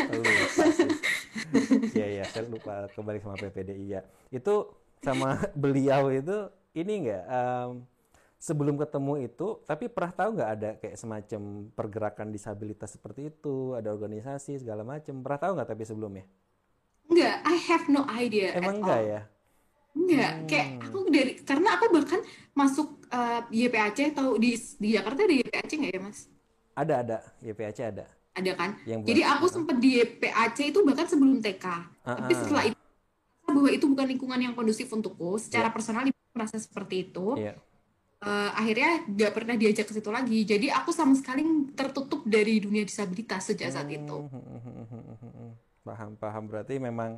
Oh, 0.09 0.22
sih. 0.74 0.91
Iya 1.95 2.07
iya, 2.18 2.24
saya 2.26 2.51
lupa 2.51 2.91
kembali 2.99 3.22
sama 3.22 3.39
PPDI 3.39 3.87
ya. 3.95 4.01
Itu 4.35 4.74
sama 4.99 5.39
beliau 5.62 6.11
itu 6.11 6.51
ini 6.74 7.07
enggak 7.07 7.24
sebelum 8.39 8.78
ketemu 8.78 9.26
itu, 9.26 9.61
tapi 9.62 9.86
pernah 9.86 10.12
tahu 10.12 10.30
nggak 10.32 10.51
ada 10.53 10.70
kayak 10.78 10.97
semacam 10.97 11.41
pergerakan 11.70 12.30
disabilitas 12.30 12.95
seperti 12.95 13.28
itu, 13.28 13.74
ada 13.74 13.91
organisasi 13.91 14.59
segala 14.59 14.82
macam. 14.82 15.20
Pernah 15.20 15.41
tahu 15.41 15.53
nggak 15.55 15.68
tapi 15.68 15.84
sebelumnya? 15.84 16.24
Enggak, 17.05 17.36
I 17.43 17.57
have 17.66 17.84
no 17.89 18.03
idea 18.07 18.53
Emang 18.53 18.78
enggak 18.78 19.01
all. 19.01 19.11
ya? 19.11 19.20
Enggak, 19.91 20.32
kayak 20.47 20.66
Hmm. 20.70 20.84
aku 20.84 20.99
dari 21.09 21.32
karena 21.41 21.68
aku 21.74 21.84
bahkan 21.91 22.20
masuk 22.53 22.89
eh, 23.09 23.41
YPAC 23.64 24.12
tahu 24.12 24.36
di 24.36 24.53
di 24.76 24.89
Jakarta 24.93 25.24
ada 25.24 25.34
YPAC 25.34 25.70
nggak 25.74 25.93
ya, 25.93 26.01
Mas? 26.01 26.18
Ada 26.72 26.95
ada, 27.03 27.16
YPAC 27.41 27.78
ada. 27.82 28.07
ada 28.30 28.53
kan 28.55 28.70
Yang 28.84 29.01
jadi 29.03 29.22
aku 29.26 29.51
sekarang. 29.51 29.51
sempat 29.51 29.76
di 29.80 29.91
PAC 29.99 30.59
itu 30.62 30.78
bahkan 30.84 31.07
sebelum 31.07 31.41
TK 31.41 31.66
tapi 32.05 32.22
Ah, 32.22 32.22
ah. 32.30 32.39
setelah 32.39 32.64
itu 32.64 32.78
bahwa 33.43 33.70
itu 33.72 33.84
bukan 33.89 34.07
lingkungan 34.07 34.39
yang 34.39 34.55
kondusif 34.55 34.86
untukku 34.86 35.41
secara 35.41 35.66
Iya. 35.66 35.74
personal 35.74 36.03
merasa 36.30 36.55
seperti 36.55 37.03
itu 37.03 37.34
Iya. 37.34 37.59
Eh, 38.19 38.51
akhirnya 38.51 39.07
nggak 39.07 39.31
pernah 39.31 39.55
diajak 39.55 39.87
ke 39.87 39.95
situ 39.95 40.11
lagi 40.11 40.43
jadi 40.43 40.75
aku 40.83 40.91
sama 40.91 41.14
sekali 41.14 41.71
tertutup 41.79 42.27
dari 42.27 42.59
dunia 42.59 42.83
disabilitas 42.83 43.47
sejak 43.47 43.71
saat 43.71 43.87
itu 43.95 44.27
Hmm, 44.27 45.55
Paham, 45.87 46.19
paham. 46.21 46.45
Berarti 46.51 46.77
memang, 46.77 47.16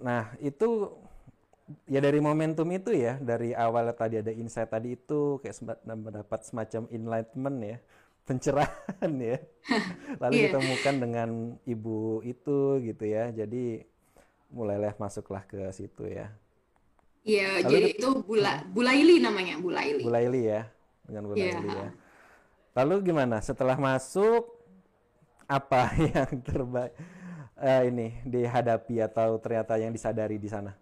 nah 0.00 0.32
itu 0.40 0.68
ya 1.86 2.00
dari 2.02 2.18
momentum 2.22 2.66
itu 2.72 2.90
ya, 2.94 3.18
dari 3.20 3.52
awal 3.54 3.90
tadi 3.94 4.18
ada 4.22 4.32
insight 4.34 4.70
tadi 4.74 4.96
itu 4.98 5.38
kayak 5.42 5.56
sempat 5.56 5.78
mendapat 5.86 6.40
semacam 6.46 6.82
enlightenment 6.90 7.58
ya, 7.62 7.76
pencerahan 8.26 9.12
ya. 9.20 9.38
Lalu 10.22 10.36
Iya. 10.36 10.46
ditemukan 10.50 10.94
dengan 11.04 11.28
ibu 11.66 12.22
itu 12.26 12.58
gitu 12.86 13.04
ya. 13.06 13.30
Jadi 13.30 13.84
mulailah 14.52 14.94
masuklah 14.98 15.44
ke 15.46 15.58
situ 15.74 16.04
ya. 16.10 16.30
Iya, 17.20 17.60
jadi 17.68 17.88
itu 18.00 18.08
Bula 18.24 18.64
Bulaili 18.74 19.20
namanya, 19.20 19.60
Bulaili. 19.60 20.04
Bu 20.04 20.10
Laili 20.12 20.40
ya, 20.48 20.62
dengan 21.04 21.22
Bu 21.28 21.34
Iya. 21.36 21.60
Laili 21.60 21.68
ya. 21.68 21.88
Lalu 22.76 22.94
gimana? 23.12 23.36
Setelah 23.44 23.76
masuk 23.76 24.42
apa 25.50 25.90
yang 26.14 26.30
terbaik 26.46 26.92
eh, 27.60 27.82
ini 27.90 28.06
dihadapi 28.24 28.94
atau 29.04 29.36
ternyata 29.42 29.76
yang 29.82 29.92
disadari 29.92 30.36
di 30.40 30.48
sana? 30.48 30.72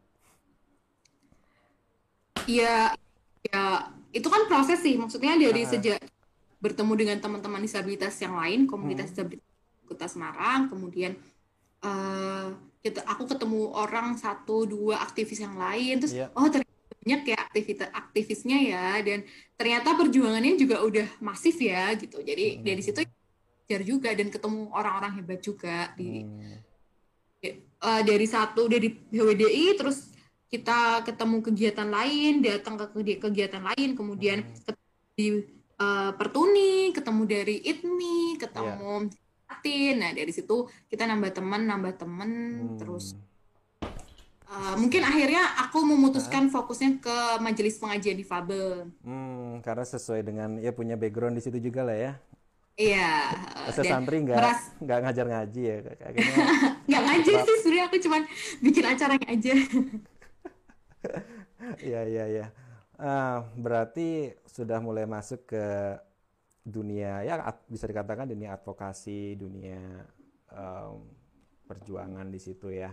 Iya, 2.49 2.97
ya 3.49 3.61
itu 4.15 4.29
kan 4.35 4.43
proses 4.51 4.79
sih. 4.85 4.95
Maksudnya 4.97 5.37
dari 5.37 5.63
Ah. 5.65 5.69
sejak 5.69 5.99
bertemu 6.65 6.93
dengan 7.01 7.19
teman-teman 7.25 7.63
disabilitas 7.67 8.15
yang 8.25 8.35
lain, 8.41 8.61
Hmm. 8.65 8.71
komunitas 8.71 9.09
disabilitas 9.13 9.47
Kota 9.89 10.07
Semarang, 10.09 10.69
kemudian 10.73 11.13
eh, 11.85 12.47
kita, 12.89 13.05
aku 13.05 13.29
ketemu 13.29 13.69
orang 13.71 14.17
satu 14.17 14.65
dua 14.65 14.99
aktivis 15.01 15.39
yang 15.39 15.55
lain, 15.55 16.01
terus 16.01 16.17
Iya. 16.17 16.33
oh 16.33 16.49
ternyata 16.49 16.77
banyak 16.99 17.23
ya 17.25 17.39
aktivitas 17.39 17.89
aktivisnya 17.93 18.59
ya, 18.65 18.87
dan 19.01 19.19
ternyata 19.55 19.93
perjuangannya 19.95 20.57
juga 20.57 20.81
udah 20.81 21.09
masif 21.21 21.57
ya 21.57 21.93
gitu. 21.95 22.21
Jadi 22.21 22.59
Hmm. 22.59 22.65
dari 22.65 22.83
situ 22.83 23.01
belajar 23.05 23.83
juga 23.85 24.09
dan 24.17 24.29
ketemu 24.29 24.61
orang-orang 24.73 25.13
hebat 25.21 25.41
juga 25.41 25.93
di 25.93 26.25
Hmm. 26.25 26.59
eh, 27.45 28.03
dari 28.03 28.27
satu 28.27 28.67
dari 28.67 28.91
HWDI 28.91 29.79
terus 29.79 30.11
kita 30.49 31.05
ketemu 31.05 31.45
kegiatan 31.45 31.87
lain 31.87 32.41
datang 32.41 32.75
ke 32.75 32.87
kegi- 32.97 33.21
kegiatan 33.21 33.63
lain 33.63 33.95
kemudian 33.95 34.43
Hmm. 34.43 34.57
ketemu 34.67 34.89
di 35.15 35.27
eh, 35.79 36.11
Pertuni 36.19 36.91
ketemu 36.91 37.23
dari 37.23 37.57
ITMI 37.63 38.43
ketemu 38.43 39.07
Latin 39.49 39.95
nah 39.97 40.11
dari 40.11 40.29
situ 40.29 40.57
kita 40.87 41.05
nambah 41.05 41.33
teman 41.33 41.65
nambah 41.65 41.93
teman 41.97 42.31
terus 42.77 43.17
Hmm. 44.49 44.65
eh, 44.65 44.75
mungkin 44.77 45.03
akhirnya 45.03 45.41
aku 45.61 45.83
memutuskan 45.83 46.49
fokusnya 46.49 46.99
ke 46.99 47.17
majelis 47.39 47.77
pengajian 47.77 48.17
difabel 48.17 48.89
Hmm, 49.01 49.61
karena 49.61 49.85
sesuai 49.85 50.23
dengan 50.23 50.57
ya 50.57 50.71
punya 50.71 50.95
background 50.95 51.35
di 51.35 51.43
situ 51.43 51.61
juga 51.61 51.83
lah 51.83 51.93
ya. 51.95 52.13
iya 52.75 53.29
Masa 53.67 53.83
santri 53.83 54.23
nggak 54.23 54.35
meras- 54.35 54.73
nggak 54.79 54.99
ngajar 55.03 55.27
ngaji 55.27 55.63
ya 55.63 55.77
kayaknya. 55.83 56.35
nggak 56.89 57.03
ngajar 57.03 57.37
sih 57.43 57.57
sebenarnya 57.59 57.85
aku 57.85 57.97
cuman 58.01 58.23
bikin 58.61 58.85
acaranya 58.87 59.29
aja 59.29 59.55
Iya 61.81 62.01
iya 62.07 62.25
iya. 62.27 62.47
Ah, 62.97 63.47
berarti 63.55 64.09
sudah 64.45 64.79
mulai 64.79 65.07
masuk 65.07 65.47
ke 65.47 65.65
dunia 66.77 67.13
ya 67.29 67.35
ad- 67.51 67.67
bisa 67.75 67.87
dikatakan 67.91 68.27
dunia 68.33 68.51
advokasi, 68.57 69.21
dunia 69.43 69.81
em, 70.53 70.97
perjuangan 71.69 72.27
di 72.35 72.41
situ 72.47 72.69
ya. 72.73 72.91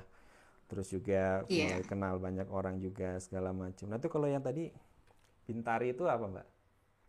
Terus 0.70 0.88
juga 0.96 1.46
Iya. 1.48 1.78
mulai 1.78 1.84
kenal 1.92 2.16
banyak 2.18 2.48
orang 2.50 2.76
juga 2.82 3.10
segala 3.26 3.52
macam. 3.54 3.86
Nah 3.92 3.98
itu 4.02 4.10
kalau 4.16 4.28
yang 4.30 4.44
tadi 4.44 4.72
Bintari 5.48 5.94
itu 5.94 6.04
apa 6.10 6.26
Mbak? 6.26 6.48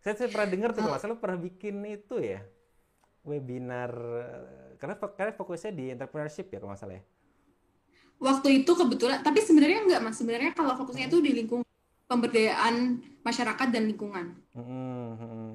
Saya, 0.02 0.14
saya 0.18 0.30
pernah 0.34 0.48
dengar 0.54 0.70
tuh 0.74 0.80
kalau 0.84 0.92
nggak 0.94 1.02
salah 1.04 1.18
pernah 1.20 1.38
bikin 1.40 1.76
itu 1.88 2.16
ya 2.22 2.40
webinar 3.26 3.90
eh, 4.22 4.70
karena 4.80 4.94
karena 5.18 5.32
fokusnya 5.34 5.72
di 5.74 5.84
entrepreneurship 5.94 6.46
ya 6.52 6.58
kalau 6.62 6.70
nggak 6.72 6.82
salah 6.82 6.96
ya. 7.00 7.04
waktu 8.16 8.48
itu 8.64 8.72
kebetulan 8.72 9.20
tapi 9.20 9.44
sebenarnya 9.44 9.84
enggak 9.84 10.00
mas 10.04 10.16
sebenarnya 10.16 10.52
kalau 10.56 10.72
fokusnya 10.80 11.08
itu 11.12 11.20
di 11.20 11.32
lingkungan 11.36 11.66
pemberdayaan 12.08 12.74
masyarakat 13.20 13.68
dan 13.74 13.82
lingkungan 13.90 14.26
Mm-mm, 14.56 15.06
mm-mm. 15.20 15.52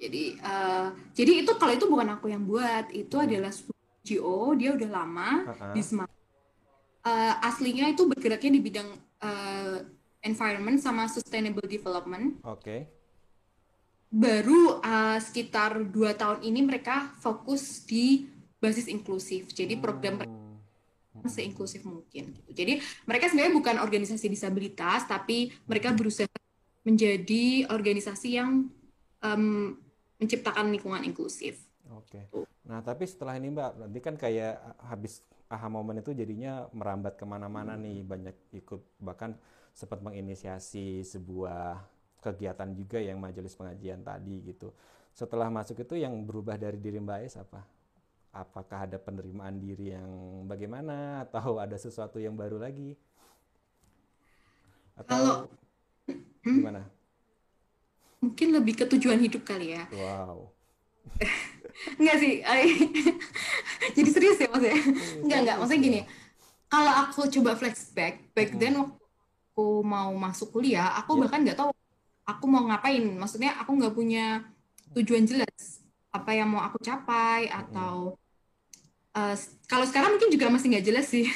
Jadi 0.00 0.22
eh, 0.34 0.86
jadi 1.12 1.32
itu 1.44 1.52
kalau 1.60 1.76
itu 1.76 1.84
bukan 1.84 2.16
aku 2.16 2.32
yang 2.32 2.42
buat 2.42 2.88
itu 2.90 3.14
adalah 3.20 3.52
sebuah 3.52 3.76
NGO 4.00 4.56
dia 4.56 4.70
udah 4.72 4.88
lama 4.88 5.30
Ha-ha. 5.52 5.76
di 5.76 5.82
Semarang 5.84 6.18
Eh, 7.00 7.34
aslinya 7.40 7.88
itu 7.88 8.04
bergeraknya 8.04 8.52
di 8.52 8.60
bidang 8.60 8.88
eh, 9.24 9.76
environment 10.20 10.76
sama 10.76 11.08
sustainable 11.08 11.64
development 11.64 12.44
Oke. 12.44 12.84
baru 14.12 14.84
eh, 14.84 15.16
sekitar 15.16 15.80
dua 15.88 16.12
tahun 16.12 16.44
ini 16.44 16.60
mereka 16.60 17.08
fokus 17.16 17.88
di 17.88 18.28
basis 18.60 18.84
inklusif 18.84 19.48
jadi 19.48 19.80
program 19.80 20.20
Hmm. 21.10 21.26
seinklusif 21.26 21.82
mungkin 21.84 22.32
gitu. 22.32 22.50
Jadi 22.54 22.80
mereka 23.04 23.28
sebenarnya 23.28 23.52
bukan 23.52 23.76
organisasi 23.82 24.30
disabilitas, 24.30 25.04
tapi 25.04 25.52
mereka 25.66 25.92
berusaha 25.92 26.30
menjadi 26.80 27.66
organisasi 27.68 28.38
yang 28.40 28.70
em, 29.20 29.74
menciptakan 30.20 30.68
lingkungan 30.70 31.02
inklusif. 31.02 31.64
Oke. 31.96 32.28
Nah, 32.68 32.84
tapi 32.84 33.08
setelah 33.08 33.34
ini 33.40 33.50
Mbak, 33.50 33.70
nanti 33.82 33.98
kan 33.98 34.14
kayak 34.14 34.60
habis 34.84 35.24
aha 35.50 35.66
momen 35.66 35.98
itu 35.98 36.14
jadinya 36.14 36.70
merambat 36.70 37.18
ke 37.18 37.26
mana-mana 37.26 37.74
nih, 37.74 38.06
banyak 38.06 38.36
ikut 38.54 38.78
bahkan 39.02 39.34
sempat 39.74 39.98
menginisiasi 39.98 41.02
sebuah 41.02 41.82
kegiatan 42.20 42.70
juga 42.76 43.00
yang 43.00 43.18
majelis 43.18 43.56
pengajian 43.56 44.04
tadi 44.04 44.44
gitu. 44.44 44.70
Setelah 45.10 45.50
masuk 45.50 45.82
itu 45.82 45.98
yang 45.98 46.14
berubah 46.22 46.54
dari 46.54 46.78
diri 46.78 47.00
Mbak 47.02 47.20
Es 47.26 47.34
apa? 47.34 47.64
Apakah 48.30 48.86
ada 48.86 48.94
penerimaan 49.02 49.58
diri 49.58 49.90
yang 49.90 50.06
bagaimana 50.46 51.26
atau 51.26 51.58
ada 51.58 51.74
sesuatu 51.74 52.22
yang 52.22 52.38
baru 52.38 52.62
lagi? 52.62 52.94
Atau 54.94 55.10
Kalau- 55.10 55.42
gimana? 56.46 56.86
Mungkin 58.20 58.48
lebih 58.52 58.76
ke 58.76 58.84
tujuan 58.84 59.16
hidup 59.20 59.42
kali 59.48 59.76
ya. 59.76 59.84
Wow. 59.92 60.52
Enggak 62.00 62.16
sih. 62.20 62.44
Jadi 63.96 64.08
serius 64.12 64.38
ya 64.40 64.48
Mas 64.52 64.64
ya? 64.64 64.76
Enggak, 65.24 65.38
enggak. 65.44 65.56
Maksudnya 65.56 65.80
gini, 65.80 66.00
kalau 66.68 66.92
aku 66.92 67.26
coba 67.32 67.56
flashback, 67.56 68.30
back 68.36 68.52
then 68.60 68.76
waktu 68.76 69.00
aku 69.50 69.66
mau 69.82 70.12
masuk 70.14 70.52
kuliah, 70.52 70.92
aku 71.00 71.16
Ya. 71.16 71.20
bahkan 71.26 71.40
nggak 71.42 71.58
tahu 71.58 71.70
aku 72.28 72.44
mau 72.46 72.68
ngapain. 72.68 73.02
Maksudnya 73.16 73.56
aku 73.58 73.70
nggak 73.80 73.94
punya 73.96 74.44
tujuan 74.92 75.24
jelas 75.24 75.80
apa 76.10 76.34
yang 76.34 76.50
mau 76.50 76.60
aku 76.66 76.82
capai 76.82 77.46
atau 77.48 78.18
eh, 79.14 79.34
kalau 79.70 79.86
sekarang 79.86 80.18
mungkin 80.18 80.30
juga 80.30 80.50
masih 80.52 80.66
nggak 80.76 80.86
jelas 80.86 81.06
sih. 81.08 81.26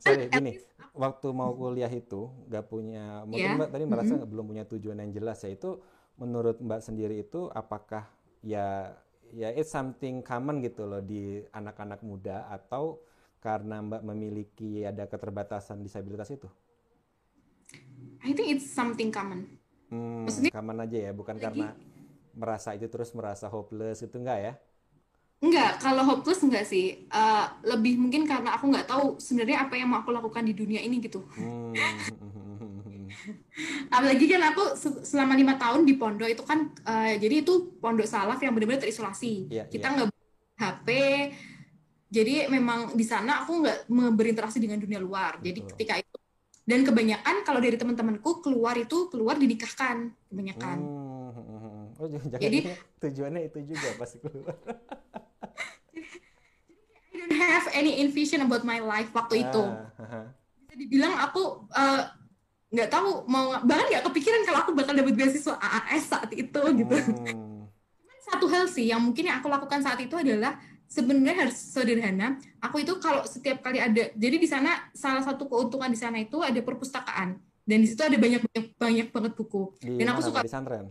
Sorry, 0.00 0.26
at 0.30 0.40
gini, 0.40 0.56
waktu 0.92 1.28
mau 1.30 1.54
kuliah 1.54 1.88
itu 1.88 2.28
nggak 2.48 2.66
punya, 2.66 3.22
mungkin 3.24 3.48
Iya, 3.54 3.58
Mbak 3.58 3.70
tadi 3.70 3.84
merasa 3.86 4.14
belum 4.18 4.46
punya 4.46 4.64
tujuan 4.66 4.98
yang 4.98 5.10
jelas 5.10 5.38
ya. 5.40 5.50
Itu 5.50 5.80
menurut 6.16 6.58
Mbak 6.58 6.80
sendiri 6.82 7.22
itu 7.22 7.48
apakah 7.50 8.06
ya 8.42 8.96
ya 9.30 9.48
it's 9.54 9.70
something 9.70 10.20
common 10.20 10.58
gitu 10.58 10.90
loh 10.90 10.98
di 10.98 11.38
anak-anak 11.50 12.02
muda 12.02 12.50
atau 12.50 12.98
karena 13.38 13.80
Mbak 13.80 14.02
memiliki 14.04 14.82
ada 14.82 15.06
keterbatasan 15.06 15.80
disabilitas 15.80 16.28
itu? 16.28 16.50
I 18.20 18.36
think 18.36 18.52
it's 18.52 18.68
something 18.68 19.08
common. 19.08 19.46
Hmm, 19.88 20.26
Maksudnya- 20.28 20.52
common 20.52 20.76
aja 20.84 20.98
ya, 21.08 21.12
bukan 21.14 21.34
Lagi- 21.38 21.44
karena 21.46 21.68
merasa 22.30 22.74
itu 22.74 22.86
terus 22.86 23.10
merasa 23.10 23.48
hopeless 23.48 24.02
itu 24.02 24.16
enggak 24.18 24.38
ya? 24.38 24.52
Enggak, 25.40 25.80
kalau 25.80 26.04
hopeless 26.04 26.44
enggak 26.44 26.68
sih. 26.68 27.08
Eh, 27.08 27.44
lebih 27.64 27.96
mungkin 27.96 28.28
karena 28.28 28.52
aku 28.54 28.68
nggak 28.68 28.84
tahu 28.84 29.16
sebenarnya 29.16 29.64
apa 29.64 29.72
yang 29.72 29.88
mau 29.88 30.04
aku 30.04 30.12
lakukan 30.12 30.44
di 30.44 30.52
dunia 30.52 30.84
ini 30.84 31.00
gitu. 31.00 31.24
Hmm. 31.32 31.72
Apalagi 33.94 34.28
kan 34.28 34.52
aku 34.52 34.76
se- 34.76 35.02
selama 35.02 35.32
lima 35.32 35.56
tahun 35.56 35.88
di 35.88 35.96
pondok 35.96 36.28
itu 36.28 36.44
kan, 36.44 36.68
eh, 36.84 37.16
jadi 37.16 37.40
itu 37.40 37.72
pondok 37.80 38.04
salaf 38.04 38.36
yang 38.38 38.52
benar-benar 38.52 38.84
terisolasi. 38.84 39.48
Iya, 39.48 39.64
Kita 39.64 39.88
iya. 39.88 39.94
nggak 39.96 40.06
bawa 40.12 40.20
HP, 40.60 40.88
jadi 42.12 42.34
memang 42.52 42.92
di 42.92 43.02
sana 43.02 43.40
aku 43.40 43.64
nggak 43.64 43.88
berinteraksi 44.12 44.60
dengan 44.60 44.76
dunia 44.76 45.00
luar. 45.00 45.40
Jadi 45.40 45.64
Betul. 45.64 45.72
ketika 45.72 45.94
itu 45.96 46.16
dan 46.68 46.84
kebanyakan 46.84 47.36
kalau 47.42 47.60
dari 47.64 47.80
teman-temanku 47.80 48.44
keluar 48.44 48.76
itu 48.76 49.08
keluar 49.08 49.40
dinikahkan 49.40 50.12
kebanyakan. 50.28 50.78
Hmm. 50.84 51.96
Oh, 51.96 52.06
jangan 52.08 52.28
Jadi- 52.36 52.68
tujuannya 53.00 53.40
itu 53.48 53.58
juga 53.72 53.88
pasti 53.96 54.20
keluar. 54.20 54.52
Have 57.50 57.66
any 57.74 57.98
envision 57.98 58.46
about 58.46 58.62
my 58.62 58.78
life 58.78 59.10
waktu 59.10 59.42
itu. 59.42 59.64
Ah, 59.66 59.90
haha. 59.98 60.20
Bisa 60.62 60.74
dibilang 60.78 61.18
aku 61.18 61.66
eh, 61.74 62.02
nggak 62.70 62.88
tahu 62.88 63.26
mau 63.26 63.58
bahkan 63.66 63.90
nggak 63.90 64.04
kepikiran 64.06 64.46
kalau 64.46 64.58
aku 64.62 64.70
bakal 64.78 64.94
dapat 64.94 65.14
beasiswa 65.18 65.58
AAS 65.58 66.06
saat 66.06 66.30
itu 66.30 66.60
gitu. 66.78 66.94
Hmm. 66.94 67.66
satu 68.30 68.46
hal 68.46 68.70
sih 68.70 68.86
yang 68.86 69.02
mungkin 69.02 69.26
yang 69.26 69.42
aku 69.42 69.50
lakukan 69.50 69.82
saat 69.82 69.98
itu 69.98 70.14
adalah 70.14 70.54
sebenarnya 70.86 71.46
harus 71.46 71.58
sederhana. 71.58 72.38
Aku 72.62 72.78
itu 72.78 72.94
kalau 73.02 73.26
setiap 73.26 73.58
kali 73.58 73.82
ada, 73.82 74.14
jadi 74.14 74.36
di 74.38 74.46
sana 74.46 74.86
salah 74.94 75.26
satu 75.26 75.50
keuntungan 75.50 75.90
di 75.90 75.98
sana 75.98 76.22
itu 76.22 76.38
ada 76.38 76.62
perpustakaan 76.62 77.42
dan 77.66 77.78
di 77.82 77.86
situ 77.90 78.02
ada 78.06 78.14
banyak 78.14 78.46
banyak 78.46 78.66
banyak 78.78 79.08
banget 79.10 79.32
buku. 79.34 79.74
Di 79.82 79.98
dan 79.98 80.14
aku 80.14 80.30
suka 80.30 80.42
di 80.42 80.46
pesantren. 80.46 80.86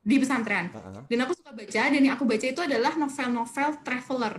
di 0.00 0.16
pesantren. 0.18 0.66
Heeh. 0.70 1.02
Dan 1.10 1.18
aku 1.26 1.32
suka 1.34 1.50
baca 1.50 1.82
dan 1.90 2.00
yang 2.02 2.14
aku 2.14 2.24
baca 2.26 2.46
itu 2.46 2.60
adalah 2.62 2.92
novel-novel 2.94 3.68
traveler, 3.82 4.34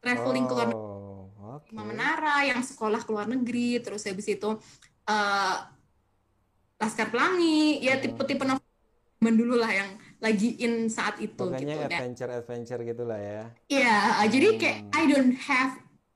traveling 0.00 0.44
ke 0.48 0.54
luar 0.56 0.68
Lima 1.70 1.84
Menara 1.84 2.44
yang 2.44 2.60
sekolah 2.60 3.00
ke 3.02 3.10
luar 3.10 3.26
negeri, 3.26 3.80
terus 3.80 4.04
habis 4.04 4.26
itu 4.26 4.50
eh 5.04 5.56
Laskar 6.74 7.08
Pelangi, 7.08 7.80
ya 7.80 7.96
Hmm. 7.96 8.02
tipe-tipe 8.02 8.44
novel 8.44 9.34
dulu 9.34 9.56
lah 9.56 9.72
yang 9.72 9.90
lagi 10.20 10.58
in 10.60 10.90
saat 10.90 11.16
itu 11.16 11.32
Pokoknya 11.38 11.60
gitu. 11.60 11.80
Dan- 11.86 11.92
adventure-adventure 11.96 12.80
gitulah 12.84 13.16
ya. 13.16 13.42
Iya, 13.70 13.96
uh, 14.20 14.26
jadi 14.28 14.46
kayak 14.58 14.78
Hmm. 14.84 14.92
I 14.92 15.02
don't 15.08 15.34
have 15.38 15.72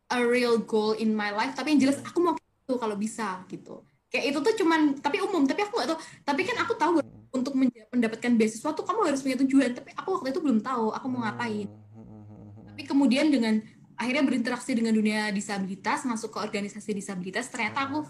a 0.09 0.21
real 0.21 0.57
goal 0.61 0.93
in 0.93 1.13
my 1.13 1.33
life, 1.33 1.57
tapi 1.57 1.77
yang 1.77 1.89
jelas 1.89 2.01
aku 2.01 2.19
mau 2.21 2.35
itu 2.37 2.75
kalau 2.77 2.97
bisa 2.97 3.45
gitu. 3.49 3.81
Kayak 4.09 4.25
itu 4.33 4.39
tuh 4.41 4.55
cuman, 4.61 4.97
tapi 5.01 5.21
umum, 5.21 5.45
tapi 5.45 5.61
aku 5.65 5.81
tahu. 5.81 5.97
Tapi 6.25 6.41
kan 6.45 6.57
aku 6.65 6.73
tahu 6.77 6.93
Hmm. 7.01 7.29
untuk 7.33 7.53
mendapatkan 7.93 8.33
beasiswa 8.37 8.73
tuh 8.73 8.85
kamu 8.85 9.09
harus 9.09 9.21
punya 9.21 9.37
tujuan. 9.41 9.73
Tapi 9.73 9.93
aku 9.93 10.09
waktu 10.21 10.33
itu 10.33 10.41
belum 10.41 10.61
tahu 10.61 10.93
aku 10.93 11.07
mau 11.09 11.25
ngapain. 11.29 11.69
Hmm, 11.69 12.05
hmm, 12.05 12.25
hmm, 12.25 12.65
Tapi 12.73 12.83
kemudian 12.89 13.29
dengan 13.29 13.61
akhirnya 13.99 14.23
berinteraksi 14.25 14.73
dengan 14.79 14.95
dunia 14.95 15.35
disabilitas, 15.35 16.07
masuk 16.07 16.33
ke 16.35 16.39
organisasi 16.39 16.95
disabilitas, 16.95 17.51
ternyata 17.51 17.91
aku 17.91 18.07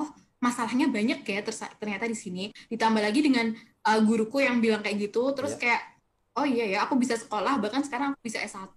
oh 0.00 0.10
masalahnya 0.38 0.86
banyak 0.86 1.26
ya 1.26 1.42
ternyata 1.76 2.06
di 2.06 2.14
sini. 2.14 2.44
Ditambah 2.70 3.02
lagi 3.02 3.20
dengan 3.20 3.50
uh, 3.84 4.00
guruku 4.06 4.40
yang 4.40 4.62
bilang 4.62 4.80
kayak 4.80 5.10
gitu, 5.10 5.34
terus 5.34 5.58
Ya. 5.58 5.60
kayak 5.60 5.82
oh 6.36 6.46
iya 6.46 6.64
ya 6.68 6.78
aku 6.86 6.94
bisa 6.94 7.18
sekolah, 7.18 7.58
bahkan 7.58 7.82
sekarang 7.82 8.14
aku 8.14 8.20
bisa 8.22 8.38
S1 8.38 8.76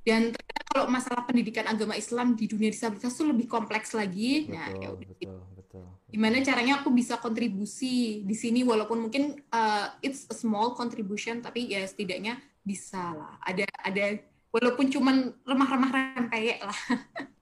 dan 0.00 0.32
ternyata 0.32 0.62
kalau 0.72 0.84
masalah 0.88 1.22
pendidikan 1.28 1.68
agama 1.68 1.92
Islam 1.92 2.32
di 2.32 2.48
dunia 2.48 2.72
disabilitas 2.72 3.12
itu 3.14 3.24
lebih 3.28 3.44
kompleks 3.46 3.92
lagi. 3.92 4.48
Nah, 4.48 4.72
ya 4.72 4.88
Betul, 4.88 4.96
udah 4.96 5.08
betul, 5.12 5.38
betul. 5.60 5.84
gimana 6.10 6.40
caranya 6.42 6.80
aku 6.80 6.88
bisa 6.90 7.20
kontribusi 7.20 8.24
di 8.24 8.34
sini 8.34 8.64
walaupun 8.64 9.06
mungkin 9.06 9.38
uh, 9.52 9.92
it's 10.00 10.24
a 10.26 10.34
small 10.34 10.72
contribution 10.74 11.38
tapi 11.38 11.68
ya 11.70 11.84
setidaknya 11.86 12.40
bisa 12.64 13.12
lah 13.14 13.38
ada 13.44 13.64
ada 13.84 14.18
walaupun 14.50 14.86
cuman 14.90 15.16
remah-remah 15.46 15.90
rempeyek 16.18 16.58
lah 16.62 16.78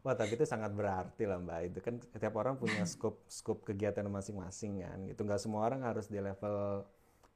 Wah, 0.00 0.16
tapi 0.16 0.32
itu 0.32 0.48
sangat 0.48 0.72
berarti 0.72 1.28
lah 1.28 1.36
Mbak. 1.36 1.60
Itu 1.68 1.78
kan 1.84 1.94
setiap 2.00 2.34
orang 2.40 2.56
punya 2.56 2.88
skop 2.88 3.20
skop 3.28 3.68
kegiatan 3.68 4.08
masing-masing 4.08 4.80
kan. 4.80 4.98
Itu 5.12 5.28
nggak 5.28 5.40
semua 5.44 5.68
orang 5.68 5.84
harus 5.84 6.08
di 6.08 6.16
level 6.16 6.88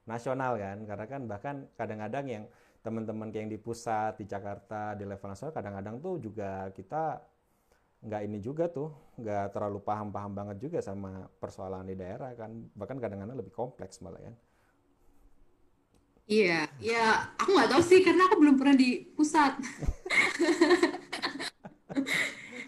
nasional 0.08 0.56
kan. 0.56 0.80
Karena 0.88 1.04
kan 1.04 1.22
bahkan 1.28 1.56
kadang-kadang 1.76 2.24
yang 2.24 2.44
teman-teman 2.80 3.28
kayak 3.28 3.42
yang 3.44 3.52
di 3.52 3.60
pusat, 3.60 4.16
di 4.16 4.24
Jakarta, 4.24 4.96
di 4.96 5.04
level 5.04 5.28
nasional 5.28 5.52
kadang-kadang 5.52 5.96
tuh 6.00 6.14
juga 6.20 6.72
kita 6.72 7.20
nggak 8.04 8.22
ini 8.28 8.38
juga 8.40 8.64
tuh, 8.72 8.88
nggak 9.20 9.52
terlalu 9.52 9.80
paham-paham 9.84 10.32
banget 10.32 10.56
juga 10.64 10.78
sama 10.80 11.28
persoalan 11.36 11.84
di 11.84 11.96
daerah 12.00 12.32
kan. 12.32 12.48
Bahkan 12.48 12.96
kadang-kadang 12.96 13.36
lebih 13.36 13.52
kompleks 13.52 14.00
malah 14.00 14.24
kan. 14.24 14.34
Iya 16.24 16.64
ya 16.80 17.04
aku 17.36 17.52
nggak 17.52 17.70
tahu 17.70 17.82
sih 17.84 18.00
karena 18.00 18.24
aku 18.28 18.36
belum 18.40 18.56
pernah 18.56 18.74
di 18.74 19.04
pusat 19.12 19.54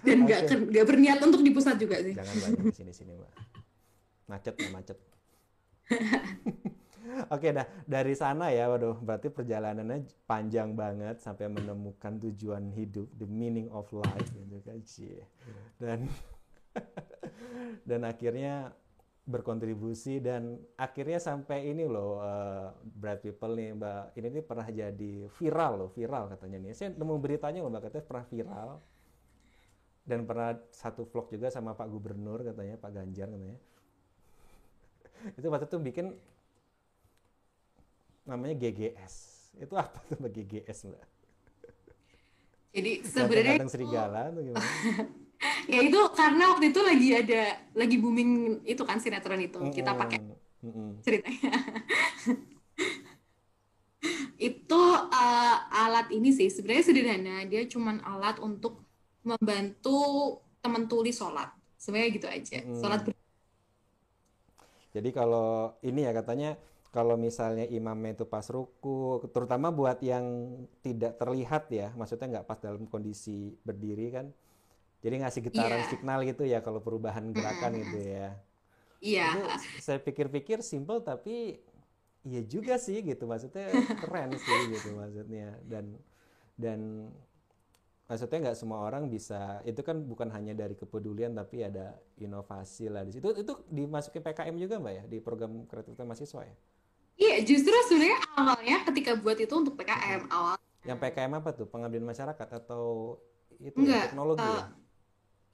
dan 0.06 0.16
nggak 0.22 0.40
ker- 0.46 0.68
nggak 0.70 0.86
berniat 0.86 1.18
untuk 1.24 1.42
di 1.42 1.50
pusat 1.50 1.76
juga 1.80 1.98
sih 1.98 2.14
Jangan 2.14 2.36
banyak 2.46 2.62
di 2.70 2.74
sini-sini, 2.74 3.12
Mbak. 3.16 3.32
Macet 4.26 4.54
ya, 4.54 4.68
macet. 4.70 4.98
Oke, 7.34 7.54
dah 7.54 7.66
dari 7.86 8.14
sana 8.14 8.50
ya, 8.50 8.66
waduh, 8.66 8.98
berarti 8.98 9.30
perjalanannya 9.30 10.26
panjang 10.26 10.74
banget 10.74 11.22
sampai 11.22 11.50
menemukan 11.50 12.18
tujuan 12.22 12.70
hidup, 12.74 13.06
the 13.18 13.26
meaning 13.26 13.70
of 13.70 13.86
life 13.90 14.30
gitu 14.30 14.58
kan, 14.62 14.78
Cie. 14.82 15.22
Dan 15.78 16.10
dan 17.88 18.00
akhirnya 18.02 18.74
berkontribusi 19.26 20.22
dan 20.22 20.56
akhirnya 20.78 21.18
sampai 21.18 21.74
ini 21.74 21.84
loh, 21.84 22.22
eh, 22.22 22.66
Bright 22.86 23.26
People 23.26 23.58
nih, 23.58 23.74
Mbak. 23.74 24.02
Ini 24.14 24.26
nih 24.30 24.44
pernah 24.46 24.66
jadi 24.70 25.12
viral 25.26 25.72
loh, 25.82 25.90
viral 25.90 26.30
katanya 26.30 26.62
nih. 26.62 26.72
Saya 26.72 26.94
nemu 26.94 27.14
beritanya 27.18 27.60
loh, 27.60 27.70
Mbak, 27.74 27.90
katanya 27.90 28.04
pernah 28.06 28.26
viral 28.30 28.70
dan 30.06 30.22
pernah 30.22 30.54
satu 30.70 31.02
vlog 31.02 31.26
juga 31.34 31.50
sama 31.50 31.74
Pak 31.74 31.90
Gubernur 31.90 32.46
katanya 32.46 32.78
Pak 32.78 32.90
Ganjar 32.94 33.26
katanya 33.26 33.58
itu 35.38 35.46
waktu 35.50 35.66
itu 35.66 35.78
bikin 35.82 36.06
namanya 38.22 38.54
GGS 38.54 39.14
itu 39.58 39.74
apa 39.74 39.98
tuh 40.06 40.16
Mbak 40.22 40.32
GGS 40.32 40.78
Mbak 40.86 41.04
jadi 42.70 42.92
sebenarnya 43.02 43.54
Ganteng 43.58 43.72
serigala 43.74 44.30
tuh 44.30 44.42
gimana 44.46 44.62
ya 45.72 45.80
itu 45.82 45.98
karena 46.18 46.42
waktu 46.54 46.64
itu 46.72 46.80
lagi 46.82 47.08
ada 47.20 47.42
lagi 47.74 47.96
booming 48.02 48.62
itu 48.66 48.82
kan 48.88 48.98
sinetron 49.02 49.40
itu 49.42 49.58
kita 49.74 49.92
pakai 49.96 50.18
Mm, 50.64 50.72
mm, 50.72 50.92
ceritanya. 51.04 51.50
itu 54.48 54.80
uh, 55.22 55.56
alat 55.72 56.06
ini 56.12 56.28
sih 56.34 56.48
sebenarnya 56.52 56.84
sederhana, 56.86 57.36
dia 57.48 57.62
cuman 57.72 57.96
alat 58.04 58.36
untuk 58.42 58.84
membantu 59.24 59.96
teman 60.62 60.84
tuli 60.90 61.12
sholat. 61.14 61.48
Sebenarnya 61.80 62.10
gitu 62.16 62.26
aja. 62.28 62.58
Mm. 62.64 62.76
Sholat 62.80 63.00
ber- 63.06 63.16
jadi 64.94 65.08
kalau 65.12 65.76
ini 65.84 66.08
ya 66.08 66.12
katanya 66.16 66.56
kalau 66.94 67.20
misalnya 67.20 67.68
imamnya 67.68 68.16
itu 68.16 68.24
pas 68.24 68.46
ruku 68.48 69.20
terutama 69.34 69.68
buat 69.68 70.00
yang 70.00 70.24
tidak 70.80 71.20
terlihat 71.20 71.68
ya 71.68 71.92
maksudnya 71.98 72.40
nggak 72.40 72.46
pas 72.48 72.58
dalam 72.62 72.88
kondisi 72.88 73.52
berdiri 73.66 74.06
kan 74.16 74.26
jadi 75.06 75.16
ngasih 75.22 75.42
getaran 75.46 75.78
Iya. 75.78 75.88
signal 75.94 76.18
gitu 76.26 76.42
ya 76.42 76.58
kalau 76.66 76.82
perubahan 76.82 77.30
gerakan 77.30 77.78
gitu 77.78 77.98
ya. 78.02 78.34
Iya, 78.98 79.26
itu 79.30 79.40
saya 79.78 79.98
pikir-pikir 80.02 80.58
simple 80.66 80.98
tapi 80.98 81.62
iya 82.26 82.42
juga 82.42 82.74
sih 82.74 82.98
gitu. 83.06 83.22
Maksudnya 83.30 83.70
keren 84.02 84.34
sih 84.34 84.58
gitu 84.74 84.88
maksudnya. 84.98 85.54
Dan 85.62 85.94
dan 86.58 86.80
maksudnya 88.10 88.50
nggak 88.50 88.58
semua 88.58 88.82
orang 88.86 89.10
bisa 89.10 89.62
itu 89.66 89.82
kan 89.82 89.98
bukan 90.06 90.30
hanya 90.30 90.54
dari 90.54 90.74
kepedulian 90.78 91.34
tapi 91.34 91.62
ada 91.62 91.94
inovasi 92.18 92.90
lah 92.90 93.02
di 93.06 93.14
situ. 93.14 93.30
Itu 93.30 93.62
dimasukin 93.70 94.22
PKM 94.26 94.54
juga 94.58 94.82
mbak 94.82 94.94
ya 94.98 95.04
di 95.06 95.18
program 95.22 95.66
kreativitas 95.70 96.06
mahasiswa 96.06 96.42
ya? 96.42 96.56
Iya 97.16 97.36
justru 97.48 97.72
sebenarnya 97.88 98.18
awalnya 98.36 98.76
ketika 98.90 99.16
buat 99.16 99.38
itu 99.40 99.54
untuk 99.54 99.74
PKM 99.78 100.28
awal 100.28 100.56
yang 100.86 100.98
PKM 100.98 101.32
apa 101.38 101.50
tuh? 101.54 101.66
Pengabdian 101.66 102.06
masyarakat 102.06 102.48
atau 102.62 103.16
itu 103.58 103.74
ya, 103.82 103.82
Enggak, 103.82 104.02
teknologi 104.12 104.46
eh, 104.46 104.58
ya 104.60 104.66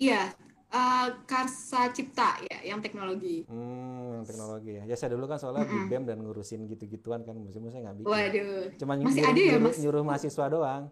iya 0.02 0.22
uh, 0.68 1.06
Karsa 1.24 1.94
Cipta 1.94 2.42
ya 2.42 2.58
yang 2.66 2.82
teknologi. 2.82 3.46
hmm 3.46 4.18
yang 4.18 4.24
teknologi 4.26 4.70
ya 4.74 4.82
ya 4.84 4.94
saya 4.94 5.14
dulu 5.14 5.26
kan 5.26 5.38
soalnya 5.38 5.62
di 5.64 5.78
BEM 5.86 6.02
dan 6.04 6.18
ngurusin 6.20 6.66
gitu-gituan 6.66 7.22
kan 7.22 7.34
musim 7.34 7.62
saya 7.66 7.86
nggak 7.86 7.96
bikin 8.02 8.10
Waduh, 8.10 8.62
Cuma 8.78 8.92
Masih 8.96 9.22
nyuruh, 9.22 9.30
ada 9.30 9.42
ya, 9.42 9.56
Mas? 9.58 9.76
nyuruh 9.78 10.02
mahasiswa 10.02 10.46
doang. 10.48 10.84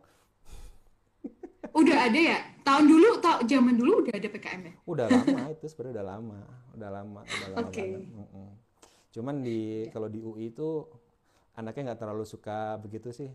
udah 1.71 1.99
ada 2.03 2.19
ya? 2.19 2.39
Tahun 2.61 2.83
dulu, 2.85 3.09
ta 3.23 3.39
zaman 3.43 3.75
dulu 3.75 4.03
udah 4.03 4.15
ada 4.15 4.27
PKM 4.27 4.61
ya? 4.65 4.73
Udah 4.85 5.07
lama 5.07 5.39
itu 5.55 5.67
sebenarnya 5.67 5.95
udah 5.97 6.07
lama, 6.07 6.39
udah 6.75 6.91
lama, 6.91 7.21
udah 7.23 7.49
lama 7.49 7.61
Oke. 7.63 7.79
banget. 7.79 8.03
Cuman 9.11 9.35
di 9.39 9.59
kalau 9.91 10.09
di 10.11 10.19
UI 10.19 10.51
itu 10.51 10.83
anaknya 11.55 11.95
nggak 11.95 12.01
terlalu 12.03 12.27
suka 12.27 12.75
begitu 12.79 13.15
sih. 13.15 13.31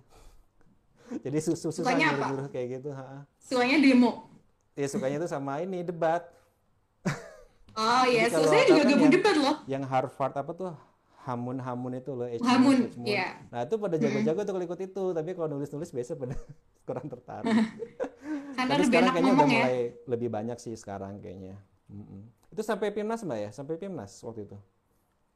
Jadi 1.25 1.37
susah 1.39 1.71
susah 1.71 1.95
nyuruh-nyuruh 1.95 2.47
kayak 2.51 2.67
gitu. 2.79 2.91
ha. 2.91 3.23
Sukanya 3.39 3.79
demo. 3.79 4.27
Ya 4.75 4.85
sukanya 4.85 5.17
itu 5.17 5.27
sama 5.27 5.59
ini 5.59 5.81
debat. 5.81 6.23
Oh 7.75 8.07
iya, 8.07 8.31
Jadi 8.31 8.39
so 8.39 8.47
saya 8.47 8.63
juga 8.63 8.87
gabung 8.87 9.03
yang- 9.03 9.11
debat 9.11 9.35
loh. 9.35 9.55
Yang 9.67 9.83
Harvard 9.85 10.31
apa 10.33 10.51
tuh? 10.51 10.71
Hamun-hamun 11.27 11.97
itu 11.97 12.11
loh, 12.13 12.23
H. 12.23 12.39
Hamun, 12.39 12.87
H. 12.87 12.95
Moon. 12.95 13.03
iya. 13.03 13.35
Nah 13.51 13.67
itu 13.67 13.75
pada 13.75 13.99
jago-jago 13.99 14.41
tuh 14.41 14.63
ikut 14.63 14.79
itu, 14.79 15.03
tapi 15.11 15.29
kalau 15.33 15.47
nulis-nulis 15.51 15.91
biasa 15.91 16.15
pada 16.15 16.39
kurang 16.87 17.11
tertarik. 17.11 17.51
Karena 18.55 18.71
Tapi 18.71 18.79
lebih 18.79 18.87
sekarang 18.87 19.11
kayaknya 19.11 19.31
udah 19.33 19.43
ya. 19.43 19.51
mulai 19.59 19.77
lebih 20.07 20.29
banyak 20.31 20.55
sih 20.55 20.71
sekarang 20.71 21.19
kayaknya. 21.19 21.59
Mm-mm. 21.91 22.23
Itu 22.47 22.63
sampai 22.63 22.95
Pimnas 22.95 23.21
mbak 23.21 23.39
ya? 23.41 23.49
Sampai 23.51 23.75
Pimnas 23.75 24.11
waktu 24.23 24.47
itu? 24.47 24.57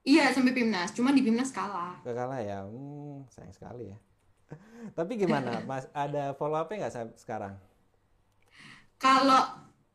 Iya, 0.07 0.31
sampai 0.31 0.55
Pimnas. 0.55 0.95
Cuma 0.95 1.11
di 1.11 1.19
Pimnas 1.19 1.51
kalah. 1.51 1.99
Kalah 2.01 2.39
ya? 2.39 2.63
Hmm, 2.63 3.27
sayang 3.27 3.51
sekali 3.51 3.91
ya. 3.91 3.97
Tapi 4.95 5.19
gimana? 5.19 5.59
Mas, 5.61 5.91
ada 5.91 6.31
follow 6.33 6.55
up-nya 6.55 6.87
nggak 6.87 7.19
sekarang? 7.19 7.59
Kalau 8.99 9.41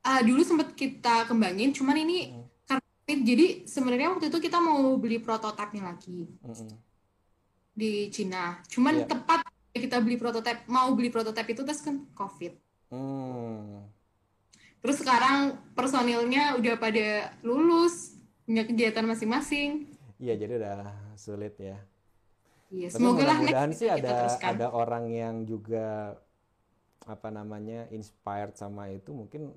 ah, 0.00 0.20
dulu 0.20 0.40
sempat 0.40 0.72
kita 0.72 1.24
kembangin, 1.24 1.70
cuman 1.70 1.96
ini 2.00 2.18
Hmm. 2.28 2.44
karena 2.64 3.20
jadi 3.20 3.46
sebenarnya 3.64 4.16
waktu 4.16 4.28
itu 4.28 4.38
kita 4.40 4.59
mau 4.59 4.96
beli 4.96 5.20
prototipenya 5.20 5.92
lagi 5.92 6.24
Mm-mm. 6.40 6.72
di 7.72 8.09
Cina. 8.09 8.64
Cuman 8.66 9.05
Iya. 9.05 9.09
tepat 9.09 9.40
kita 9.70 10.00
beli 10.00 10.16
prototipe, 10.16 10.64
mau 10.66 10.88
beli 10.92 11.11
prototipe 11.11 11.52
itu 11.52 11.62
terus 11.62 11.82
kan 11.82 12.05
COVID. 12.12 12.52
Hmm. 12.88 13.84
Terus 14.80 15.00
sekarang 15.00 15.57
personilnya 15.72 16.57
udah 16.57 16.76
pada 16.76 17.32
lulus, 17.40 18.16
punya 18.44 18.64
kegiatan 18.64 19.05
masing-masing. 19.05 19.88
Iya 20.16 20.36
jadi 20.36 20.52
udah 20.61 20.76
sulit 21.16 21.57
ya. 21.57 21.80
Iya, 22.68 22.88
semoga 22.90 23.22
lah 23.24 23.38
next 23.40 23.78
sih 23.78 23.88
kita 23.88 23.98
ada 24.00 24.12
teruskan. 24.24 24.50
ada 24.57 24.66
orang 24.68 25.05
yang 25.09 25.34
juga 25.44 26.16
apa 27.05 27.28
namanya 27.28 27.88
inspired 27.92 28.55
sama 28.57 28.88
itu 28.92 29.11
mungkin 29.12 29.52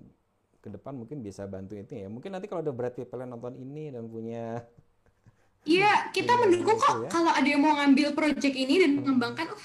ke 0.64 0.68
depan 0.74 0.94
mungkin 1.00 1.24
bisa 1.24 1.48
bantu 1.48 1.74
itu 1.80 1.94
ya. 1.96 2.08
Mungkin 2.12 2.32
nanti 2.34 2.48
kalau 2.50 2.62
ada 2.66 2.74
Pitt 2.92 3.08
yang 3.12 3.32
nonton 3.32 3.56
ini 3.56 3.94
dan 3.94 4.04
punya 4.10 4.62
Iya, 5.68 5.92
kita 6.16 6.34
mendukung 6.40 6.78
itu 6.80 6.84
kok 6.86 6.96
ya. 7.04 7.10
kalau 7.12 7.32
ada 7.32 7.48
yang 7.48 7.60
mau 7.60 7.76
ngambil 7.76 8.16
project 8.16 8.56
ini 8.56 8.80
dan 8.84 8.92
mengembangkan, 9.04 9.48
uh, 9.52 9.60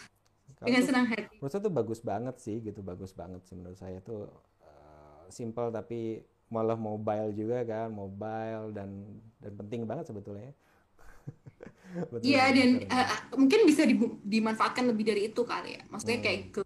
kalau 0.58 0.66
dengan 0.66 0.82
senang 0.82 1.06
hati. 1.06 1.36
menurut 1.38 1.52
saya 1.52 1.62
tuh 1.62 1.74
bagus 1.74 2.00
banget 2.02 2.36
sih 2.38 2.56
gitu, 2.62 2.80
bagus 2.82 3.12
banget 3.14 3.42
sih 3.46 3.54
menurut 3.58 3.78
saya 3.78 3.98
tuh 4.02 4.30
eh, 4.62 5.22
simple 5.30 5.68
tapi 5.70 6.22
malah 6.52 6.76
mobile 6.76 7.30
juga 7.34 7.64
kan, 7.64 7.88
mobile 7.92 8.74
dan 8.76 8.90
dan 9.42 9.52
penting 9.58 9.82
banget 9.88 10.06
sebetulnya. 10.10 10.52
Betul, 12.12 12.24
Iya, 12.24 12.44
dan 12.56 12.70
eh, 12.88 13.06
mungkin 13.36 13.60
bisa 13.68 13.82
dimanfaatkan 14.24 14.84
lebih 14.90 15.04
dari 15.12 15.22
itu 15.28 15.42
kali 15.44 15.76
ya. 15.78 15.82
Maksudnya 15.92 16.18
Hmm. 16.18 16.26
kayak 16.26 16.40
ke 16.54 16.61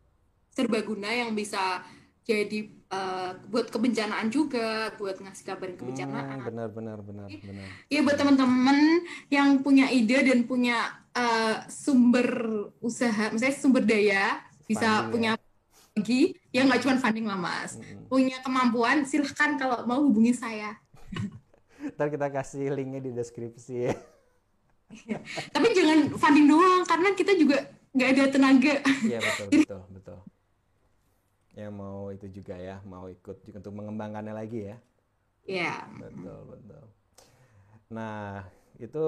serbaguna 0.56 1.12
yang 1.12 1.36
bisa 1.36 1.84
jadi 2.24 2.66
eh, 2.72 3.30
buat 3.52 3.68
kebencanaan 3.68 4.32
juga, 4.32 4.90
buat 4.96 5.20
ngasih 5.20 5.44
kabarin 5.44 5.76
Hmm, 5.76 5.80
kebencanaan. 5.84 6.38
benar 6.48 6.68
benar 6.72 6.98
benar 7.04 7.28
benar. 7.28 7.68
Iya 7.92 8.00
buat 8.02 8.16
teman-teman 8.16 9.04
yang 9.28 9.60
punya 9.60 9.92
ide 9.92 10.24
dan 10.24 10.48
punya 10.48 10.80
eh, 11.12 11.60
sumber 11.68 12.26
usaha, 12.80 13.30
misalnya 13.30 13.56
sumber 13.60 13.84
daya, 13.84 14.40
bisa 14.64 15.06
ya. 15.06 15.06
punya 15.12 15.30
lagi, 15.96 16.34
ya 16.52 16.64
nggak 16.66 16.80
cuma 16.82 16.98
funding 17.00 17.24
lah 17.24 17.38
mas, 17.40 17.76
Mm-mm. 17.78 18.04
punya 18.10 18.36
kemampuan, 18.44 19.04
silahkan 19.08 19.56
kalau 19.56 19.84
mau 19.88 20.00
hubungi 20.02 20.32
saya. 20.36 20.76
Ntar 21.96 22.10
kita 22.12 22.28
kasih 22.28 22.68
linknya 22.74 23.00
di 23.00 23.10
deskripsi 23.14 23.74
ya. 23.86 23.94
Tapi 25.56 25.66
jangan 25.72 26.10
funding 26.20 26.46
doang, 26.50 26.82
karena 26.84 27.08
kita 27.16 27.32
juga 27.38 27.64
nggak 27.96 28.08
ada 28.12 28.22
tenaga. 28.28 28.74
Iya 29.08 29.18
betul 29.24 29.46
betul 29.56 29.80
betul. 29.94 30.18
Yang 31.56 31.72
mau 31.72 32.12
itu 32.12 32.26
juga 32.28 32.54
ya, 32.60 32.84
mau 32.84 33.08
ikut 33.08 33.40
juga 33.42 33.64
untuk 33.64 33.74
mengembangkannya 33.80 34.34
lagi 34.36 34.68
ya. 34.68 34.76
Ya, 35.46 35.88
Betul 35.96 36.52
betul. 36.52 36.84
Nah 37.90 38.44
itu 38.76 39.04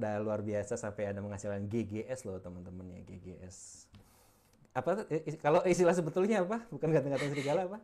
udah 0.00 0.16
luar 0.20 0.40
biasa 0.40 0.76
sampai 0.76 1.12
ada 1.12 1.20
menghasilkan 1.20 1.68
GGS 1.68 2.24
loh 2.28 2.40
teman-teman 2.40 2.88
ya 2.88 3.00
GGS. 3.04 3.88
Apa 4.76 5.04
kalau 5.40 5.64
istilah 5.64 5.92
sebetulnya 5.96 6.44
apa? 6.44 6.64
Bukan 6.68 6.88
ganteng-ganteng 6.88 7.32
serigala 7.32 7.64
apa? 7.68 7.78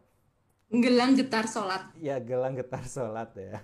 gelang 0.66 1.14
getar 1.14 1.47
sholat. 1.47 1.94
Ya 1.94 2.18
gelang 2.18 2.59
getar 2.59 2.82
sholat 2.84 3.30
ya. 3.38 3.62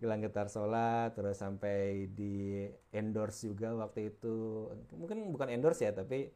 Gelang 0.00 0.20
getar 0.24 0.48
sholat 0.48 1.12
terus 1.16 1.40
sampai 1.40 2.08
di 2.12 2.68
endorse 2.92 3.48
juga 3.48 3.72
waktu 3.76 4.12
itu. 4.12 4.68
Mungkin 4.96 5.28
bukan 5.32 5.48
endorse 5.52 5.84
ya 5.84 5.92
tapi 5.92 6.32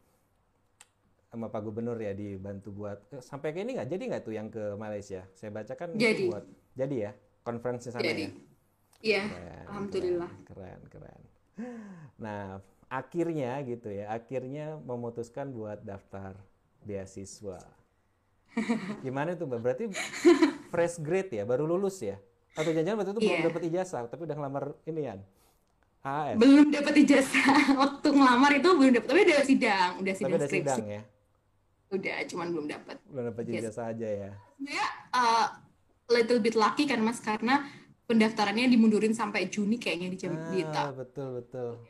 sama 1.31 1.47
Pak 1.47 1.63
Gubernur 1.63 1.95
ya 1.95 2.11
dibantu 2.11 2.75
buat 2.75 2.99
eh, 3.15 3.23
sampai 3.23 3.55
ke 3.55 3.63
ini 3.63 3.79
nggak 3.79 3.87
jadi 3.89 4.03
nggak 4.11 4.23
tuh 4.27 4.35
yang 4.35 4.51
ke 4.51 4.75
Malaysia? 4.75 5.23
Saya 5.33 5.55
baca 5.55 5.73
kan 5.79 5.95
Jadi. 5.95 6.27
buat 6.27 6.43
jadi 6.75 6.97
ya 6.99 7.13
konferensi 7.41 7.89
sana 7.89 8.03
Jadi, 8.03 8.27
ya. 9.01 9.23
iya, 9.23 9.65
alhamdulillah. 9.71 10.31
Keren, 10.45 10.81
keren. 10.91 11.21
Nah, 12.19 12.59
akhirnya 12.91 13.63
gitu 13.65 13.89
ya, 13.89 14.11
akhirnya 14.11 14.77
memutuskan 14.77 15.55
buat 15.55 15.81
daftar 15.81 16.35
beasiswa. 16.85 17.63
Gimana 19.07 19.39
tuh, 19.39 19.47
Mbak? 19.47 19.61
Berarti 19.63 19.85
fresh 20.69 20.99
grade 21.01 21.33
ya, 21.33 21.45
baru 21.47 21.65
lulus 21.65 22.03
ya? 22.03 22.19
Atau 22.53 22.75
jangan-jangan 22.75 22.99
waktu 23.01 23.13
itu 23.15 23.21
belum 23.23 23.39
Iya. 23.39 23.47
dapat 23.47 23.63
ijazah, 23.71 24.03
tapi 24.11 24.23
udah 24.27 24.37
ngelamar 24.37 24.65
ini 24.85 25.01
ya? 25.07 25.15
AS. 26.01 26.37
Belum 26.37 26.67
dapat 26.73 26.95
ijazah. 26.97 27.49
Waktu 27.85 28.09
ngelamar 28.09 28.51
itu 28.57 28.69
belum 28.73 28.93
dapat, 28.97 29.09
tapi 29.13 29.21
udah 29.21 29.39
sidang, 29.45 29.91
udah 30.01 30.13
Tapi 30.13 30.21
sidang 30.25 30.33
ada 30.35 30.47
skripsi. 30.49 30.65
sidang 30.65 30.85
ya? 30.89 31.01
Udah, 31.91 32.23
cuman 32.27 32.47
belum 32.55 32.67
dapat. 32.71 32.97
Belum 33.11 33.25
dapat 33.35 33.43
Yes. 33.51 33.75
ijazah 33.75 33.91
aja 33.91 34.09
ya? 34.09 34.31
Sebenarnya 34.55 34.87
uh, 35.11 35.47
little 36.07 36.39
bit 36.39 36.55
lucky 36.55 36.87
kan 36.87 37.03
Mas 37.03 37.19
karena 37.19 37.67
pendaftarannya 38.07 38.71
dimundurin 38.71 39.15
sampai 39.15 39.51
Juni 39.51 39.79
kayaknya 39.79 40.09
di 40.11 40.19
jam 40.19 40.35
di 40.51 40.63
Ah, 40.67 40.95
betul, 40.95 41.43
betul. 41.43 41.83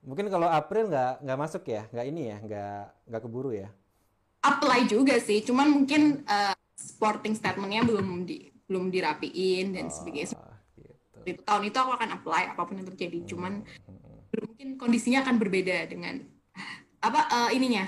Mungkin 0.00 0.28
kalau 0.28 0.48
April 0.48 0.88
nggak 0.88 1.24
nggak 1.24 1.38
masuk 1.40 1.64
ya? 1.68 1.84
Nggak 1.92 2.06
ini 2.08 2.22
ya? 2.28 2.36
Nggak 2.40 2.80
nggak 3.08 3.22
keburu 3.24 3.52
ya? 3.52 3.68
apply 4.40 4.88
juga 4.88 5.20
sih, 5.20 5.44
cuman 5.44 5.68
mungkin 5.68 6.24
uh, 6.24 6.56
sporting 6.72 7.36
statementnya 7.36 7.84
belum 7.84 8.24
di 8.24 8.48
belum 8.64 8.88
dirapiin 8.88 9.76
dan 9.76 9.92
sebagainya. 9.92 10.32
Oh, 10.32 10.56
gitu. 10.80 10.96
Itu 11.28 11.40
tahun 11.44 11.68
itu 11.68 11.76
aku 11.76 11.92
akan 11.92 12.08
apply 12.16 12.56
apa 12.56 12.62
pun 12.64 12.80
yang 12.80 12.88
terjadi, 12.88 13.20
cuman 13.28 13.60
Hmm. 13.84 14.48
mungkin 14.48 14.68
kondisinya 14.80 15.20
akan 15.20 15.36
berbeda 15.36 15.92
dengan 15.92 16.24
apa 17.04 17.20
uh, 17.28 17.50
ininya 17.52 17.84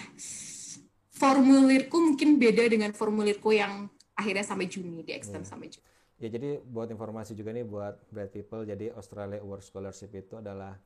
formulirku 1.22 1.96
mungkin 2.02 2.42
beda 2.42 2.66
dengan 2.66 2.90
formulirku 2.90 3.54
yang 3.54 3.86
akhirnya 4.18 4.42
sampai 4.42 4.66
Juni 4.66 5.06
di 5.06 5.14
extend 5.14 5.46
Iya. 5.46 5.50
sampai 5.54 5.70
Juni. 5.70 5.86
Ya 6.18 6.28
jadi 6.30 6.58
buat 6.62 6.90
informasi 6.90 7.34
juga 7.34 7.54
nih 7.54 7.62
buat 7.62 7.98
Bright 8.10 8.30
People, 8.30 8.62
jadi 8.62 8.90
Australia 8.94 9.38
Work 9.42 9.62
Scholarship 9.62 10.10
itu 10.14 10.38
adalah 10.38 10.78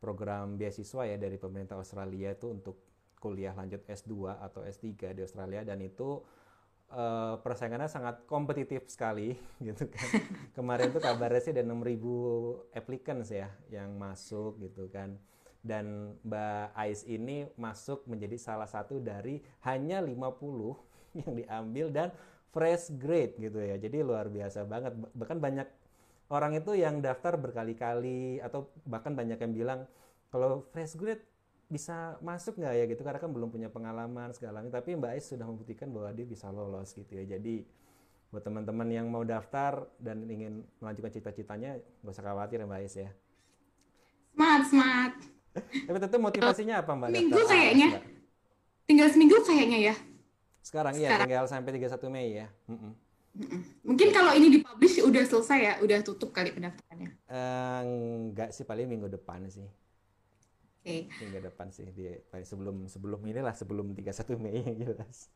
program 0.00 0.56
beasiswa 0.56 1.04
ya 1.04 1.16
dari 1.16 1.36
pemerintah 1.36 1.76
Australia 1.76 2.32
itu 2.32 2.48
untuk 2.48 2.76
kuliah 3.20 3.52
lanjut 3.52 3.84
S2 3.84 4.40
atau 4.40 4.64
S3 4.64 5.12
di 5.12 5.20
Australia 5.20 5.60
dan 5.60 5.76
itu 5.84 6.24
eh, 6.88 7.34
persaingannya 7.36 7.92
sangat 7.92 8.24
kompetitif 8.24 8.88
sekali 8.88 9.36
gitu 9.68 9.88
kan. 9.92 10.08
Kemarin 10.56 10.88
tuh 10.92 11.04
kabarnya 11.04 11.40
sih 11.40 11.52
ada 11.52 11.60
6.000 11.60 12.72
applicants 12.72 13.28
ya 13.28 13.52
yang 13.68 14.00
masuk 14.00 14.56
gitu 14.60 14.88
kan. 14.88 15.20
Dan 15.60 16.16
Mbak 16.24 16.72
Ais 16.72 17.04
ini 17.04 17.44
masuk 17.60 18.08
menjadi 18.08 18.36
salah 18.40 18.68
satu 18.68 18.96
dari 19.02 19.44
hanya 19.68 20.00
50 20.00 20.74
yang 21.20 21.32
diambil 21.36 21.86
dan 21.92 22.08
fresh 22.54 22.90
grade 22.96 23.36
gitu 23.38 23.60
ya. 23.60 23.76
Jadi 23.76 24.00
luar 24.02 24.26
biasa 24.32 24.64
banget. 24.64 24.92
Ba- 24.96 25.12
Bahkan 25.14 25.38
banyak 25.38 25.68
orang 26.30 26.52
itu 26.56 26.72
yang 26.78 27.02
daftar 27.02 27.34
berkali-kali 27.36 28.40
atau 28.40 28.70
bahkan 28.86 29.12
banyak 29.14 29.38
yang 29.38 29.52
bilang 29.54 29.80
kalau 30.32 30.64
fresh 30.72 30.94
grade 30.96 31.22
bisa 31.70 32.18
masuk 32.18 32.58
nggak 32.58 32.74
ya 32.82 32.84
gitu 32.90 33.02
karena 33.06 33.20
kan 33.22 33.30
belum 33.30 33.48
punya 33.54 33.68
pengalaman 33.70 34.30
segala 34.34 34.62
macam. 34.62 34.74
Tapi 34.74 34.96
Mbak 34.98 35.10
Ais 35.18 35.26
sudah 35.30 35.46
membuktikan 35.46 35.88
bahwa 35.94 36.10
dia 36.14 36.26
bisa 36.26 36.50
lolos 36.50 36.90
gitu 36.96 37.12
ya. 37.14 37.24
Jadi 37.38 37.62
buat 38.30 38.42
teman-teman 38.46 38.88
yang 38.90 39.06
mau 39.10 39.22
daftar 39.26 39.86
dan 39.98 40.26
ingin 40.30 40.62
melanjutkan 40.82 41.12
cita-citanya 41.14 41.78
nggak 42.02 42.14
usah 42.14 42.24
khawatir 42.26 42.62
ya 42.62 42.66
Mbak 42.68 42.80
Ais 42.82 42.96
ya. 42.98 43.10
Semangat, 44.34 44.66
semangat. 44.70 45.39
Tapi 45.58 45.98
tentu 45.98 46.16
motivasinya 46.22 46.74
apa 46.82 46.92
Mbak? 46.94 47.08
Minggu 47.10 47.38
daftar 47.38 47.50
kayaknya. 47.50 47.88
Mbak? 47.90 48.02
Tinggal 48.86 49.08
seminggu 49.10 49.36
kayaknya 49.42 49.78
ya. 49.92 49.94
Sekarang 50.60 50.94
iya 50.94 51.08
Sekarang. 51.10 51.26
tinggal 51.26 51.44
sampai 51.48 51.70
31 51.78 52.12
Mei 52.12 52.28
ya. 52.36 52.48
Mm-mm. 52.68 52.92
Mm-mm. 53.30 53.60
Mungkin 53.86 54.08
kalau 54.10 54.34
ini 54.34 54.50
dipublish 54.58 54.98
udah 55.06 55.22
selesai 55.22 55.58
ya, 55.62 55.74
udah 55.82 55.98
tutup 56.02 56.34
kali 56.34 56.50
pendaftarannya. 56.50 57.10
Eh, 57.30 57.80
enggak 57.86 58.50
sih 58.50 58.66
paling 58.66 58.90
minggu 58.90 59.06
depan 59.06 59.46
sih. 59.46 59.66
Oke. 60.80 61.12
Minggu 61.12 61.38
depan 61.44 61.68
sih 61.68 61.84
di 61.92 62.08
paling 62.32 62.46
sebelum 62.48 62.76
sebelum 62.88 63.20
inilah 63.28 63.52
sebelum 63.52 63.92
31 63.92 64.40
Mei 64.40 64.64
yang 64.64 64.76
jelas. 64.80 65.28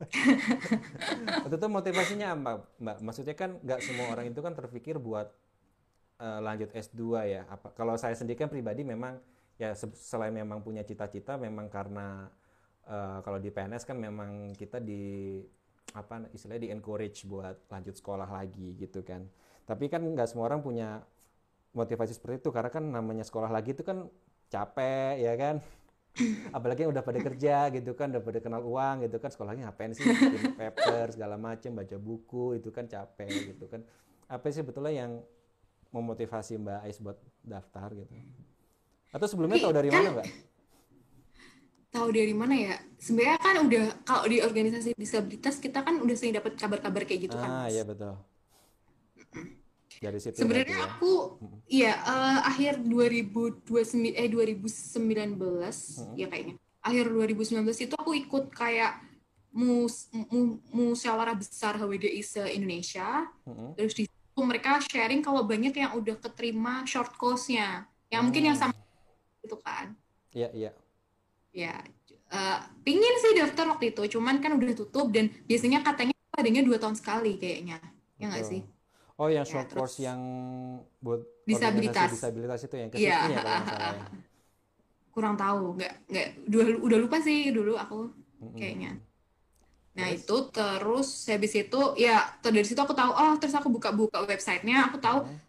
Waktu 1.45 1.57
itu 1.61 1.69
motivasinya 1.69 2.27
apa, 2.33 2.51
Mbak? 2.81 2.97
Maksudnya 3.05 3.35
kan 3.37 3.61
nggak 3.61 3.81
semua 3.85 4.09
orang 4.09 4.33
itu 4.33 4.41
kan 4.41 4.57
terpikir 4.57 4.97
buat 4.97 5.31
eh, 6.19 6.41
lanjut 6.41 6.73
S2 6.73 7.03
ya. 7.29 7.43
Apa 7.47 7.77
kalau 7.77 7.95
saya 8.01 8.17
sendiri 8.17 8.41
kan 8.41 8.49
pribadi 8.49 8.83
memang 8.83 9.21
ya 9.61 9.71
se- 9.79 9.95
selain 9.99 10.35
memang 10.35 10.61
punya 10.67 10.83
cita-cita 10.83 11.39
memang 11.39 11.67
karena 11.71 12.29
eh, 12.89 13.19
kalau 13.25 13.39
di 13.39 13.51
PNS 13.55 13.85
kan 13.89 13.97
memang 13.99 14.55
kita 14.57 14.79
di 14.83 15.39
apa 15.95 16.27
istilahnya 16.35 16.63
di 16.67 16.71
encourage 16.75 17.23
buat 17.29 17.71
lanjut 17.71 17.95
sekolah 17.99 18.27
lagi 18.27 18.75
gitu 18.79 19.01
kan. 19.07 19.23
Tapi 19.69 19.87
kan 19.93 20.03
nggak 20.03 20.29
semua 20.31 20.51
orang 20.51 20.61
punya 20.65 21.01
motivasi 21.75 22.15
seperti 22.17 22.45
itu 22.47 22.51
karena 22.55 22.71
kan 22.73 22.85
namanya 22.87 23.25
sekolah 23.27 23.51
lagi 23.51 23.75
itu 23.77 23.83
kan 23.87 24.07
capek 24.51 25.19
ya 25.23 25.35
kan? 25.39 25.57
Apalagi 26.57 26.87
yang 26.87 26.93
udah 26.95 27.05
pada 27.07 27.21
kerja 27.23 27.57
gitu 27.75 27.93
kan 27.99 28.11
udah 28.15 28.23
pada 28.23 28.39
kenal 28.43 28.63
uang 28.63 29.07
gitu 29.07 29.17
kan 29.23 29.31
sekolahnya 29.35 29.71
ngapain 29.71 29.93
sih? 29.97 30.07
Bikin 30.07 30.55
paper 30.59 31.15
segala 31.15 31.37
macem 31.39 31.75
baca 31.75 31.97
buku 31.99 32.59
itu 32.61 32.71
kan 32.75 32.87
capek 32.87 33.55
gitu 33.55 33.67
kan. 33.71 33.83
Apa 34.31 34.51
sih 34.51 34.63
betulnya 34.67 35.07
yang 35.07 35.13
memotivasi 35.95 36.59
Mbak 36.59 36.81
Ais 36.87 36.99
buat 37.03 37.19
daftar 37.45 37.89
gitu 37.95 38.15
atau 39.15 39.27
sebelumnya 39.31 39.63
tahu 39.63 39.73
dari 39.73 39.89
kan- 39.89 40.03
mana 40.03 40.11
Mbak? 40.19 40.27
Tahu 41.95 42.09
dari 42.11 42.35
mana 42.35 42.55
ya? 42.59 42.75
Sebenarnya 42.99 43.39
kan 43.39 43.57
udah 43.63 43.85
kalau 44.03 44.27
di 44.27 44.43
organisasi 44.43 44.99
disabilitas 44.99 45.63
kita 45.63 45.87
kan 45.87 46.03
udah 46.03 46.15
sering 46.19 46.35
dapat 46.35 46.59
kabar-kabar 46.59 47.07
kayak 47.07 47.31
gitu 47.31 47.37
kan. 47.39 47.47
ah 47.47 47.69
iya 47.71 47.87
betul 47.87 48.19
dari 50.03 50.19
situ 50.19 50.37
Sebenarnya 50.37 50.67
berarti 50.69 50.77
ya. 50.77 50.91
aku 50.91 51.13
iya 51.71 51.93
eh, 51.97 52.41
akhir 52.45 52.73
2029 52.83 53.63
eh 54.13 54.29
2019 54.29 55.39
ya 56.19 56.27
kayaknya. 56.29 56.55
Akhir 56.85 57.05
2019 57.09 57.65
itu 57.81 57.95
aku 57.97 58.13
ikut 58.13 58.53
kayak 58.53 59.01
mus, 59.55 60.11
mu, 60.13 60.61
musyawarah 60.69 61.33
besar 61.33 61.79
HWDI 61.79 62.21
se-Indonesia. 62.21 63.25
Mm-mm. 63.49 63.73
Terus 63.79 63.95
di 63.95 64.05
situ 64.05 64.41
mereka 64.43 64.83
sharing 64.83 65.23
kalau 65.23 65.47
banyak 65.47 65.73
yang 65.73 65.97
udah 65.97 66.19
keterima 66.19 66.85
short 66.85 67.15
course-nya. 67.17 67.89
Yang 68.13 68.23
mungkin 68.29 68.43
yang 68.45 68.59
sama 68.59 68.75
itu 69.45 69.57
kan. 69.61 69.93
iya 70.33 70.49
iya. 70.51 70.73
Ya 71.55 71.75
uh, 72.35 72.59
pingin 72.83 73.15
sih 73.23 73.33
daftar 73.39 73.71
waktu 73.71 73.95
itu 73.95 74.19
cuman 74.19 74.43
kan 74.43 74.59
udah 74.59 74.75
tutup 74.75 75.13
dan 75.15 75.31
biasanya 75.47 75.87
katanya 75.87 76.15
adanya 76.35 76.63
dua 76.67 76.77
tahun 76.83 76.97
sekali 76.99 77.39
kayaknya. 77.39 77.79
Ya 78.19 78.33
nggak 78.33 78.47
sih? 78.47 78.61
Oh 79.15 79.31
yang 79.31 79.47
short 79.47 79.71
ya, 79.71 79.75
course 79.79 79.97
yang 80.03 80.21
buat 80.99 81.23
disabilitas. 81.47 82.11
disabilitas 82.11 82.61
itu 82.67 82.75
yang 82.75 82.89
iya, 82.99 83.19
ya, 83.31 83.41
ya. 83.47 83.93
Kurang 85.15 85.39
tahu 85.39 85.79
nggak 85.79 85.93
nggak 86.11 86.29
udah 86.51 86.67
udah 86.83 86.99
lupa 86.99 87.23
sih 87.23 87.55
dulu 87.55 87.79
aku 87.79 88.11
kayaknya. 88.59 88.99
Nah 89.95 90.11
terus? 90.11 90.27
itu 90.27 90.37
terus 90.51 91.09
habis 91.31 91.53
itu 91.55 91.81
ya 91.95 92.19
dari 92.43 92.67
situ 92.67 92.81
aku 92.83 92.91
tahu 92.99 93.15
oh 93.15 93.39
terus 93.39 93.55
aku 93.55 93.71
buka-buka 93.71 94.27
websitenya 94.27 94.91
aku 94.91 94.99
tahu 94.99 95.23
hmm 95.23 95.44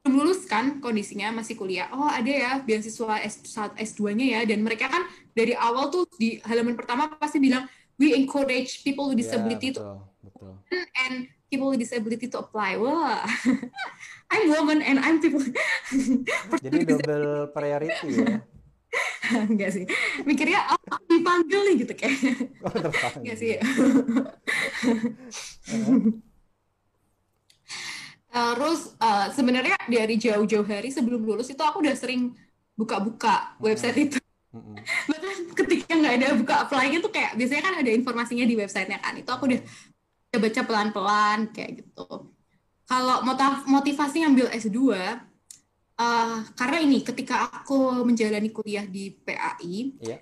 belum 0.00 0.16
lulus 0.16 0.48
kan 0.48 0.80
kondisinya 0.80 1.28
masih 1.28 1.60
kuliah 1.60 1.92
oh 1.92 2.08
ada 2.08 2.32
ya 2.32 2.52
beasiswa 2.64 3.20
S 3.20 3.44
S2-nya 3.76 4.26
ya 4.38 4.40
dan 4.48 4.64
mereka 4.64 4.88
kan 4.88 5.04
dari 5.36 5.52
awal 5.52 5.92
tuh 5.92 6.08
di 6.16 6.40
halaman 6.40 6.72
pertama 6.72 7.12
pasti 7.20 7.36
bilang 7.36 7.68
we 8.00 8.16
encourage 8.16 8.80
people 8.80 9.12
with 9.12 9.20
ya, 9.20 9.28
disability 9.28 9.76
yeah, 9.76 9.76
betul, 9.76 9.96
to 10.00 10.24
betul. 10.24 10.52
and 11.04 11.28
people 11.52 11.68
with 11.68 11.84
disability 11.84 12.32
to 12.32 12.40
apply 12.40 12.80
wah 12.80 13.20
I'm 14.32 14.48
woman 14.48 14.80
and 14.80 14.96
I'm 15.04 15.20
people 15.20 15.44
jadi 16.64 16.78
double 16.88 17.52
priority 17.52 18.24
ya 18.24 18.40
Enggak 19.50 19.70
sih. 19.70 19.84
Mikirnya 20.26 20.66
oh, 20.74 20.80
aku 20.90 21.22
dipanggil 21.22 21.60
nih 21.70 21.74
gitu 21.86 21.94
kayak. 21.94 22.18
Oh. 22.66 22.74
Enggak 23.22 23.36
sih. 23.38 23.54
Terus 28.30 28.94
uh, 29.02 29.26
sebenarnya 29.34 29.74
dari 29.90 30.14
jauh-jauh 30.14 30.66
hari 30.66 30.94
sebelum 30.94 31.26
lulus 31.26 31.50
itu 31.50 31.60
aku 31.60 31.82
udah 31.82 31.98
sering 31.98 32.30
buka-buka 32.78 33.58
website 33.58 33.98
itu. 33.98 34.18
Bahkan 35.10 35.36
ketika 35.58 35.90
nggak 35.98 36.14
ada 36.22 36.28
buka 36.38 36.54
apply 36.66 36.94
itu 36.94 37.10
kayak 37.10 37.34
biasanya 37.34 37.62
kan 37.66 37.74
ada 37.82 37.90
informasinya 37.90 38.46
di 38.46 38.54
websitenya 38.54 39.02
kan. 39.02 39.18
Itu 39.18 39.30
aku 39.34 39.50
udah 39.50 39.60
baca 40.38 40.60
pelan-pelan 40.62 41.38
kayak 41.50 41.82
gitu. 41.82 42.30
Kalau 42.86 43.16
motivasi 43.66 44.26
ngambil 44.26 44.50
S2 44.54 44.78
Uh, 46.00 46.40
karena 46.56 46.80
ini 46.80 47.04
ketika 47.04 47.52
aku 47.52 47.92
menjalani 48.08 48.48
kuliah 48.48 48.88
di 48.88 49.12
PAI, 49.12 50.00
yeah. 50.00 50.16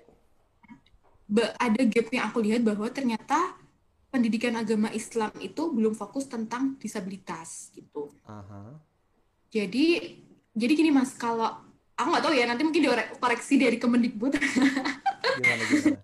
ada 1.55 1.81
gap 1.87 2.11
yang 2.11 2.27
aku 2.27 2.43
lihat 2.43 2.67
bahwa 2.67 2.83
ternyata 2.91 3.55
pendidikan 4.09 4.57
agama 4.57 4.89
Islam 4.89 5.29
itu 5.39 5.69
belum 5.69 5.93
fokus 5.93 6.25
tentang 6.25 6.77
disabilitas 6.81 7.69
gitu. 7.73 8.09
Uh-huh. 8.25 8.77
Jadi 9.49 10.17
jadi 10.53 10.73
gini 10.73 10.89
mas, 10.89 11.13
kalau 11.13 11.49
aku 11.93 12.07
nggak 12.09 12.23
tahu 12.25 12.33
ya 12.33 12.45
nanti 12.49 12.65
mungkin 12.65 12.81
dikoreksi 12.89 13.55
dari 13.61 13.77
Kemendikbud. 13.77 14.33
gimana, 14.35 15.63
gimana? 15.69 16.01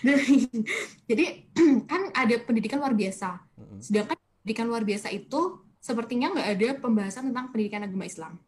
jadi 1.10 1.24
kan 1.90 2.02
ada 2.16 2.34
pendidikan 2.40 2.80
luar 2.80 2.96
biasa, 2.96 3.36
sedangkan 3.82 4.16
pendidikan 4.40 4.66
luar 4.70 4.82
biasa 4.86 5.12
itu 5.12 5.60
sepertinya 5.82 6.32
nggak 6.32 6.48
ada 6.56 6.68
pembahasan 6.78 7.34
tentang 7.34 7.52
pendidikan 7.52 7.84
agama 7.84 8.06
Islam. 8.06 8.38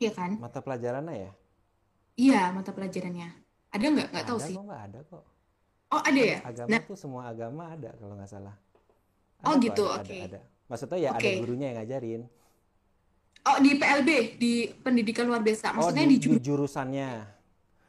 Iya 0.00 0.12
kan? 0.16 0.40
Mata 0.40 0.60
pelajarannya 0.64 1.16
ya? 1.16 1.30
Iya, 2.16 2.42
mata 2.52 2.72
pelajarannya. 2.72 3.28
Ada 3.70 3.84
nggak? 3.84 4.08
Nggak 4.12 4.26
tahu 4.26 4.38
sih. 4.40 4.54
Kok 4.56 4.64
nggak 4.66 4.82
ada 4.90 4.98
kok. 5.06 5.24
Oh 5.90 6.00
ada 6.00 6.20
ya? 6.22 6.38
Agama 6.46 6.68
nah. 6.70 6.82
tuh 6.86 6.98
semua 6.98 7.22
agama 7.26 7.62
ada 7.74 7.90
kalau 7.98 8.14
nggak 8.14 8.30
salah. 8.30 8.54
Ada 9.42 9.46
oh 9.50 9.54
gitu, 9.58 9.84
oke. 9.90 10.06
Okay. 10.06 10.20
Ada, 10.22 10.38
ada. 10.38 10.40
Maksudnya 10.70 10.98
ya 11.02 11.10
okay. 11.18 11.34
ada 11.34 11.40
gurunya 11.42 11.66
yang 11.74 11.78
ngajarin. 11.82 12.22
Oh 13.40 13.56
di 13.58 13.70
PLB 13.74 14.10
di 14.38 14.52
pendidikan 14.70 15.26
luar 15.26 15.42
biasa. 15.42 15.74
Oh, 15.74 15.82
Maksudnya 15.82 16.04
oh, 16.06 16.10
di, 16.12 16.16
di, 16.20 16.28
di 16.30 16.38
jurusannya. 16.38 17.10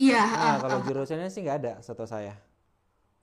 Iya. 0.01 0.23
Nah, 0.25 0.41
uh, 0.41 0.55
kalau 0.65 0.77
uh, 0.81 0.85
jurusannya 0.89 1.29
sih 1.29 1.45
nggak 1.45 1.57
ada, 1.61 1.73
setahu 1.85 2.09
saya. 2.09 2.33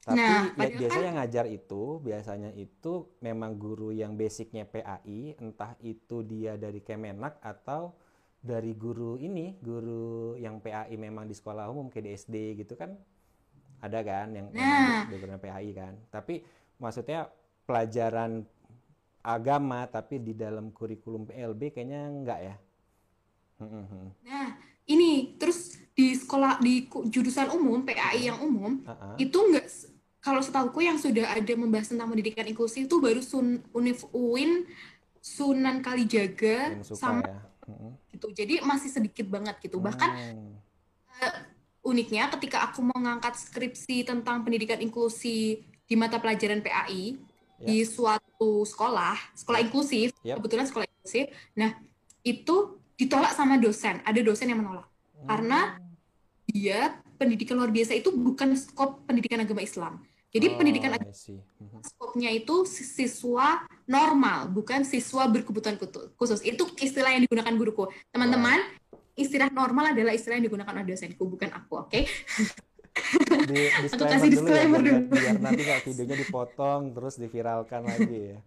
Tapi 0.06 0.14
nah, 0.14 0.48
ya, 0.56 0.72
biasanya 0.78 0.94
kan, 0.94 1.08
yang 1.10 1.16
ngajar 1.20 1.46
itu 1.50 1.82
biasanya 2.00 2.50
itu 2.56 2.92
memang 3.20 3.60
guru 3.60 3.90
yang 3.92 4.14
basicnya 4.14 4.64
PAI, 4.64 5.36
entah 5.36 5.74
itu 5.84 6.24
dia 6.24 6.54
dari 6.54 6.80
Kemenak 6.80 7.42
atau 7.44 7.92
dari 8.38 8.72
guru 8.78 9.18
ini 9.18 9.58
guru 9.58 10.38
yang 10.38 10.62
PAI 10.62 10.94
memang 10.94 11.26
di 11.26 11.34
sekolah 11.34 11.66
umum 11.68 11.90
kayak 11.90 12.04
di 12.06 12.10
SD 12.14 12.34
gitu 12.62 12.78
kan 12.78 12.94
ada 13.78 13.98
kan 14.02 14.28
yang, 14.34 14.46
nah. 14.50 15.06
yang 15.06 15.18
guru 15.18 15.38
PAI 15.38 15.70
kan. 15.74 15.94
Tapi 16.10 16.42
maksudnya 16.78 17.30
pelajaran 17.66 18.42
agama 19.22 19.84
tapi 19.90 20.22
di 20.22 20.32
dalam 20.32 20.70
kurikulum 20.72 21.28
PLB 21.28 21.74
kayaknya 21.74 22.00
enggak 22.08 22.40
ya? 22.40 22.56
Nah 24.24 24.48
ini 24.88 25.36
terus 25.36 25.76
di 25.92 26.14
sekolah 26.14 26.62
di 26.62 26.86
jurusan 27.10 27.50
umum 27.52 27.82
PAI 27.82 28.30
yang 28.30 28.38
umum 28.40 28.80
uh 28.86 28.90
-uh. 28.94 29.14
itu 29.18 29.34
enggak 29.34 29.66
kalau 30.22 30.42
setahuku 30.42 30.82
yang 30.82 30.98
sudah 30.98 31.34
ada 31.34 31.52
membahas 31.54 31.94
tentang 31.94 32.10
pendidikan 32.10 32.46
inklusif 32.46 32.86
itu 32.90 32.98
baru 32.98 33.22
Sun 33.22 33.62
Unif 33.70 34.04
UIN 34.10 34.66
Sunan 35.22 35.82
Kalijaga 35.82 36.78
sama 36.82 37.22
ya. 37.22 37.38
Gitu. 38.10 38.26
Jadi 38.32 38.54
masih 38.64 38.90
sedikit 38.90 39.28
banget 39.28 39.60
gitu. 39.60 39.78
Bahkan 39.78 40.10
uh, 41.22 41.34
uniknya 41.88 42.28
ketika 42.36 42.68
aku 42.68 42.84
mau 42.84 42.98
ngangkat 43.00 43.34
skripsi 43.34 44.04
tentang 44.04 44.44
pendidikan 44.44 44.78
inklusi 44.78 45.64
di 45.88 45.94
mata 45.96 46.20
pelajaran 46.20 46.60
PAI 46.60 47.16
yeah. 47.58 47.64
di 47.64 47.76
suatu 47.88 48.62
sekolah 48.68 49.16
sekolah 49.32 49.58
inklusif 49.64 50.12
yep. 50.20 50.36
kebetulan 50.38 50.68
sekolah 50.68 50.84
inklusif 50.84 51.32
nah 51.56 51.72
itu 52.22 52.76
ditolak 53.00 53.32
sama 53.32 53.56
dosen 53.56 54.04
ada 54.04 54.20
dosen 54.20 54.52
yang 54.52 54.60
menolak 54.60 54.84
hmm. 54.84 55.26
karena 55.26 55.60
dia 56.48 57.00
pendidikan 57.16 57.56
luar 57.56 57.72
biasa 57.72 57.96
itu 57.96 58.12
bukan 58.12 58.54
skop 58.54 59.08
pendidikan 59.08 59.40
agama 59.42 59.64
Islam 59.64 60.04
jadi 60.28 60.46
oh, 60.52 60.56
pendidikan 60.60 60.92
mhm. 60.92 61.80
skopnya 61.80 62.28
itu 62.28 62.68
siswa 62.68 63.64
normal, 63.88 64.52
bukan 64.52 64.84
siswa 64.84 65.24
berkebutuhan 65.24 65.80
khusus. 66.20 66.44
Itu 66.44 66.68
istilah 66.76 67.16
yang 67.16 67.24
digunakan 67.24 67.48
guruku. 67.56 67.88
Teman-teman, 68.12 68.60
istilah 69.18 69.50
normal 69.50 69.92
adalah 69.92 70.14
istilah 70.14 70.38
yang 70.38 70.46
digunakan 70.46 70.72
oleh 70.72 70.94
dosenku, 70.94 71.24
bukan 71.26 71.50
aku, 71.50 71.72
oke? 71.82 71.90
Okay? 71.90 72.02
Di, 73.50 73.60
aku 73.92 74.04
kasih 74.06 74.30
disclaimer 74.30 74.80
dulu, 74.80 74.88
ya, 74.88 75.00
dulu. 75.02 75.18
Biar, 75.18 75.36
nanti 75.42 75.62
kalau 75.66 75.82
videonya 75.82 76.16
dipotong 76.22 76.80
terus 76.94 77.14
diviralkan 77.18 77.82
lagi 77.82 78.18
ya. 78.32 78.38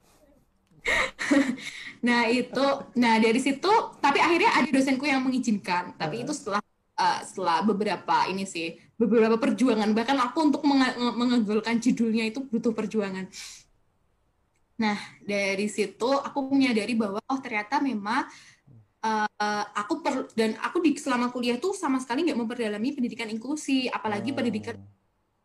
nah 2.08 2.26
itu, 2.26 2.66
nah 2.98 3.20
dari 3.20 3.38
situ, 3.38 3.72
tapi 4.00 4.18
akhirnya 4.18 4.58
ada 4.58 4.70
dosenku 4.72 5.06
yang 5.06 5.22
mengizinkan. 5.22 5.94
Tapi 6.00 6.16
uh 6.18 6.20
-huh. 6.24 6.26
itu 6.26 6.34
setelah 6.34 6.62
uh, 7.02 7.20
setelah 7.26 7.66
beberapa 7.66 8.30
ini 8.30 8.46
sih 8.46 8.78
beberapa 8.96 9.42
perjuangan 9.42 9.90
bahkan 9.98 10.18
aku 10.22 10.54
untuk 10.54 10.62
meng 10.70 10.82
mengegolkan 11.18 11.82
judulnya 11.82 12.30
itu 12.30 12.46
butuh 12.46 12.74
perjuangan 12.74 13.26
nah 14.78 14.98
dari 15.22 15.70
situ 15.70 16.10
aku 16.10 16.50
menyadari 16.50 16.98
bahwa 16.98 17.22
oh 17.22 17.40
ternyata 17.42 17.78
memang 17.78 18.26
uh, 19.06 19.66
aku 19.74 20.02
per 20.02 20.30
dan 20.38 20.58
aku 20.62 20.82
di 20.82 20.94
selama 20.98 21.34
kuliah 21.34 21.58
tuh 21.58 21.74
sama 21.74 21.98
sekali 21.98 22.26
nggak 22.26 22.38
memperdalami 22.38 22.94
pendidikan 22.94 23.28
inklusi 23.30 23.90
apalagi 23.90 24.32
hmm. 24.32 24.38
pendidikan 24.38 24.76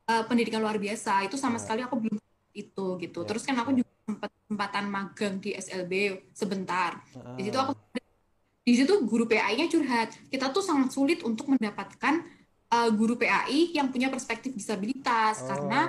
uh, 0.08 0.24
pendidikan 0.28 0.60
luar 0.60 0.76
biasa 0.76 1.24
itu 1.24 1.40
sama 1.40 1.56
yeah. 1.56 1.62
sekali 1.64 1.80
aku 1.84 1.96
belum 1.96 2.16
itu 2.56 2.86
gitu 3.00 3.20
yeah. 3.24 3.28
terus 3.28 3.42
kan 3.44 3.56
aku 3.60 3.70
juga 3.76 3.92
sempat 4.06 4.30
kesempatan 4.30 4.84
magang 4.86 5.34
di 5.42 5.50
SLB 5.56 5.92
sebentar 6.30 7.00
di 7.34 7.42
situ 7.48 7.58
aku 7.58 7.72
di 8.66 8.74
situ 8.74 8.94
guru 9.06 9.30
PAI-nya 9.30 9.70
curhat 9.70 10.10
kita 10.26 10.50
tuh 10.50 10.62
sangat 10.62 10.90
sulit 10.90 11.22
untuk 11.22 11.50
mendapatkan 11.50 12.22
uh, 12.70 12.90
guru 12.90 13.14
PAI 13.14 13.74
yang 13.74 13.90
punya 13.90 14.10
perspektif 14.10 14.54
disabilitas 14.54 15.42
oh, 15.42 15.46
karena 15.46 15.80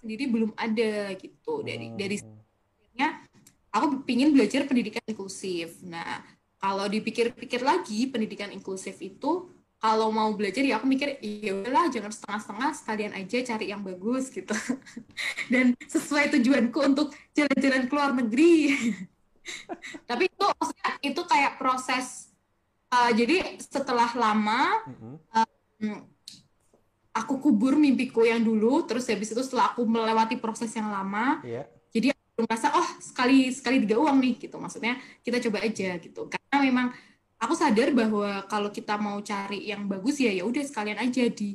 sendiri 0.00 0.32
belum 0.32 0.56
ada 0.56 1.12
gitu 1.14 1.60
dari 1.60 1.92
hmm. 1.92 1.98
dari 1.98 2.16
aku 3.70 4.02
pingin 4.02 4.34
belajar 4.34 4.66
pendidikan 4.66 5.02
inklusif 5.06 5.78
nah 5.86 6.26
kalau 6.60 6.84
dipikir-pikir 6.86 7.64
lagi 7.64 8.06
pendidikan 8.12 8.52
inklusif 8.52 9.00
itu 9.00 9.48
kalau 9.80 10.12
mau 10.12 10.28
belajar 10.36 10.60
ya 10.60 10.76
aku 10.76 10.84
mikir 10.84 11.16
ya 11.24 11.56
udahlah 11.56 11.88
jangan 11.88 12.12
setengah-setengah 12.12 12.70
sekalian 12.76 13.12
aja 13.16 13.36
cari 13.48 13.72
yang 13.72 13.80
bagus 13.80 14.28
gitu. 14.28 14.52
Dan 15.52 15.72
sesuai 15.88 16.36
tujuanku 16.36 16.78
untuk 16.84 17.16
jalan-jalan 17.32 17.88
ke 17.88 17.92
luar 17.96 18.12
negeri. 18.12 18.76
Tapi 20.08 20.28
itu 20.28 20.44
maksudnya 20.44 20.90
itu 21.00 21.22
kayak 21.24 21.56
proses 21.56 22.28
uh, 22.92 23.08
jadi 23.08 23.56
setelah 23.56 24.12
lama 24.12 24.84
uh, 25.32 25.98
aku 27.16 27.40
kubur 27.40 27.72
mimpiku 27.72 28.20
yang 28.28 28.44
dulu 28.44 28.84
terus 28.84 29.08
habis 29.08 29.32
itu 29.32 29.40
setelah 29.40 29.72
aku 29.72 29.88
melewati 29.88 30.36
proses 30.36 30.70
yang 30.76 30.92
lama 30.92 31.40
yeah. 31.42 31.64
jadi 31.88 32.12
aku 32.12 32.44
merasa 32.44 32.68
oh 32.76 32.88
sekali 33.00 33.48
sekali 33.48 33.80
tiga 33.80 33.96
uang 33.96 34.20
nih 34.20 34.34
gitu. 34.44 34.60
Maksudnya 34.60 35.00
kita 35.24 35.40
coba 35.48 35.64
aja 35.64 35.96
gitu 35.96 36.28
karena 36.50 36.66
memang 36.66 36.86
aku 37.38 37.54
sadar 37.54 37.94
bahwa 37.94 38.42
kalau 38.50 38.74
kita 38.74 38.98
mau 38.98 39.22
cari 39.22 39.70
yang 39.70 39.86
bagus 39.86 40.18
ya 40.18 40.34
ya 40.34 40.42
udah 40.42 40.66
sekalian 40.66 40.98
aja 40.98 41.30
di 41.30 41.54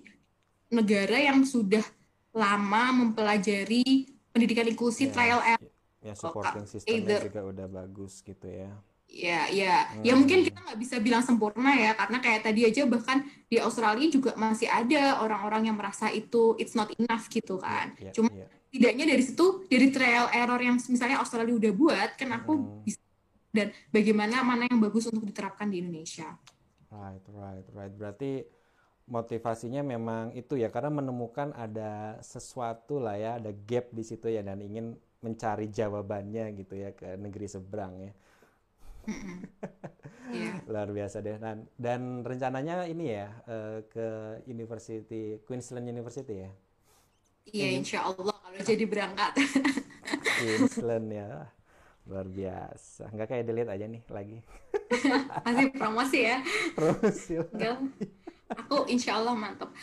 negara 0.71 1.19
yang 1.19 1.43
sudah 1.43 1.83
lama 2.31 3.03
mempelajari 3.03 4.07
pendidikan 4.31 4.71
inklusif 4.71 5.11
yeah. 5.11 5.15
trial 5.15 5.41
and 5.43 5.59
ya 5.99 6.15
supporting 6.15 6.63
sistemnya 6.63 7.19
juga 7.27 7.43
udah 7.43 7.67
bagus 7.67 8.23
gitu 8.23 8.47
ya 8.47 8.71
Ya, 9.05 9.47
ya, 9.47 9.95
hmm. 9.95 10.03
ya 10.03 10.13
mungkin 10.17 10.43
kita 10.43 10.59
nggak 10.59 10.79
bisa 10.81 10.99
bilang 10.99 11.23
sempurna 11.23 11.71
ya, 11.77 11.95
karena 11.95 12.19
kayak 12.19 12.41
tadi 12.41 12.67
aja 12.67 12.83
bahkan 12.83 13.23
di 13.47 13.61
Australia 13.61 14.11
juga 14.11 14.35
masih 14.35 14.67
ada 14.67 15.23
orang-orang 15.23 15.71
yang 15.71 15.77
merasa 15.77 16.11
itu 16.11 16.57
it's 16.59 16.75
not 16.75 16.91
enough 16.99 17.29
gitu 17.31 17.55
kan. 17.55 17.95
Yeah, 17.95 18.11
Cuma 18.11 18.27
yeah. 18.33 18.49
tidaknya 18.75 19.15
dari 19.15 19.23
situ, 19.23 19.63
dari 19.71 19.87
trial 19.93 20.27
error 20.35 20.59
yang 20.59 20.75
misalnya 20.81 21.21
Australia 21.21 21.55
udah 21.55 21.71
buat, 21.71 22.09
kan 22.19 22.33
aku 22.33 22.53
hmm. 22.59 22.83
bisa 22.83 23.04
dan 23.55 23.71
bagaimana 23.89 24.43
mana 24.43 24.67
yang 24.67 24.83
bagus 24.83 25.07
untuk 25.07 25.23
diterapkan 25.23 25.71
di 25.71 25.79
Indonesia. 25.79 26.35
Right, 26.91 27.23
right, 27.31 27.67
right. 27.71 27.93
Berarti 27.95 28.43
motivasinya 29.07 29.79
memang 29.79 30.35
itu 30.35 30.59
ya, 30.59 30.67
karena 30.67 30.91
menemukan 30.91 31.55
ada 31.55 32.19
sesuatu 32.19 32.99
lah 32.99 33.15
ya, 33.15 33.39
ada 33.39 33.55
gap 33.55 33.95
di 33.95 34.03
situ 34.03 34.27
ya, 34.27 34.43
dan 34.43 34.59
ingin 34.59 34.99
mencari 35.23 35.71
jawabannya 35.71 36.53
gitu 36.59 36.75
ya 36.77 36.91
ke 36.91 37.15
negeri 37.15 37.47
seberang 37.47 37.93
ya. 37.97 38.13
Yeah. 40.29 40.57
luar 40.69 40.89
biasa 40.91 41.21
deh. 41.21 41.37
Dan 41.39 41.65
dan 41.79 42.21
rencananya 42.21 42.85
ini 42.85 43.15
ya 43.15 43.29
uh, 43.47 43.79
ke 43.89 44.41
University 44.45 45.41
Queensland 45.45 45.87
University 45.89 46.45
ya? 46.45 46.51
Iya 47.45 47.61
yeah, 47.61 47.71
insya 47.77 47.99
Allah 48.05 48.33
kalau 48.33 48.59
jadi 48.61 48.85
berangkat. 48.85 49.31
Queensland 50.41 51.07
ya 51.13 51.54
luar 52.05 52.25
biasa. 52.29 53.09
Nggak 53.09 53.27
kayak 53.27 53.43
delete 53.45 53.71
aja 53.73 53.85
nih 53.89 54.01
lagi. 54.09 54.37
Masih 55.45 55.67
promosi 55.73 56.19
ya? 56.25 56.37
Promosi 56.77 57.33
aku 58.51 58.85
insya 58.93 59.17
Allah 59.17 59.33
mantap 59.33 59.73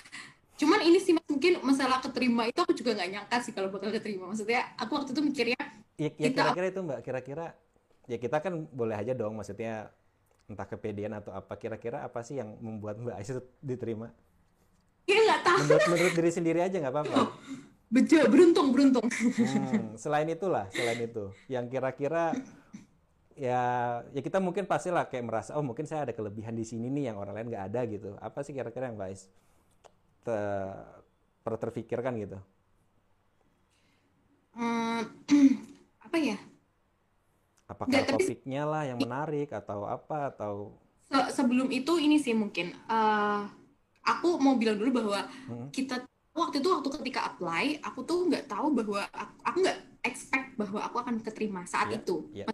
cuman 0.53 0.79
ini 0.87 1.03
sih 1.03 1.19
mungkin 1.27 1.59
masalah 1.67 1.99
keterima 1.99 2.47
itu 2.47 2.63
aku 2.63 2.71
juga 2.71 2.95
nggak 2.95 3.11
nyangka 3.11 3.37
sih 3.43 3.51
kalau 3.51 3.67
bakal 3.73 3.91
keterima. 3.91 4.31
Maksudnya 4.31 4.63
aku 4.79 4.95
waktu 4.95 5.11
itu 5.11 5.23
mikirnya 5.25 5.59
ya, 5.99 6.11
ya 6.15 6.31
kira-kira 6.31 6.67
itu 6.71 6.81
mbak. 6.87 7.01
Kira-kira 7.03 7.47
ya 8.07 8.19
kita 8.21 8.39
kan 8.39 8.71
boleh 8.71 8.95
aja 8.95 9.11
dong 9.11 9.35
maksudnya 9.35 9.91
entah 10.47 10.69
kepedean 10.69 11.19
atau 11.19 11.35
apa 11.35 11.59
kira-kira 11.59 12.07
apa 12.07 12.23
sih 12.23 12.39
yang 12.39 12.55
membuat 12.63 13.01
Mbak 13.01 13.15
Aisyah 13.19 13.43
diterima? 13.59 14.15
Ya 15.11 15.19
nggak 15.19 15.41
tahu. 15.43 15.59
Menurut, 15.67 15.87
menurut 15.91 16.15
diri 16.15 16.31
sendiri 16.31 16.61
aja 16.63 16.77
nggak 16.79 16.95
apa-apa. 16.95 17.19
Betul, 17.93 18.25
beruntung, 18.33 18.73
beruntung. 18.73 19.05
Hmm, 19.05 19.93
selain 20.03 20.25
itulah, 20.33 20.65
selain 20.73 21.05
itu, 21.05 21.29
yang 21.53 21.69
kira-kira 21.69 22.33
ya 23.37 23.61
ya 24.13 24.21
kita 24.21 24.41
mungkin 24.41 24.69
pasti 24.69 24.93
lah 24.93 25.09
kayak 25.09 25.25
merasa 25.25 25.57
oh 25.57 25.65
mungkin 25.65 25.89
saya 25.89 26.05
ada 26.05 26.13
kelebihan 26.13 26.53
di 26.53 26.69
sini 26.69 26.93
nih 26.93 27.13
yang 27.13 27.17
orang 27.21 27.37
lain 27.37 27.53
nggak 27.53 27.67
ada 27.69 27.81
gitu. 27.85 28.17
Apa 28.17 28.41
sih 28.41 28.57
kira-kira 28.57 28.89
yang 28.89 28.97
Aisyah 28.97 29.29
pernah 31.45 31.61
terpikirkan 31.61 32.17
gitu? 32.17 32.39
Hmm, 34.57 35.05
apa 36.09 36.17
ya? 36.17 36.41
Apakah 37.69 37.93
Nggak, 37.93 38.05
tapi, 38.09 38.25
topiknya 38.25 38.63
lah 38.65 38.83
yang 38.89 39.01
menarik 39.01 39.53
atau 39.53 39.85
apa 39.85 40.33
atau 40.33 40.55
se 41.13 41.19
sebelum 41.37 41.69
itu 41.69 42.01
ini 42.01 42.17
sih 42.17 42.33
mungkin 42.33 42.73
uh, 42.89 43.45
aku 44.01 44.41
mau 44.41 44.57
bilang 44.57 44.81
dulu 44.81 45.05
bahwa 45.05 45.29
hmm. 45.29 45.69
kita 45.73 46.05
waktu 46.33 46.65
itu 46.65 46.69
waktu 46.73 46.89
ketika 47.01 47.21
apply 47.29 47.81
aku 47.85 48.01
tuh 48.09 48.29
nggak 48.29 48.49
tahu 48.49 48.73
bahwa 48.73 49.05
aku 49.45 49.57
nggak 49.61 49.79
expect 50.03 50.57
bahwa 50.57 50.81
aku 50.83 50.97
akan 51.01 51.15
keterima 51.21 51.63
saat 51.69 51.93
yeah, 51.93 51.99
itu. 52.01 52.17
Yeah. 52.33 52.49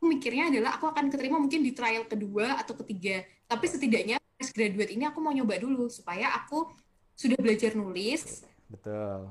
Aku 0.00 0.08
mikirnya 0.08 0.48
adalah 0.48 0.80
aku 0.80 0.88
akan 0.88 1.12
keterima 1.12 1.36
mungkin 1.36 1.60
di 1.60 1.76
trial 1.76 2.08
kedua 2.08 2.56
atau 2.56 2.72
ketiga. 2.80 3.22
Tapi 3.44 3.64
setidaknya 3.68 4.16
fresh 4.40 4.56
graduate 4.56 4.96
ini 4.96 5.04
aku 5.04 5.20
mau 5.20 5.30
nyoba 5.36 5.60
dulu 5.60 5.92
supaya 5.92 6.32
aku 6.32 6.72
sudah 7.12 7.36
belajar 7.36 7.76
nulis. 7.76 8.42
Betul 8.72 9.28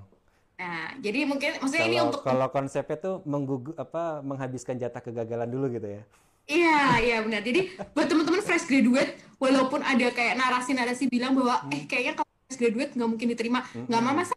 Nah, 0.59 0.91
jadi 0.99 1.23
mungkin 1.23 1.55
maksudnya 1.55 1.87
kalau, 1.87 1.95
ini 1.95 1.97
untuk 2.03 2.21
kalau 2.27 2.47
konsepnya 2.51 2.97
tuh 2.99 3.15
menggugu 3.23 3.71
apa 3.79 4.19
menghabiskan 4.19 4.75
jatah 4.75 4.99
kegagalan 4.99 5.47
dulu 5.47 5.71
gitu 5.71 5.87
ya. 5.87 6.03
Iya, 6.49 6.79
iya 6.99 7.17
benar. 7.23 7.41
Jadi 7.47 7.79
buat 7.95 8.11
teman-teman 8.11 8.43
fresh 8.43 8.67
graduate, 8.67 9.15
walaupun 9.39 9.79
ada 9.79 10.11
kayak 10.11 10.35
narasi-narasi 10.35 11.07
bilang 11.07 11.31
bahwa 11.31 11.63
hmm. 11.63 11.71
eh 11.71 11.83
kayaknya 11.87 12.19
graduate 12.58 12.97
nggak 12.97 13.10
mungkin 13.10 13.28
diterima, 13.30 13.60
nggak 13.62 14.00
hmm. 14.02 14.10
mama 14.10 14.26
masa 14.26 14.34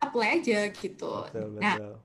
apply 0.00 0.40
aja 0.40 0.72
gitu. 0.72 1.12
Betul, 1.28 1.60
nah, 1.60 1.76
betul. 1.76 1.96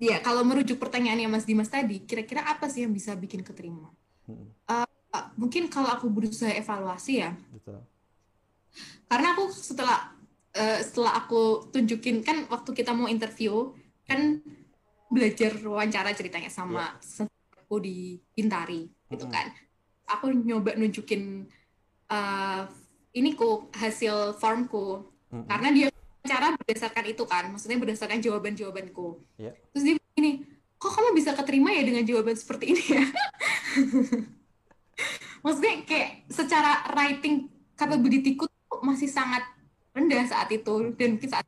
Iya, 0.00 0.16
kalau 0.24 0.42
merujuk 0.48 0.80
pertanyaannya 0.80 1.28
Mas 1.28 1.44
Dimas 1.44 1.68
tadi, 1.68 2.00
kira-kira 2.08 2.48
apa 2.48 2.72
sih 2.72 2.88
yang 2.88 2.92
bisa 2.96 3.12
bikin 3.12 3.44
keterima? 3.44 3.92
Hmm. 4.24 4.48
Uh, 4.64 4.88
mungkin 5.36 5.68
kalau 5.68 5.92
aku 5.92 6.08
berusaha 6.08 6.50
evaluasi 6.56 7.20
ya. 7.20 7.36
Betul. 7.52 7.84
Karena 9.04 9.36
aku 9.36 9.52
setelah 9.52 10.16
uh, 10.56 10.80
setelah 10.80 11.20
aku 11.20 11.68
tunjukin 11.70 12.24
kan 12.24 12.48
waktu 12.48 12.70
kita 12.72 12.96
mau 12.96 13.06
interview 13.06 13.70
kan 14.08 14.42
belajar 15.10 15.58
wawancara 15.58 16.14
ceritanya 16.14 16.50
sama 16.50 16.94
yeah. 17.02 17.26
aku 17.58 17.82
di 17.82 18.18
Bintari 18.30 18.86
gitu 19.10 19.26
kan 19.26 19.50
aku 20.06 20.30
nyoba 20.30 20.78
nunjukin 20.78 21.46
uh, 22.10 22.62
ini 23.16 23.34
ku 23.34 23.70
hasil 23.74 24.38
formku 24.38 25.06
mm-hmm. 25.30 25.46
karena 25.48 25.68
dia 25.74 25.86
cara 26.20 26.52
berdasarkan 26.54 27.04
itu 27.10 27.24
kan 27.24 27.44
maksudnya 27.50 27.78
berdasarkan 27.80 28.20
jawaban 28.20 28.54
jawabanku 28.54 29.18
yeah. 29.40 29.56
terus 29.72 29.82
dia 29.84 29.94
ini 30.20 30.44
kok 30.76 30.92
kamu 30.92 31.16
bisa 31.16 31.32
keterima 31.32 31.72
ya 31.72 31.82
dengan 31.84 32.04
jawaban 32.04 32.36
seperti 32.36 32.76
ini 32.76 32.84
ya 33.00 33.04
maksudnya 35.44 35.74
kayak 35.88 36.28
secara 36.28 36.84
writing 36.92 37.48
capability-ku 37.74 38.44
masih 38.84 39.08
sangat 39.08 39.44
rendah 39.96 40.24
saat 40.28 40.48
itu 40.52 40.94
dan 40.94 41.16
mungkin 41.16 41.30
saat 41.32 41.44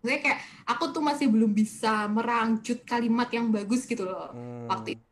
saya 0.00 0.18
kayak 0.20 0.40
aku 0.64 0.96
tuh 0.96 1.04
masih 1.04 1.28
belum 1.28 1.52
bisa 1.52 2.08
merangcut 2.08 2.80
kalimat 2.88 3.28
yang 3.28 3.52
bagus 3.52 3.84
gitu 3.84 4.08
loh 4.08 4.32
hmm. 4.32 4.68
waktu 4.72 4.96
itu. 4.96 5.04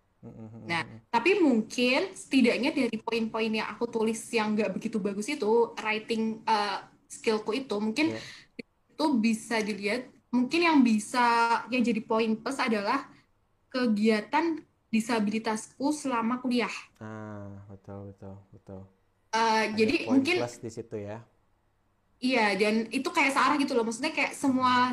Nah, 0.69 0.83
tapi 1.09 1.41
mungkin 1.41 2.13
setidaknya 2.13 2.71
dari 2.75 2.97
poin-poin 3.01 3.51
yang 3.51 3.69
aku 3.73 3.89
tulis 3.89 4.21
yang 4.33 4.53
nggak 4.53 4.73
begitu 4.75 5.01
bagus 5.01 5.29
itu, 5.29 5.73
writing 5.81 6.45
uh, 6.45 6.85
skillku 7.09 7.57
itu 7.57 7.77
mungkin 7.81 8.13
yeah. 8.13 8.25
itu 8.93 9.05
bisa 9.19 9.61
dilihat. 9.65 10.09
Mungkin 10.29 10.61
yang 10.61 10.79
bisa 10.85 11.25
yang 11.73 11.81
jadi 11.81 12.05
poin 12.05 12.37
plus 12.37 12.61
adalah 12.61 13.09
kegiatan 13.73 14.61
disabilitasku 14.93 15.89
selama 15.93 16.41
kuliah. 16.41 16.73
Ah, 17.01 17.49
betul 17.73 18.13
betul 18.13 18.37
betul. 18.53 18.81
Uh, 19.33 19.65
jadi 19.73 20.09
mungkin 20.09 20.45
plus 20.45 20.61
di 20.61 20.69
situ 20.73 20.97
ya. 21.01 21.25
Iya, 22.19 22.59
dan 22.59 22.91
itu 22.91 23.09
kayak 23.09 23.31
searah 23.31 23.57
gitu 23.57 23.73
loh. 23.79 23.87
Maksudnya 23.87 24.11
kayak 24.11 24.35
semua 24.35 24.93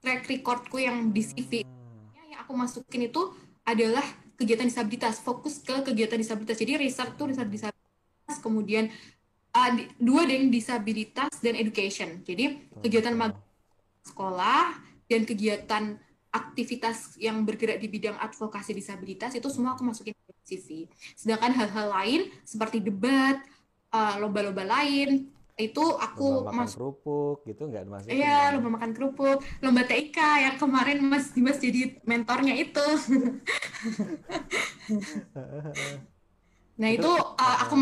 track 0.00 0.24
recordku 0.30 0.80
yang 0.80 1.12
di 1.12 1.22
CV 1.24 1.66
hmm. 1.66 2.30
yang 2.32 2.40
aku 2.46 2.52
masukin 2.56 3.10
itu 3.10 3.34
adalah 3.66 4.04
kegiatan 4.40 4.64
disabilitas, 4.64 5.20
fokus 5.20 5.60
ke 5.60 5.84
kegiatan 5.84 6.16
disabilitas. 6.16 6.56
Jadi 6.56 6.80
research 6.80 7.12
tuh 7.20 7.28
research 7.28 7.52
disabilitas, 7.52 8.36
kemudian 8.40 8.88
uh, 9.52 9.70
dua 10.00 10.24
deh 10.24 10.48
disabilitas 10.48 11.36
dan 11.44 11.60
education. 11.60 12.24
Jadi 12.24 12.72
kegiatan 12.80 13.12
mag 13.12 13.36
sekolah 14.00 14.80
dan 15.12 15.28
kegiatan 15.28 16.00
aktivitas 16.30 17.18
yang 17.18 17.42
bergerak 17.42 17.82
di 17.82 17.90
bidang 17.90 18.14
advokasi 18.16 18.70
disabilitas 18.70 19.34
itu 19.34 19.50
semua 19.50 19.74
aku 19.76 19.82
masukin 19.82 20.14
ke 20.14 20.32
CV. 20.46 20.86
Sedangkan 21.18 21.52
hal-hal 21.52 21.90
lain 21.90 22.20
seperti 22.46 22.80
debat, 22.80 23.42
uh, 23.92 24.14
lomba-lomba 24.22 24.62
lain, 24.62 25.28
itu 25.60 25.84
aku 25.84 26.42
lomba 26.42 26.52
makan 26.56 26.66
mas 26.66 26.74
kerupuk 26.74 27.44
gitu 27.44 27.62
nggak 27.68 27.84
dimasukin 27.86 28.16
iya 28.16 28.50
ya? 28.50 28.52
lomba 28.56 28.68
makan 28.80 28.90
kerupuk 28.96 29.38
lomba 29.60 29.82
TIK 29.84 30.18
yang 30.18 30.56
kemarin 30.56 30.98
mas 31.04 31.30
Dimas 31.36 31.60
jadi 31.60 32.00
mentornya 32.08 32.56
itu 32.56 32.80
nah 36.80 36.88
itu, 36.88 37.04
itu 37.04 37.12
uh, 37.14 37.56
aku 37.68 37.76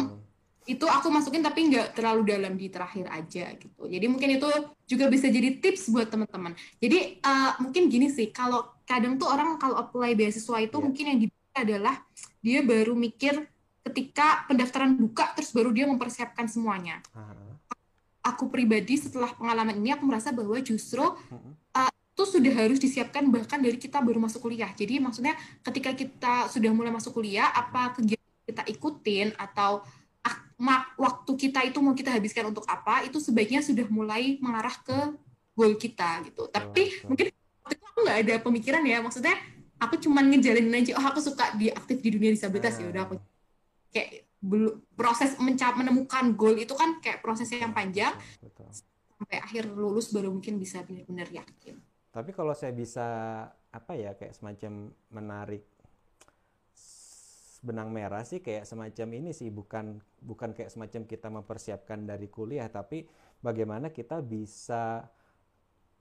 itu 0.69 0.85
aku 0.85 1.09
masukin 1.09 1.41
tapi 1.41 1.73
nggak 1.73 1.97
terlalu 1.97 2.29
dalam 2.29 2.53
di 2.59 2.69
terakhir 2.69 3.09
aja 3.09 3.57
gitu 3.57 3.89
jadi 3.89 4.05
mungkin 4.05 4.37
itu 4.37 4.49
juga 4.85 5.09
bisa 5.09 5.33
jadi 5.33 5.57
tips 5.63 5.89
buat 5.89 6.13
teman-teman 6.13 6.53
jadi 6.77 7.23
uh, 7.25 7.57
mungkin 7.65 7.89
gini 7.89 8.13
sih 8.13 8.29
kalau 8.29 8.69
kadang 8.85 9.17
tuh 9.17 9.33
orang 9.33 9.57
kalau 9.57 9.81
apply 9.81 10.13
beasiswa 10.13 10.61
itu 10.61 10.77
yeah. 10.77 10.85
mungkin 10.85 11.05
yang 11.09 11.19
dibuka 11.25 11.59
adalah 11.65 11.97
dia 12.45 12.61
baru 12.61 12.93
mikir 12.93 13.49
ketika 13.89 14.45
pendaftaran 14.45 15.01
buka 15.01 15.33
terus 15.33 15.49
baru 15.57 15.73
dia 15.73 15.89
mempersiapkan 15.89 16.45
semuanya. 16.45 17.01
Uh 17.17 17.48
aku 18.29 18.53
pribadi 18.53 19.01
setelah 19.01 19.33
pengalaman 19.33 19.81
ini 19.81 19.97
aku 19.97 20.05
merasa 20.05 20.29
bahwa 20.29 20.61
justru 20.61 21.01
uh, 21.01 21.91
itu 21.91 22.25
sudah 22.29 22.53
harus 22.53 22.77
disiapkan 22.77 23.25
bahkan 23.33 23.57
dari 23.63 23.81
kita 23.81 24.03
baru 24.05 24.21
masuk 24.21 24.45
kuliah. 24.45 24.69
Jadi 24.77 25.01
maksudnya 25.01 25.33
ketika 25.65 25.97
kita 25.97 26.35
sudah 26.53 26.71
mulai 26.77 26.93
masuk 26.93 27.17
kuliah, 27.17 27.49
apa 27.55 27.97
kegiatan 27.97 28.45
kita 28.45 28.63
ikutin 28.69 29.33
atau 29.39 29.87
waktu 30.99 31.33
kita 31.39 31.63
itu 31.63 31.79
mau 31.79 31.95
kita 31.95 32.11
habiskan 32.11 32.51
untuk 32.51 32.67
apa, 32.67 33.07
itu 33.07 33.23
sebaiknya 33.23 33.63
sudah 33.63 33.87
mulai 33.87 34.43
mengarah 34.43 34.75
ke 34.83 35.15
goal 35.55 35.79
kita 35.79 36.27
gitu. 36.27 36.51
Tapi 36.51 37.07
mungkin 37.07 37.31
waktu 37.63 37.79
itu 37.79 37.85
aku 37.87 37.99
nggak 38.03 38.19
ada 38.27 38.35
pemikiran 38.43 38.83
ya, 38.83 38.99
maksudnya 38.99 39.39
aku 39.79 40.03
cuma 40.03 40.19
ngejalanin 40.19 40.75
aja, 40.75 40.99
oh 40.99 41.07
aku 41.07 41.23
suka 41.23 41.55
di 41.55 41.71
aktif 41.71 42.03
di 42.03 42.11
dunia 42.11 42.35
disabilitas 42.35 42.75
ya 42.83 42.91
udah 42.91 43.07
aku 43.07 43.15
kayak 43.93 44.29
belum 44.39 44.95
proses 44.95 45.35
mencap 45.43 45.75
menemukan 45.75 46.39
goal 46.39 46.55
itu 46.55 46.75
kan 46.79 47.03
kayak 47.03 47.19
proses 47.21 47.51
yang 47.51 47.75
panjang 47.75 48.15
Betul. 48.39 48.71
sampai 49.19 49.39
akhir 49.43 49.67
lulus 49.75 50.15
baru 50.15 50.31
mungkin 50.31 50.63
bisa 50.63 50.87
benar-benar 50.87 51.27
yakin. 51.31 51.75
Tapi 52.15 52.31
kalau 52.31 52.55
saya 52.55 52.71
bisa 52.71 53.07
apa 53.69 53.93
ya 53.99 54.15
kayak 54.15 54.39
semacam 54.39 54.95
menarik 55.13 55.67
benang 57.59 57.91
merah 57.91 58.23
sih 58.23 58.39
kayak 58.39 58.65
semacam 58.65 59.09
ini 59.19 59.31
sih 59.35 59.51
bukan 59.51 59.99
bukan 60.23 60.55
kayak 60.55 60.71
semacam 60.71 61.03
kita 61.11 61.27
mempersiapkan 61.27 62.07
dari 62.07 62.31
kuliah 62.31 62.71
tapi 62.71 63.03
bagaimana 63.43 63.91
kita 63.91 64.23
bisa 64.23 65.11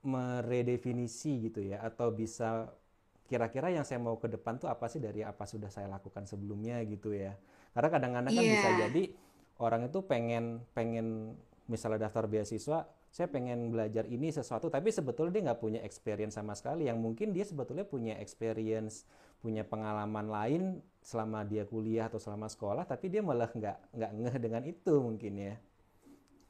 meredefinisi 0.06 1.50
gitu 1.50 1.66
ya 1.66 1.82
atau 1.82 2.14
bisa 2.14 2.70
kira-kira 3.26 3.74
yang 3.74 3.82
saya 3.82 3.98
mau 3.98 4.16
ke 4.16 4.30
depan 4.30 4.56
tuh 4.56 4.70
apa 4.70 4.86
sih 4.86 5.02
dari 5.02 5.26
apa 5.26 5.44
sudah 5.44 5.68
saya 5.68 5.90
lakukan 5.90 6.24
sebelumnya 6.24 6.78
gitu 6.86 7.10
ya 7.12 7.34
karena 7.78 7.94
kadang-kadang 7.94 8.34
kan 8.34 8.42
bisa 8.44 8.68
Iya. 8.74 8.80
jadi 8.90 9.02
orang 9.62 9.86
itu 9.86 9.98
pengen 10.02 10.44
pengen 10.74 11.06
misalnya 11.70 12.10
daftar 12.10 12.26
beasiswa 12.26 12.78
saya 13.08 13.30
pengen 13.30 13.70
belajar 13.70 14.02
ini 14.10 14.34
sesuatu 14.34 14.66
tapi 14.66 14.90
sebetulnya 14.90 15.30
dia 15.30 15.42
nggak 15.46 15.60
punya 15.62 15.80
experience 15.86 16.34
sama 16.34 16.58
sekali 16.58 16.90
yang 16.90 16.98
mungkin 16.98 17.30
dia 17.30 17.46
sebetulnya 17.46 17.86
punya 17.86 18.18
experience 18.18 19.06
punya 19.38 19.62
pengalaman 19.62 20.26
lain 20.26 20.62
selama 21.06 21.46
dia 21.46 21.62
kuliah 21.62 22.10
atau 22.10 22.18
selama 22.18 22.50
sekolah 22.50 22.82
tapi 22.82 23.06
dia 23.14 23.22
malah 23.22 23.46
nggak 23.54 23.76
nggak 23.94 24.10
ngeh 24.18 24.36
dengan 24.42 24.62
itu 24.66 24.94
mungkin 24.98 25.34
ya 25.38 25.54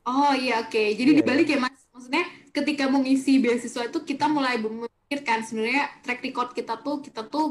Oh 0.08 0.32
iya 0.44 0.52
oke. 0.64 0.82
Jadi 0.98 1.10
iya 1.10 1.18
ya 1.20 1.20
dibalik 1.20 1.46
ya 1.52 1.58
Mas. 1.64 1.76
Maksudnya 1.92 2.24
ketika 2.56 2.82
mau 2.92 3.00
ngisi 3.04 3.32
beasiswa 3.44 3.82
itu 3.90 3.98
kita 4.10 4.24
mulai 4.30 4.56
memikirkan 4.56 5.38
sebenarnya 5.46 5.84
track 6.04 6.20
record 6.26 6.50
kita 6.56 6.74
tuh 6.84 6.96
kita 7.04 7.20
tuh 7.28 7.44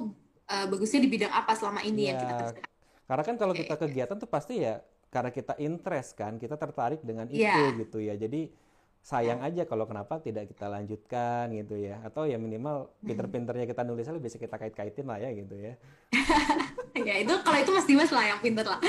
eh, 0.50 0.66
bagusnya 0.72 1.00
di 1.06 1.10
bidang 1.14 1.34
apa 1.34 1.52
selama 1.60 1.82
ini 1.86 2.10
yang 2.10 2.18
kita 2.18 2.34
Ya, 2.34 2.40
kerjakan. 2.40 2.77
Karena 3.08 3.24
kan 3.24 3.36
kalau 3.36 3.52
kita 3.52 3.74
kegiatan 3.74 4.16
tuh 4.16 4.28
pasti 4.28 4.60
ya 4.60 4.78
karena 5.08 5.32
kita 5.32 5.56
interest 5.58 6.14
kan, 6.14 6.36
kita 6.36 6.54
tertarik 6.54 7.00
dengan 7.00 7.26
itu 7.26 7.40
Iya. 7.40 7.80
gitu 7.80 7.98
ya. 7.98 8.14
Jadi 8.14 8.52
sayang 9.00 9.40
aja 9.40 9.64
kalau 9.64 9.88
kenapa 9.88 10.20
tidak 10.20 10.48
kita 10.48 10.68
lanjutkan 10.68 11.48
gitu 11.50 11.80
ya. 11.80 12.04
Atau 12.04 12.24
ya 12.24 12.36
minimal 12.36 12.92
pinter-pinternya 13.00 13.64
kita 13.64 13.82
nulisnya 13.82 14.20
bisa 14.20 14.36
kita 14.36 14.56
kait-kaitin 14.56 15.08
lah 15.08 15.18
ya 15.18 15.32
gitu 15.32 15.56
ya. 15.56 15.74
Ya 16.98 17.14
itu 17.14 17.30
kalau 17.40 17.62
itu 17.62 17.70
Mas 17.70 17.86
Dimas 17.86 18.10
lah 18.10 18.26
yang 18.26 18.42
pinter 18.42 18.66
lah. 18.66 18.82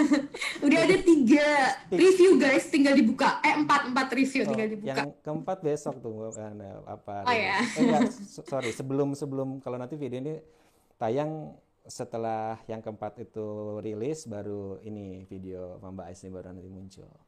Udah 0.64 0.78
ada 0.82 0.96
tiga 1.04 1.46
review 1.90 2.40
guys, 2.40 2.64
tinggal 2.66 2.96
dibuka. 2.96 3.44
Eh 3.44 3.52
empat 3.54 3.92
empat 3.92 4.08
review 4.10 4.42
Oh, 4.42 4.48
tinggal 4.48 4.68
dibuka. 4.72 4.88
yang 4.88 5.12
keempat 5.20 5.58
besok 5.60 6.00
tuh 6.00 6.32
kan, 6.32 6.56
apa 6.82 7.12
Oh 7.22 7.34
ya. 7.36 7.60
Eh 7.60 7.84
enggak, 7.84 8.08
so- 8.08 8.40
sorry, 8.42 8.72
sebelum 8.72 9.12
sebelum 9.12 9.60
kalau 9.60 9.76
nanti 9.76 9.94
video 9.94 10.16
ini 10.18 10.40
tayang 10.96 11.52
setelah 11.82 12.62
yang 12.66 12.78
keempat 12.78 13.18
itu 13.18 13.46
rilis 13.82 14.24
baru 14.24 14.78
ini 14.80 15.26
video 15.26 15.82
Mbak 15.82 16.06
Ais 16.08 16.22
ini 16.22 16.30
baru 16.30 16.50
nanti 16.50 16.70
muncul. 16.70 17.10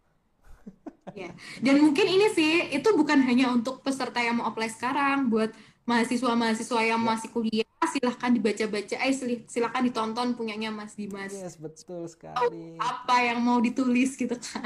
Ya. 1.13 1.31
Dan 1.61 1.85
mungkin 1.85 2.09
ini 2.09 2.33
sih 2.33 2.73
itu 2.73 2.89
bukan 2.97 3.21
hanya 3.23 3.53
untuk 3.53 3.85
peserta 3.85 4.19
yang 4.19 4.41
mau 4.41 4.49
apply 4.49 4.73
sekarang, 4.73 5.29
buat 5.29 5.53
mahasiswa-mahasiswa 5.85 6.81
yang 6.81 6.99
Ya. 6.99 7.07
masih 7.07 7.29
kuliah, 7.29 7.69
silahkan 7.87 8.33
dibaca-baca, 8.33 8.97
eh 8.99 9.13
sil- 9.13 9.45
silahkan 9.47 9.85
ditonton 9.85 10.33
punyanya 10.33 10.73
Mas 10.73 10.97
Dimas. 10.97 11.31
Yes, 11.31 11.61
betul 11.61 12.09
sekali. 12.09 12.81
apa 12.81 13.17
yang 13.21 13.39
mau 13.45 13.61
ditulis 13.61 14.17
gitu 14.17 14.33
kan. 14.33 14.65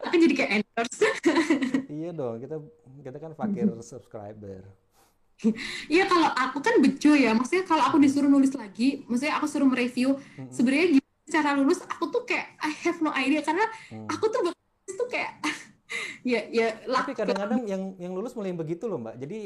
Aku 0.00 0.14
jadi 0.16 0.32
kayak 0.32 0.50
endorse. 0.62 1.10
Iya 1.90 2.10
dong, 2.14 2.40
kita 2.40 2.56
kita 3.04 3.18
kan 3.18 3.32
fakir 3.34 3.68
subscriber. 3.90 4.64
Iya 5.92 6.04
kalau 6.10 6.28
aku 6.32 6.58
kan 6.60 6.74
bejo 6.84 7.12
ya, 7.16 7.32
maksudnya 7.36 7.64
kalau 7.64 7.82
aku 7.88 7.96
disuruh 8.00 8.28
nulis 8.30 8.52
lagi, 8.56 9.04
maksudnya 9.08 9.34
aku 9.40 9.46
suruh 9.48 9.68
mereview, 9.68 10.16
Mm-mm. 10.38 10.50
sebenarnya 10.52 10.86
gimana 11.00 11.26
cara 11.30 11.50
lulus, 11.56 11.78
aku 11.86 12.04
tuh 12.12 12.22
kayak 12.28 12.46
I 12.60 12.70
have 12.84 12.98
no 13.00 13.10
idea 13.14 13.40
karena 13.44 13.64
Hmm. 13.90 14.10
aku 14.10 14.24
tuh 14.32 14.40
nulis 14.50 14.94
tuh 14.98 15.08
kayak 15.08 15.40
ya 16.32 16.40
ya 16.50 16.66
Tapi 16.90 17.14
kadang-kadang 17.14 17.62
yang 17.70 17.94
yang 18.02 18.12
lulus 18.18 18.34
mulai 18.34 18.50
begitu 18.52 18.90
loh 18.90 18.98
Mbak. 18.98 19.16
Jadi 19.22 19.40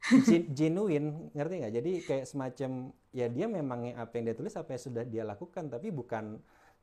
gen- 0.28 0.50
genuine, 0.54 1.30
ngerti 1.36 1.54
nggak? 1.60 1.74
Jadi 1.78 1.92
kayak 2.08 2.26
semacam 2.30 2.70
ya 3.12 3.26
dia 3.28 3.46
memang 3.50 3.80
yang 3.92 3.96
apa 4.00 4.12
yang 4.18 4.24
dia 4.32 4.36
tulis 4.38 4.54
apa 4.56 4.70
yang 4.76 4.82
sudah 4.82 5.04
dia 5.04 5.24
lakukan, 5.26 5.66
tapi 5.68 5.88
bukan 5.90 6.38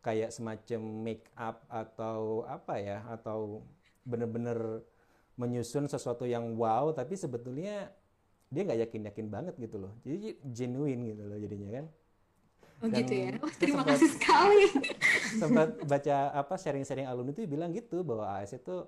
kayak 0.06 0.30
semacam 0.36 0.82
make 1.06 1.26
up 1.40 1.66
atau 1.72 2.44
apa 2.46 2.76
ya, 2.78 2.98
atau 3.10 3.64
bener-bener 4.06 4.84
menyusun 5.40 5.88
sesuatu 5.92 6.24
yang 6.28 6.56
wow, 6.60 6.92
tapi 6.96 7.16
sebetulnya 7.20 7.92
dia 8.54 8.62
nggak 8.62 8.80
yakin-yakin 8.88 9.28
banget 9.28 9.56
gitu 9.58 9.78
loh. 9.82 9.94
Jadi 10.06 10.38
genuine 10.54 11.02
gitu 11.14 11.24
loh 11.26 11.38
jadinya 11.38 11.70
kan. 11.82 11.86
Oh 12.84 12.88
gitu 12.92 13.14
ya. 13.14 13.30
Saya 13.40 13.58
terima 13.58 13.82
sempat 13.82 13.88
kasih 13.96 14.10
sekali. 14.12 14.66
sempat 15.42 15.70
baca 15.84 16.16
apa 16.36 16.54
sharing-sharing 16.56 17.08
alumni 17.08 17.32
itu 17.34 17.44
bilang 17.48 17.72
gitu 17.74 18.04
bahwa 18.06 18.40
AS 18.40 18.56
itu 18.56 18.88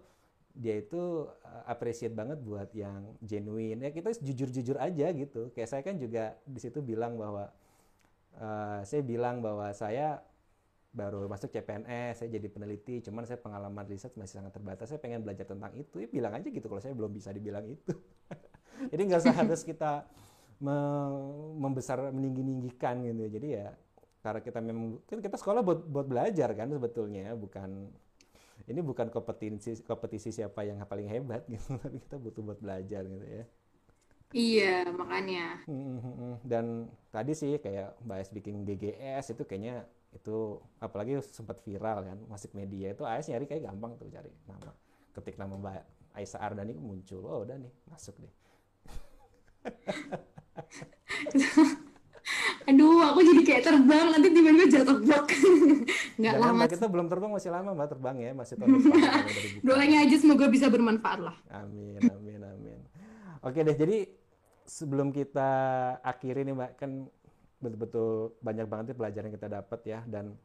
dia 0.57 0.81
itu 0.81 1.29
uh, 1.29 1.63
appreciate 1.69 2.17
banget 2.17 2.41
buat 2.41 2.73
yang 2.73 3.13
genuine 3.21 3.77
ya 3.77 3.93
kita 3.93 4.09
jujur-jujur 4.17 4.81
aja 4.81 5.13
gitu 5.13 5.53
kayak 5.53 5.69
saya 5.69 5.81
kan 5.85 6.01
juga 6.01 6.33
di 6.49 6.57
situ 6.57 6.81
bilang 6.81 7.13
bahwa 7.13 7.53
uh, 8.41 8.81
saya 8.81 9.05
bilang 9.05 9.45
bahwa 9.45 9.69
saya 9.77 10.17
baru 10.97 11.29
masuk 11.29 11.53
CPNS 11.53 12.25
saya 12.25 12.29
jadi 12.33 12.49
peneliti 12.49 13.05
cuman 13.05 13.29
saya 13.29 13.37
pengalaman 13.37 13.85
riset 13.85 14.17
masih 14.17 14.41
sangat 14.41 14.57
terbatas 14.57 14.89
saya 14.89 14.97
pengen 14.97 15.21
belajar 15.21 15.45
tentang 15.45 15.69
itu 15.77 16.01
ya 16.01 16.09
bilang 16.09 16.33
aja 16.33 16.49
gitu 16.49 16.65
kalau 16.65 16.81
saya 16.81 16.97
belum 16.97 17.13
bisa 17.13 17.29
dibilang 17.29 17.69
itu 17.69 17.93
jadi 18.91 19.01
nggak 19.07 19.21
usah 19.23 19.35
harus 19.35 19.61
kita 19.63 20.05
me- 20.61 21.53
membesar 21.57 21.99
meninggi-ninggikan 22.13 23.01
gitu 23.05 23.25
jadi 23.37 23.47
ya 23.49 23.67
karena 24.25 24.39
kita 24.43 24.59
memang 24.59 24.99
kita 25.07 25.37
sekolah 25.39 25.61
buat 25.63 25.79
buat 25.87 26.07
belajar 26.09 26.51
kan 26.57 26.67
sebetulnya 26.73 27.33
bukan 27.37 27.87
ini 28.67 28.81
bukan 28.83 29.07
kompetisi 29.13 29.79
kompetisi 29.85 30.29
siapa 30.33 30.65
yang 30.67 30.81
paling 30.83 31.07
hebat 31.07 31.45
gitu 31.47 31.77
tapi 31.83 31.97
kita 32.03 32.17
butuh 32.19 32.41
buat 32.43 32.59
belajar 32.59 33.03
gitu 33.07 33.25
ya 33.25 33.45
Iya, 34.35 34.83
makanya. 34.91 35.63
Mhm. 35.71 36.43
dan 36.43 36.91
tadi 37.15 37.31
sih 37.31 37.55
kayak 37.63 37.95
Mbak 38.03 38.17
AS 38.19 38.29
bikin 38.35 38.67
GGS 38.67 39.25
itu 39.31 39.43
kayaknya 39.47 39.87
itu 40.11 40.59
apalagi 40.83 41.23
sempat 41.23 41.63
viral 41.63 42.03
kan 42.03 42.17
masuk 42.27 42.51
media 42.51 42.91
itu 42.91 43.07
AS 43.07 43.31
nyari 43.31 43.47
kayak 43.47 43.63
gampang 43.71 43.95
tuh 43.95 44.11
cari 44.11 44.27
nama 44.43 44.71
ketik 45.15 45.39
nama 45.39 45.55
Mbak 45.55 45.75
Aisyah 46.19 46.41
Ardani 46.43 46.75
muncul 46.75 47.23
oh 47.23 47.47
udah 47.47 47.55
nih 47.55 47.71
masuk 47.87 48.19
deh 48.19 48.33
Aduh, 52.67 52.99
aku 52.99 53.23
jadi 53.23 53.41
kayak 53.47 53.63
terbang, 53.63 54.11
nanti 54.11 54.27
tiba-tiba 54.27 54.67
jatuh 54.67 54.99
blok. 54.99 55.31
Nggak 56.19 56.33
jangan 56.35 56.43
lama. 56.43 56.59
Mbak 56.59 56.69
kita 56.75 56.85
belum 56.91 57.07
terbang 57.07 57.31
masih 57.31 57.51
lama 57.55 57.69
Mbak 57.71 57.89
terbang 57.95 58.15
ya 58.19 58.31
masih 58.35 58.53
tahun 58.59 58.69
depan 58.75 58.99
Doanya 59.67 59.97
aja 60.03 60.15
semoga 60.19 60.45
bisa 60.51 60.67
bermanfaat 60.67 61.19
lah. 61.23 61.35
Amin, 61.47 61.95
amin, 62.03 62.39
amin. 62.43 62.79
Oke 63.39 63.63
deh, 63.63 63.79
jadi 63.79 64.11
sebelum 64.67 65.15
kita 65.15 65.49
akhiri 66.03 66.43
nih 66.43 66.55
Mbak, 66.59 66.71
kan 66.75 67.07
betul-betul 67.63 68.35
banyak 68.43 68.67
banget 68.67 68.85
nih 68.91 68.97
pelajaran 68.99 69.25
yang 69.31 69.35
kita 69.39 69.47
dapat 69.47 69.79
ya, 69.87 69.99
dan 70.03 70.35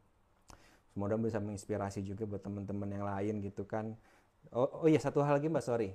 semoga 0.95 1.19
bisa 1.19 1.43
menginspirasi 1.43 1.99
juga 2.07 2.23
buat 2.23 2.39
teman-teman 2.39 2.87
yang 2.87 3.03
lain 3.03 3.43
gitu 3.43 3.67
kan. 3.67 3.91
Oh, 4.55 4.83
oh 4.83 4.87
iya 4.87 5.03
satu 5.03 5.19
hal 5.19 5.35
lagi 5.35 5.51
Mbak, 5.51 5.63
sorry. 5.67 5.91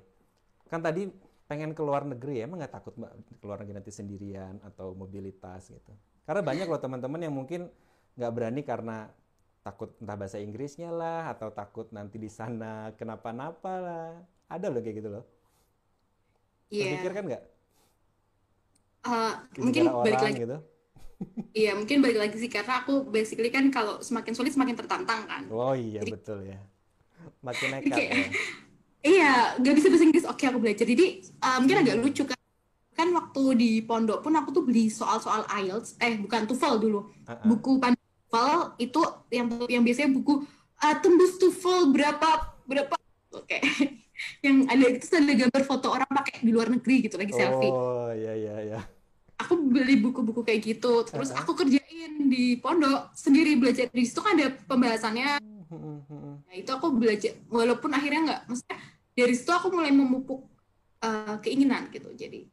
Kan 0.69 0.85
tadi 0.85 1.09
pengen 1.49 1.73
ke 1.73 1.81
luar 1.81 2.05
negeri 2.05 2.39
ya, 2.39 2.45
emang 2.45 2.61
nggak 2.61 2.77
takut 2.77 2.95
Mbak 2.95 3.13
ke 3.41 3.45
luar 3.49 3.65
negeri 3.65 3.81
nanti 3.81 3.93
sendirian 3.93 4.61
atau 4.61 4.93
mobilitas 4.93 5.73
gitu? 5.73 5.93
Karena 6.29 6.45
banyak 6.45 6.69
loh 6.69 6.77
teman-teman 6.77 7.21
yang 7.25 7.33
mungkin 7.33 7.73
nggak 8.21 8.33
berani 8.37 8.61
karena 8.61 9.09
takut 9.65 9.97
entah 9.99 10.17
bahasa 10.17 10.37
Inggrisnya 10.37 10.93
lah, 10.93 11.33
atau 11.33 11.49
takut 11.49 11.89
nanti 11.89 12.21
di 12.21 12.29
sana 12.29 12.93
kenapa-napa 12.95 13.75
lah. 13.81 14.13
Ada 14.53 14.69
loh 14.69 14.81
kayak 14.85 14.97
gitu 15.01 15.09
loh. 15.09 15.25
Iya. 16.69 17.01
Terpikirkan 17.01 17.25
nggak 17.33 17.45
di 19.57 19.61
mungkin 19.65 19.85
balik 19.89 20.21
lagi. 20.21 20.41
gitu? 20.45 20.59
Iya, 21.57 21.73
mungkin 21.75 21.99
balik 22.05 22.19
lagi 22.21 22.37
sih 22.39 22.51
karena 22.53 22.85
aku 22.85 23.09
basically 23.09 23.51
kan 23.51 23.73
kalau 23.73 23.99
semakin 24.05 24.37
sulit 24.37 24.53
semakin 24.53 24.77
tertantang 24.77 25.25
kan. 25.25 25.43
Oh 25.49 25.73
iya 25.73 26.05
Jadi 26.05 26.13
betul 26.13 26.39
ya. 26.45 26.61
Makin 27.41 27.69
nekat 27.73 27.97
kayak 27.97 28.13
ya. 28.13 28.29
Iya, 29.03 29.55
gak 29.59 29.75
bisa 29.75 29.87
bahasa 29.91 30.05
Inggris. 30.05 30.27
Oke, 30.27 30.45
aku 30.47 30.59
belajar. 30.63 30.87
Jadi 30.87 31.07
eh, 31.23 31.57
mungkin 31.63 31.79
agak 31.83 31.97
lucu 32.03 32.23
kan. 32.27 32.39
Kan 32.99 33.15
waktu 33.15 33.43
di 33.55 33.71
pondok 33.87 34.27
pun 34.27 34.35
aku 34.35 34.51
tuh 34.51 34.65
beli 34.67 34.91
soal-soal 34.91 35.47
IELTS, 35.47 35.95
eh 36.03 36.19
bukan 36.19 36.51
TOEFL 36.51 36.83
dulu. 36.83 37.07
Ah, 37.31 37.39
ah. 37.39 37.47
Buku 37.47 37.79
TOEFL 37.79 38.75
itu 38.83 39.01
yang 39.31 39.47
yang 39.71 39.83
biasanya 39.87 40.11
buku 40.11 40.43
eh, 40.83 40.97
tembus 40.99 41.39
TOEFL 41.39 41.95
berapa 41.95 42.59
berapa 42.67 42.95
oke. 43.35 43.59
Yang 44.43 44.57
ada 44.67 44.87
itu 44.91 45.15
ada 45.15 45.35
gambar 45.47 45.63
foto 45.63 45.95
orang 45.95 46.11
pakai 46.11 46.43
di 46.43 46.51
luar 46.51 46.75
negeri 46.75 47.07
gitu 47.07 47.15
lagi 47.15 47.31
selfie. 47.31 47.71
Oh 47.71 48.11
iya 48.11 48.35
iya 48.35 48.55
iya. 48.67 48.81
aku 49.39 49.55
beli 49.71 50.03
buku-buku 50.03 50.43
kayak 50.43 50.61
gitu 50.67 51.07
terus 51.07 51.31
Ah, 51.31 51.39
ah. 51.39 51.47
aku 51.47 51.55
kerjain 51.55 52.27
di 52.27 52.59
pondok 52.59 53.15
sendiri 53.15 53.55
belajar 53.55 53.87
di 53.95 54.03
situ 54.03 54.19
kan 54.19 54.35
ada 54.35 54.51
pembahasannya 54.67 55.39
Hmm, 55.69 56.41
nah 56.49 56.55
itu 56.57 56.71
aku 56.73 56.97
belajar 56.97 57.37
walaupun 57.53 57.93
akhirnya 57.93 58.21
nggak 58.25 58.41
maksudnya 58.49 58.79
dari 59.13 59.35
situ 59.37 59.53
aku 59.53 59.69
mulai 59.69 59.93
memupuk 59.93 60.49
eh, 61.05 61.37
keinginan 61.45 61.93
gitu. 61.93 62.09
Jadi 62.17 62.49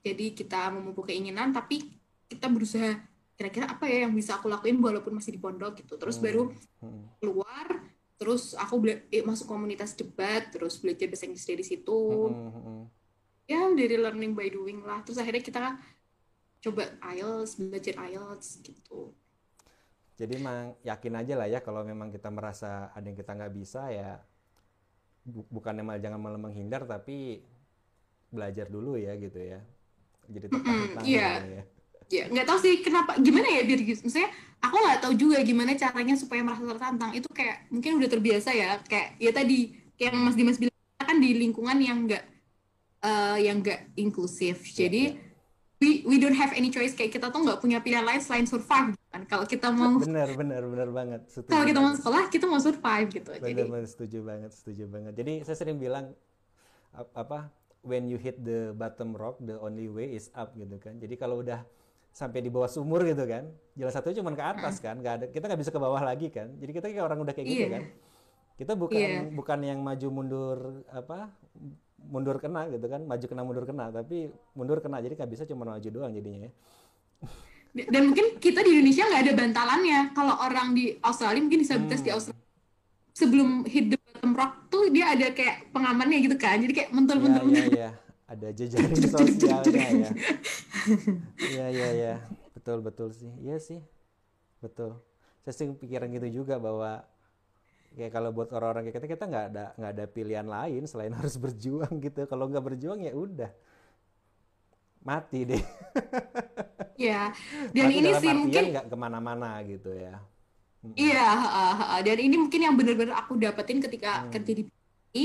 jadi 0.00 0.26
kita 0.32 0.72
memupuk 0.72 1.12
keinginan 1.12 1.52
tapi 1.52 1.84
kita 2.26 2.48
berusaha 2.48 2.96
kira-kira 3.36 3.68
apa 3.68 3.84
ya 3.84 4.08
yang 4.08 4.16
bisa 4.16 4.40
aku 4.40 4.48
lakuin 4.48 4.80
walaupun 4.80 5.20
masih 5.20 5.36
di 5.36 5.40
pondok 5.40 5.84
gitu. 5.84 6.00
Terus 6.00 6.16
baru 6.16 6.48
Hmm, 6.80 6.88
hmm. 6.88 7.04
keluar 7.20 7.66
terus 8.16 8.56
aku 8.56 8.80
eh, 8.88 9.20
masuk 9.20 9.44
komunitas 9.44 9.92
debat 9.92 10.48
terus 10.48 10.80
belajar 10.80 11.04
bahasa 11.12 11.28
Inggris 11.28 11.44
dari 11.44 11.64
situ. 11.64 12.00
Hmm, 12.32 12.88
ya 13.44 13.68
dari 13.76 13.96
learning 14.00 14.32
by 14.32 14.48
doing 14.48 14.80
lah. 14.80 15.04
Terus 15.04 15.20
akhirnya 15.20 15.44
kita 15.44 15.76
coba 16.64 16.84
IELTS 17.12 17.60
belajar 17.60 17.94
IELTS 18.08 18.64
gitu 18.64 19.12
Jadi 20.20 20.32
emang 20.40 20.76
yakin 20.90 21.14
aja 21.20 21.34
lah 21.40 21.48
ya 21.54 21.60
kalau 21.66 21.82
memang 21.90 22.08
kita 22.14 22.28
merasa 22.32 22.88
ada 22.96 23.04
yang 23.08 23.18
kita 23.20 23.32
nggak 23.36 23.52
bisa 23.60 23.80
ya 23.98 24.10
bu 25.26 25.40
bukannya 25.54 25.82
malah 25.86 26.00
jangan 26.04 26.20
malah 26.22 26.40
menghindar 26.44 26.82
tapi 26.86 27.42
belajar 28.30 28.66
dulu 28.70 28.98
ya 28.98 29.12
gitu 29.18 29.38
ya. 29.38 29.60
Jadi 30.30 30.46
tertahan 30.54 30.88
Iya, 31.02 31.28
gitu 31.40 31.46
ya. 31.58 31.64
ya 32.06 32.22
nggak 32.30 32.46
tahu 32.46 32.58
sih 32.62 32.74
kenapa 32.86 33.18
gimana 33.18 33.48
ya 33.50 33.62
biar 33.66 33.80
gitu. 33.82 34.00
Maksudnya 34.06 34.30
aku 34.62 34.76
nggak 34.78 34.98
tahu 35.02 35.12
juga 35.18 35.36
gimana 35.42 35.72
caranya 35.74 36.14
supaya 36.18 36.42
merasa 36.46 36.64
tertantang. 36.66 37.10
Itu 37.18 37.28
kayak 37.30 37.70
mungkin 37.74 37.98
udah 37.98 38.10
terbiasa 38.10 38.50
ya. 38.54 38.68
Kayak 38.86 39.08
ya 39.22 39.30
tadi 39.34 39.58
kayak 39.98 40.10
yang 40.14 40.24
Mas 40.26 40.36
Dimas 40.38 40.58
bilang 40.62 40.74
kan 41.00 41.18
di 41.22 41.30
lingkungan 41.34 41.78
yang 41.82 41.98
nggak 42.06 42.24
eh, 43.04 43.38
yang 43.46 43.56
nggak 43.62 43.80
inklusif. 43.98 44.56
Iya, 44.76 44.76
Jadi 44.86 45.02
iya. 45.10 45.25
We 45.76 46.00
we 46.08 46.16
don't 46.16 46.36
have 46.36 46.52
any 46.56 46.68
choice. 46.68 46.96
Kayak 46.96 47.20
kita 47.20 47.26
tuh 47.28 47.40
nggak 47.44 47.60
punya 47.60 47.78
pilihan 47.80 48.04
lain 48.04 48.20
selain 48.20 48.46
survive 48.48 48.96
gitu 48.96 49.06
kan. 49.12 49.22
Kalau 49.28 49.44
kita 49.44 49.68
mau 49.70 49.96
Bener, 50.00 50.28
bener, 50.32 50.62
bener 50.64 50.88
banget. 50.90 51.20
Setuju 51.28 51.50
kalau 51.52 51.64
kita 51.64 51.80
mau 51.80 51.92
sekolah 51.92 52.22
kita 52.32 52.44
mau 52.48 52.60
survive 52.60 53.08
gitu. 53.12 53.30
Jadi 53.36 53.52
Bener, 53.52 53.66
bener, 53.68 53.86
setuju 53.86 54.18
banget, 54.24 54.50
setuju 54.52 54.84
banget. 54.88 55.12
Jadi 55.14 55.32
saya 55.44 55.56
sering 55.56 55.76
bilang 55.76 56.16
ap- 56.92 57.12
apa 57.12 57.38
when 57.84 58.08
you 58.08 58.16
hit 58.16 58.40
the 58.40 58.72
bottom 58.72 59.14
rock, 59.14 59.36
the 59.38 59.54
only 59.60 59.86
way 59.86 60.10
is 60.10 60.32
up 60.32 60.56
gitu 60.56 60.80
kan. 60.80 60.96
Jadi 60.96 61.14
kalau 61.14 61.44
udah 61.44 61.62
sampai 62.10 62.40
di 62.40 62.48
bawah 62.48 62.66
sumur 62.66 63.04
gitu 63.04 63.28
kan, 63.28 63.44
jalan 63.76 63.92
satunya 63.92 64.24
cuma 64.24 64.32
ke 64.32 64.40
atas 64.40 64.80
kan, 64.80 64.96
nggak 64.96 65.14
ada 65.20 65.26
kita 65.28 65.44
nggak 65.46 65.60
bisa 65.60 65.70
ke 65.70 65.80
bawah 65.80 66.00
lagi 66.00 66.32
kan. 66.32 66.48
Jadi 66.56 66.70
kita 66.72 66.86
kayak 66.88 67.04
orang 67.04 67.20
udah 67.20 67.34
kayak 67.36 67.46
gitu 67.46 67.64
Iya. 67.68 67.74
kan. 67.76 67.82
Kita 68.56 68.72
bukan 68.72 68.96
Iya. 68.96 69.20
bukan 69.36 69.58
yang 69.60 69.78
maju 69.84 70.08
mundur 70.08 70.58
apa 70.88 71.28
mundur 72.06 72.38
kena 72.38 72.70
gitu 72.70 72.86
kan, 72.86 73.02
maju 73.02 73.26
kena 73.26 73.42
mundur 73.42 73.64
kena, 73.64 73.90
tapi 73.90 74.30
mundur 74.54 74.78
kena. 74.78 74.98
Jadi 74.98 75.14
nggak 75.14 75.30
bisa 75.30 75.42
cuma 75.44 75.66
maju 75.66 75.88
doang 75.88 76.10
jadinya 76.10 76.46
ya. 76.46 76.52
dan 77.92 78.08
mungkin 78.08 78.40
kita 78.40 78.64
di 78.64 78.72
Indonesia 78.72 79.04
nggak 79.04 79.22
ada 79.26 79.32
bantalannya. 79.36 80.00
Kalau 80.16 80.34
orang 80.40 80.72
di 80.72 80.96
Australia 81.02 81.42
mungkin 81.42 81.60
disabilitas 81.60 82.00
di 82.00 82.08
Hmm. 82.08 82.16
Australia 82.16 82.44
sebelum 83.12 83.48
hit 83.64 83.92
the 83.92 83.98
bottom 84.00 84.32
rock 84.32 84.52
tuh 84.68 84.88
dia 84.88 85.12
ada 85.12 85.28
kayak 85.32 85.72
pengamannya 85.72 86.18
gitu 86.24 86.36
kan. 86.36 86.56
Jadi 86.56 86.72
kayak 86.72 86.88
Iya, 86.88 86.96
mentul-mentul. 86.96 87.44
iya, 87.52 87.64
iya. 87.68 87.90
Ada 88.26 88.48
jejaring 88.50 88.96
sosialnya 89.06 89.86
ya. 89.86 90.10
Iya, 91.38 91.66
iya, 91.70 91.88
iya. 91.92 92.14
Betul, 92.56 92.82
betul 92.82 93.08
sih. 93.12 93.30
Iya 93.38 93.56
sih. 93.60 93.80
Betul. 94.58 94.98
Saya 95.44 95.54
sih 95.54 95.66
pikiran 95.70 96.10
gitu 96.10 96.42
juga 96.42 96.58
bahwa 96.58 97.06
kayak 97.96 98.12
kalau 98.16 98.30
buat 98.36 98.48
orang-orang 98.56 98.82
kayak 98.90 98.96
kita 98.98 99.08
kita 99.14 99.24
nggak 99.30 99.44
ada 99.54 99.64
nggak 99.78 99.92
ada 99.94 100.04
pilihan 100.10 100.46
lain 100.46 100.82
selain 100.90 101.14
harus 101.18 101.36
berjuang 101.38 101.94
gitu. 102.02 102.26
Kalau 102.30 102.44
nggak 102.50 102.64
berjuang 102.64 103.00
ya 103.06 103.12
udah 103.14 103.50
mati 105.04 105.40
deh. 105.46 105.62
Ya, 106.96 107.28
dan 107.76 107.86
Mati 107.86 107.98
ini 108.00 108.10
sih 108.16 108.32
mungkin 108.32 108.62
nggak 108.72 108.86
ke 108.88 108.96
mana-mana 108.96 109.60
gitu 109.68 109.92
ya. 109.92 110.16
iya, 110.96 111.18
heeh, 111.42 111.70
heeh. 111.80 111.98
dan 112.06 112.18
ini 112.26 112.36
mungkin 112.42 112.60
yang 112.66 112.74
benar-benar 112.78 113.14
aku 113.22 113.32
dapetin 113.36 113.78
ketika 113.84 114.08
Hmm. 114.16 114.32
kerja 114.32 114.52
di 114.58 114.62
BPI, 114.68 115.24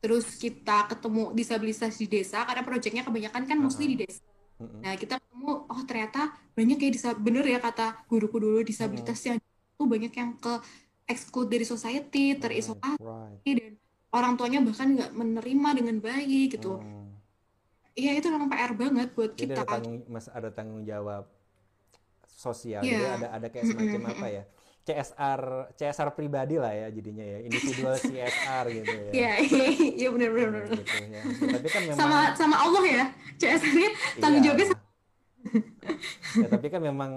terus 0.00 0.26
kita 0.40 0.88
ketemu 0.90 1.20
disabilitas 1.38 1.92
di 2.00 2.06
desa 2.08 2.38
karena 2.48 2.62
proyeknya 2.64 3.02
kebanyakan 3.06 3.42
kan 3.48 3.58
mostly 3.60 3.84
di 3.92 3.96
desa. 4.02 4.24
Mm-mm. 4.60 4.80
Nah, 4.84 4.94
kita 5.02 5.14
ketemu 5.22 5.50
oh 5.72 5.82
ternyata 5.88 6.20
banyak 6.56 6.76
kayak 6.80 7.16
bener 7.26 7.44
ya 7.54 7.58
kata 7.60 7.82
guruku 8.10 8.36
dulu 8.44 8.58
disabilitas 8.70 9.18
Hmm. 9.20 9.28
yang 9.28 9.38
tuh 9.78 9.86
banyak 9.88 10.12
yang 10.20 10.30
ke 10.40 10.52
exclude 11.10 11.50
dari 11.50 11.66
society, 11.66 12.38
terisolasi 12.38 12.96
right. 13.02 13.42
dan 13.44 13.72
orang 14.10 14.32
tuanya 14.34 14.62
bahkan 14.62 14.94
nggak 14.94 15.10
menerima 15.12 15.68
dengan 15.74 15.96
baik 15.98 16.46
gitu. 16.54 16.78
Hmm. 16.78 17.10
Iya 17.92 18.16
itu 18.16 18.30
memang 18.30 18.48
PR 18.48 18.72
banget 18.72 19.08
buat 19.12 19.34
Jadi 19.34 19.50
kita. 19.50 19.60
ada 19.60 19.68
tanggung 19.68 19.96
mas 20.06 20.26
ada 20.30 20.48
tanggung 20.48 20.82
jawab 20.82 21.26
sosial. 22.24 22.80
Iya. 22.80 22.96
Jadi 22.96 23.04
ada 23.20 23.26
ada 23.34 23.46
kayak 23.50 23.66
semacam 23.66 24.02
apa 24.08 24.26
ya? 24.30 24.44
CSR 24.80 25.42
CSR 25.76 26.08
pribadi 26.16 26.56
lah 26.56 26.72
ya 26.72 26.88
jadinya 26.88 27.20
ya. 27.22 27.38
Individual 27.44 27.94
CSR 28.00 28.64
gitu 28.72 28.94
ya. 28.94 29.10
Iya, 29.12 29.30
iya 30.00 30.08
benar 30.08 30.30
benar 30.32 30.48
Nah, 30.48 30.60
benar. 30.64 30.78
gitu 30.80 30.94
ya. 31.04 31.22
Tapi 31.52 31.68
kan 31.68 31.82
memang 31.84 31.98
Sama 31.98 32.18
sama 32.32 32.56
Allah 32.56 32.84
ya. 32.86 33.04
CSR-nya 33.36 33.88
tanggung 34.18 34.40
iya. 34.40 34.46
jawabnya 34.48 34.66
sama- 34.70 34.88
Ya, 36.36 36.46
tapi 36.46 36.66
kan 36.68 36.80
memang 36.80 37.12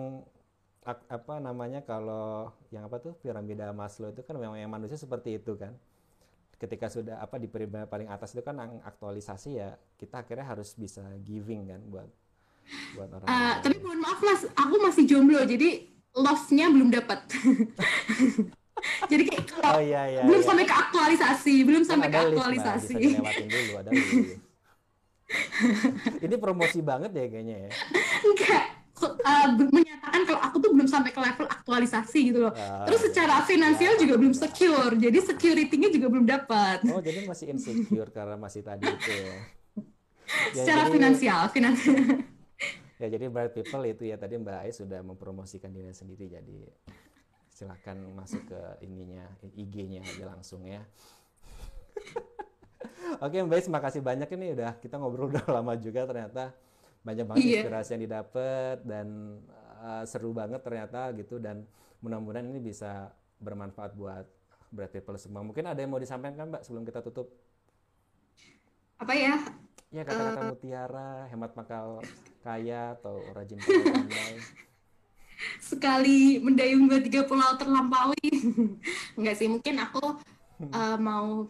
apa 0.85 1.39
namanya 1.39 1.79
kalau 1.81 2.51
yang 2.67 2.83
apa 2.85 2.99
tuh 2.99 3.15
piramida 3.15 3.71
Maslow 3.71 4.11
itu 4.11 4.19
kan 4.19 4.35
memang 4.35 4.59
yang 4.59 4.71
manusia 4.71 4.99
seperti 4.99 5.39
itu 5.39 5.55
kan. 5.55 5.71
Ketika 6.59 6.87
sudah 6.87 7.19
apa 7.19 7.39
di 7.39 7.47
piramida 7.47 7.87
paling 7.87 8.07
atas 8.07 8.35
itu 8.35 8.43
kan 8.43 8.55
ang- 8.59 8.83
aktualisasi 8.83 9.59
ya 9.59 9.75
kita 9.95 10.23
akhirnya 10.23 10.43
harus 10.47 10.75
bisa 10.75 11.03
giving 11.23 11.67
kan 11.67 11.81
buat 11.87 12.07
buat 12.95 13.09
orang 13.11 13.27
lain. 13.27 13.59
tapi 13.59 13.75
mohon 13.83 13.99
maaf 13.99 14.19
mas, 14.23 14.41
aku 14.55 14.75
masih 14.79 15.03
jomblo 15.03 15.43
jadi 15.43 15.87
love-nya 16.13 16.65
belum 16.71 16.89
dapat. 16.93 17.19
Jadi 18.83 19.23
kayak 19.31 19.45
kalau 19.47 19.79
Oh 19.79 19.81
iya 19.81 20.11
iya. 20.11 20.21
belum 20.27 20.43
iya. 20.43 20.47
sampai 20.47 20.65
ke 20.67 20.75
aktualisasi, 20.75 21.55
belum 21.63 21.83
Kan 21.87 21.89
sampai 21.95 22.07
ke 22.11 22.19
aktualisasi. 22.19 22.95
Bisa 22.99 23.15
dilewatin 23.15 23.47
dulu, 23.47 23.71
ada 23.79 23.89
lift. 23.95 24.43
Ini 26.25 26.35
promosi 26.35 26.79
banget 26.83 27.11
ya 27.15 27.25
kayaknya 27.31 27.57
ya. 27.63 27.71
Enggak, 28.27 28.65
be- 28.93 29.71
menyatakan 29.71 30.21
kalau 30.23 30.41
aku 30.41 30.55
tuh 30.59 30.69
belum 30.71 30.85
sampai 30.85 31.09
ke 31.09 31.19
level 31.19 31.45
aktualisasi 31.45 32.19
gitu 32.29 32.39
loh. 32.45 32.53
Ah, 32.53 32.85
Terus 32.85 33.01
iya. 33.01 33.07
secara 33.09 33.35
finansial 33.43 33.93
juga 33.97 34.13
belum 34.15 34.31
secure, 34.31 34.93
jadi 34.95 35.19
security-nya 35.19 35.89
juga 35.89 36.07
belum 36.07 36.25
dapat. 36.25 36.85
Oh, 36.87 36.99
jadi 36.99 37.25
masih 37.25 37.49
insecure 37.49 38.09
karena 38.09 38.35
masih 38.35 38.61
tadi 38.61 38.85
itu 38.85 39.11
ya. 39.11 39.35
Ya, 40.55 40.65
Secara 40.65 40.87
jadi- 40.87 40.93
finansial, 40.93 41.41
finansial. 41.49 41.99
Ya, 43.01 43.11
jadi 43.11 43.27
bright 43.27 43.51
people 43.51 43.83
itu 43.83 44.07
ya 44.07 44.15
tadi 44.15 44.39
Mbak 44.39 44.63
Ais 44.63 44.79
sudah 44.79 45.03
mempromosikan 45.03 45.67
dirinya 45.67 45.91
sendiri 45.91 46.31
jadi 46.31 46.71
silakan 47.51 48.15
masuk 48.15 48.47
ke 48.47 48.59
ininya 48.79 49.27
IG-nya 49.51 49.99
aja 49.99 50.31
langsung 50.31 50.63
ya. 50.63 50.79
Oke 53.19 53.37
Mbak 53.39 53.57
Ais 53.59 53.67
makasih 53.67 53.99
banyak 53.99 54.29
ini 54.31 54.55
udah 54.55 54.79
kita 54.79 54.95
ngobrol 54.95 55.27
udah 55.27 55.43
lama 55.51 55.75
juga 55.75 56.07
ternyata 56.07 56.55
banyak 57.03 57.25
banget 57.27 57.43
Iya. 57.43 57.59
inspirasi 57.67 57.89
yang 57.95 58.03
didapat 58.07 58.77
dan 58.87 59.07
uh, 59.79 60.03
seru 60.07 60.31
banget 60.31 60.63
ternyata 60.63 61.11
gitu 61.13 61.37
dan 61.37 61.67
mudah-mudahan 61.99 62.47
ini 62.47 62.59
bisa 62.59 63.11
bermanfaat 63.37 63.91
buat 63.93 64.25
bright 64.71 64.91
people 64.91 65.19
semua. 65.19 65.43
Mungkin 65.43 65.67
ada 65.67 65.77
yang 65.77 65.91
mau 65.91 65.99
disampaikan 65.99 66.49
Mbak 66.49 66.63
sebelum 66.63 66.83
kita 66.83 67.03
tutup? 67.03 67.27
Apa 68.97 69.13
ya? 69.13 69.35
Ya 69.93 70.01
kata-kata 70.01 70.49
mutiara, 70.49 71.29
hemat 71.29 71.53
makal 71.53 72.01
kaya 72.41 72.97
atau 72.97 73.21
rajin 73.35 73.61
pandai. 73.61 74.41
Sekali 75.61 76.39
mendayung 76.39 76.87
tiga 77.03 77.27
pulau 77.27 77.53
terlampaui. 77.59 78.25
Enggak 79.19 79.35
sih, 79.37 79.45
mungkin 79.51 79.75
aku 79.77 80.17
eh, 80.79 80.97
mau 80.97 81.45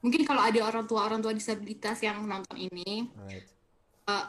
mungkin 0.00 0.22
kalau 0.24 0.42
ada 0.42 0.60
orang 0.62 0.84
tua 0.86 1.06
orang 1.06 1.20
tua 1.20 1.34
disabilitas 1.34 1.98
yang 1.98 2.22
nonton 2.24 2.54
ini 2.58 3.10
Right. 3.26 3.44
eh, 4.06 4.26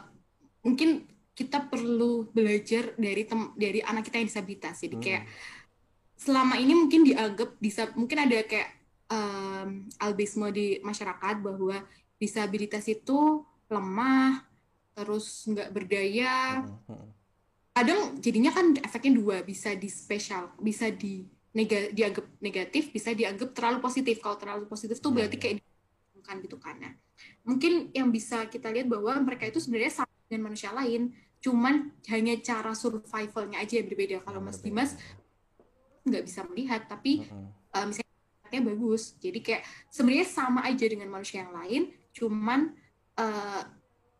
mungkin 0.62 1.06
kita 1.38 1.70
perlu 1.70 2.26
belajar 2.34 2.98
dari 2.98 3.22
tem 3.22 3.54
dari 3.54 3.78
anak 3.78 4.10
kita 4.10 4.18
yang 4.18 4.26
disabilitas. 4.26 4.82
Jadi 4.82 4.96
kayak 4.98 5.24
selama 6.18 6.58
ini 6.58 6.74
mungkin 6.74 7.06
dianggap 7.06 7.54
bisa 7.62 7.94
mungkin 7.94 8.26
ada 8.26 8.42
kayak 8.42 8.74
em, 9.06 9.86
albisme 10.02 10.50
di 10.50 10.82
masyarakat 10.82 11.38
bahwa 11.38 11.86
disabilitas 12.18 12.90
itu 12.90 13.46
lemah, 13.70 14.42
terus 14.98 15.46
nggak 15.46 15.70
berdaya. 15.70 16.66
Hmm, 16.66 16.82
hmm. 16.90 17.08
Kadang 17.78 18.00
jadinya 18.18 18.50
kan 18.50 18.74
efeknya 18.82 19.22
dua, 19.22 19.36
bisa 19.46 19.70
di 19.78 19.86
spesial, 19.86 20.50
bisa 20.58 20.90
di 20.90 21.22
nega, 21.54 21.94
dianggap 21.94 22.26
negatif, 22.42 22.90
bisa 22.90 23.14
dianggap 23.14 23.54
terlalu 23.54 23.78
positif. 23.78 24.18
Kalau 24.18 24.34
terlalu 24.34 24.66
positif 24.66 24.98
tuh 24.98 25.14
berarti 25.14 25.38
kayak 25.38 25.62
kan 26.26 26.42
gitu 26.44 26.58
kan. 26.60 26.76
Nah, 26.76 26.92
mungkin 27.46 27.88
yang 27.96 28.12
bisa 28.12 28.44
kita 28.50 28.68
lihat 28.68 28.90
bahwa 28.90 29.16
mereka 29.22 29.48
itu 29.48 29.62
sebenarnya 29.62 30.04
dengan 30.28 30.52
manusia 30.52 30.70
lain, 30.76 31.16
cuman 31.40 31.96
hanya 32.12 32.36
cara 32.44 32.76
survivalnya 32.76 33.64
aja 33.64 33.80
yang 33.80 33.88
berbeda. 33.88 34.20
Kalau 34.22 34.44
Mas. 34.44 34.60
Dimas 34.60 34.92
nggak 36.04 36.24
bisa 36.24 36.44
melihat, 36.46 36.84
tapi 36.84 37.24
uh, 37.72 37.84
misalnya 37.88 38.60
bagus. 38.64 39.16
Jadi 39.16 39.40
kayak 39.40 39.64
sebenarnya 39.88 40.28
sama 40.28 40.60
aja 40.68 40.84
dengan 40.84 41.08
manusia 41.08 41.44
yang 41.44 41.52
lain, 41.56 41.82
cuman 42.12 42.76
uh, 43.16 43.62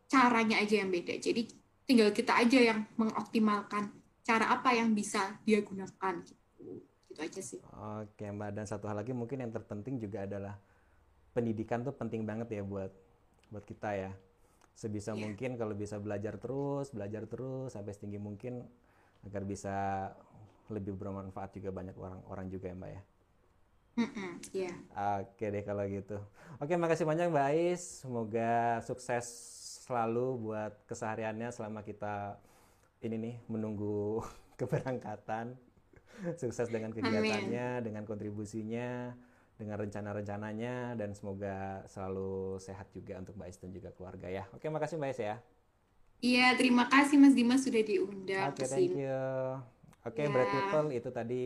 caranya 0.09 0.57
aja 0.61 0.81
yang 0.81 0.89
beda. 0.89 1.17
Jadi 1.21 1.49
tinggal 1.85 2.09
kita 2.13 2.37
aja 2.37 2.59
yang 2.73 2.85
mengoptimalkan 2.97 3.93
cara 4.25 4.53
apa 4.53 4.77
yang 4.77 4.93
bisa 4.93 5.37
dia 5.45 5.61
gunakan 5.65 6.13
gitu. 6.25 6.85
Gitu 7.09 7.19
aja 7.21 7.41
sih. 7.41 7.59
Oke 8.01 8.29
Mbak, 8.29 8.49
dan 8.53 8.65
satu 8.69 8.85
hal 8.85 9.01
lagi 9.01 9.13
mungkin 9.13 9.41
yang 9.41 9.49
terpenting 9.49 9.97
juga 9.97 10.29
adalah 10.29 10.57
pendidikan 11.33 11.81
tuh 11.81 11.93
penting 11.93 12.25
banget 12.25 12.61
ya 12.61 12.61
buat 12.61 12.93
buat 13.49 13.65
kita 13.65 13.89
ya. 13.97 14.11
Sebisa 14.79 15.11
Iya. 15.11 15.27
mungkin 15.27 15.59
kalau 15.59 15.75
bisa 15.75 15.99
belajar 15.99 16.39
terus, 16.39 16.95
belajar 16.95 17.27
terus 17.27 17.75
sampai 17.75 17.91
setinggi 17.91 18.15
mungkin 18.15 18.63
agar 19.27 19.43
bisa 19.43 19.75
lebih 20.71 20.95
bermanfaat 20.95 21.59
juga 21.59 21.75
banyak 21.75 21.99
orang-orang 21.99 22.47
juga 22.47 22.71
ya 22.71 22.75
Mbak 22.79 22.91
ya. 22.95 23.01
Iya. 24.55 24.73
Oke 25.19 25.51
deh 25.51 25.63
kalau 25.67 25.83
gitu. 25.83 26.15
Oke, 26.63 26.79
makasih 26.79 27.03
banyak 27.03 27.27
Mbak 27.27 27.45
Ais. 27.51 28.07
Semoga 28.07 28.79
sukses 28.87 29.27
selalu 29.83 30.39
buat 30.39 30.71
kesehariannya 30.87 31.51
selama 31.51 31.83
kita 31.83 32.39
ini 33.03 33.15
nih 33.19 33.35
menunggu 33.51 34.23
keberangkatan. 34.59 35.59
Sukses 36.35 36.67
dengan 36.67 36.91
kegiatannya, 36.91 37.79
Amin. 37.79 37.83
dengan 37.83 38.03
kontribusinya, 38.03 39.15
dengan 39.59 39.75
rencana-rencananya 39.75 40.95
dan 40.95 41.11
semoga 41.11 41.83
selalu 41.91 42.63
sehat 42.63 42.87
juga 42.95 43.19
untuk 43.19 43.35
Mbak 43.35 43.47
Ais 43.51 43.59
dan 43.59 43.75
juga 43.75 43.91
keluarga 43.91 44.31
ya. 44.31 44.47
Oke, 44.55 44.71
makasih 44.71 44.95
Mbak 44.95 45.11
Ais 45.11 45.19
ya. 45.19 45.35
Iya, 46.23 46.55
terima 46.55 46.87
kasih 46.87 47.19
Mas 47.19 47.35
Dimas 47.35 47.67
sudah 47.67 47.83
diundang. 47.83 48.55
Oke, 48.55 48.63
okay, 48.63 48.67
thank 48.71 48.95
you. 48.95 49.19
Oke, 50.07 50.23
okay, 50.23 50.25
ya. 50.27 50.31
Bright 50.31 50.51
People 50.55 50.87
itu 50.95 51.09
tadi 51.11 51.41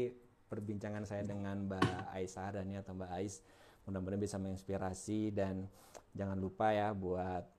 perbincangan 0.45 1.09
saya 1.09 1.25
dengan 1.25 1.65
Mbak 1.65 2.13
Aisyah 2.13 2.49
dan 2.53 2.69
atau 2.77 2.93
Mbak 2.93 3.11
Ais. 3.17 3.41
Mudah-mudahan 3.89 4.21
bisa 4.21 4.37
menginspirasi 4.37 5.33
dan 5.33 5.65
jangan 6.13 6.37
lupa 6.37 6.69
ya 6.69 6.93
buat 6.93 7.49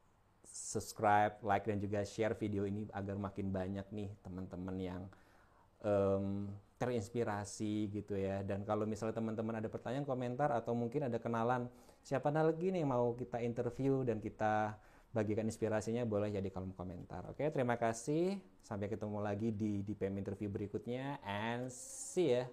subscribe, 0.47 1.43
like 1.43 1.67
dan 1.67 1.83
juga 1.83 2.07
share 2.07 2.39
video 2.39 2.63
ini 2.63 2.87
agar 2.95 3.19
makin 3.19 3.51
banyak 3.51 3.85
nih 3.91 4.15
teman-teman 4.23 4.77
yang 4.79 5.03
um, 5.83 6.47
terinspirasi 6.79 7.89
gitu 7.91 8.19
ya. 8.19 8.43
Dan 8.43 8.67
kalau 8.67 8.85
misalnya 8.85 9.17
teman-teman 9.17 9.63
ada 9.63 9.69
pertanyaan, 9.71 10.07
komentar 10.07 10.51
atau 10.51 10.75
mungkin 10.75 11.07
ada 11.07 11.19
kenalan 11.23 11.71
siapa 12.05 12.29
lagi 12.29 12.69
nih 12.75 12.85
mau 12.85 13.17
kita 13.17 13.41
interview 13.41 14.05
dan 14.05 14.21
kita 14.21 14.77
bagikan 15.15 15.47
inspirasinya 15.47 16.03
boleh 16.03 16.35
jadi 16.35 16.51
kolom 16.51 16.75
komentar. 16.75 17.23
Oke, 17.31 17.47
terima 17.55 17.79
kasih. 17.79 18.37
Sampai 18.61 18.91
ketemu 18.91 19.23
lagi 19.23 19.55
di 19.55 19.87
di 19.87 19.95
PM 19.95 20.19
interview 20.19 20.51
berikutnya 20.51 21.23
and 21.23 21.71
see 21.71 22.35
ya. 22.35 22.45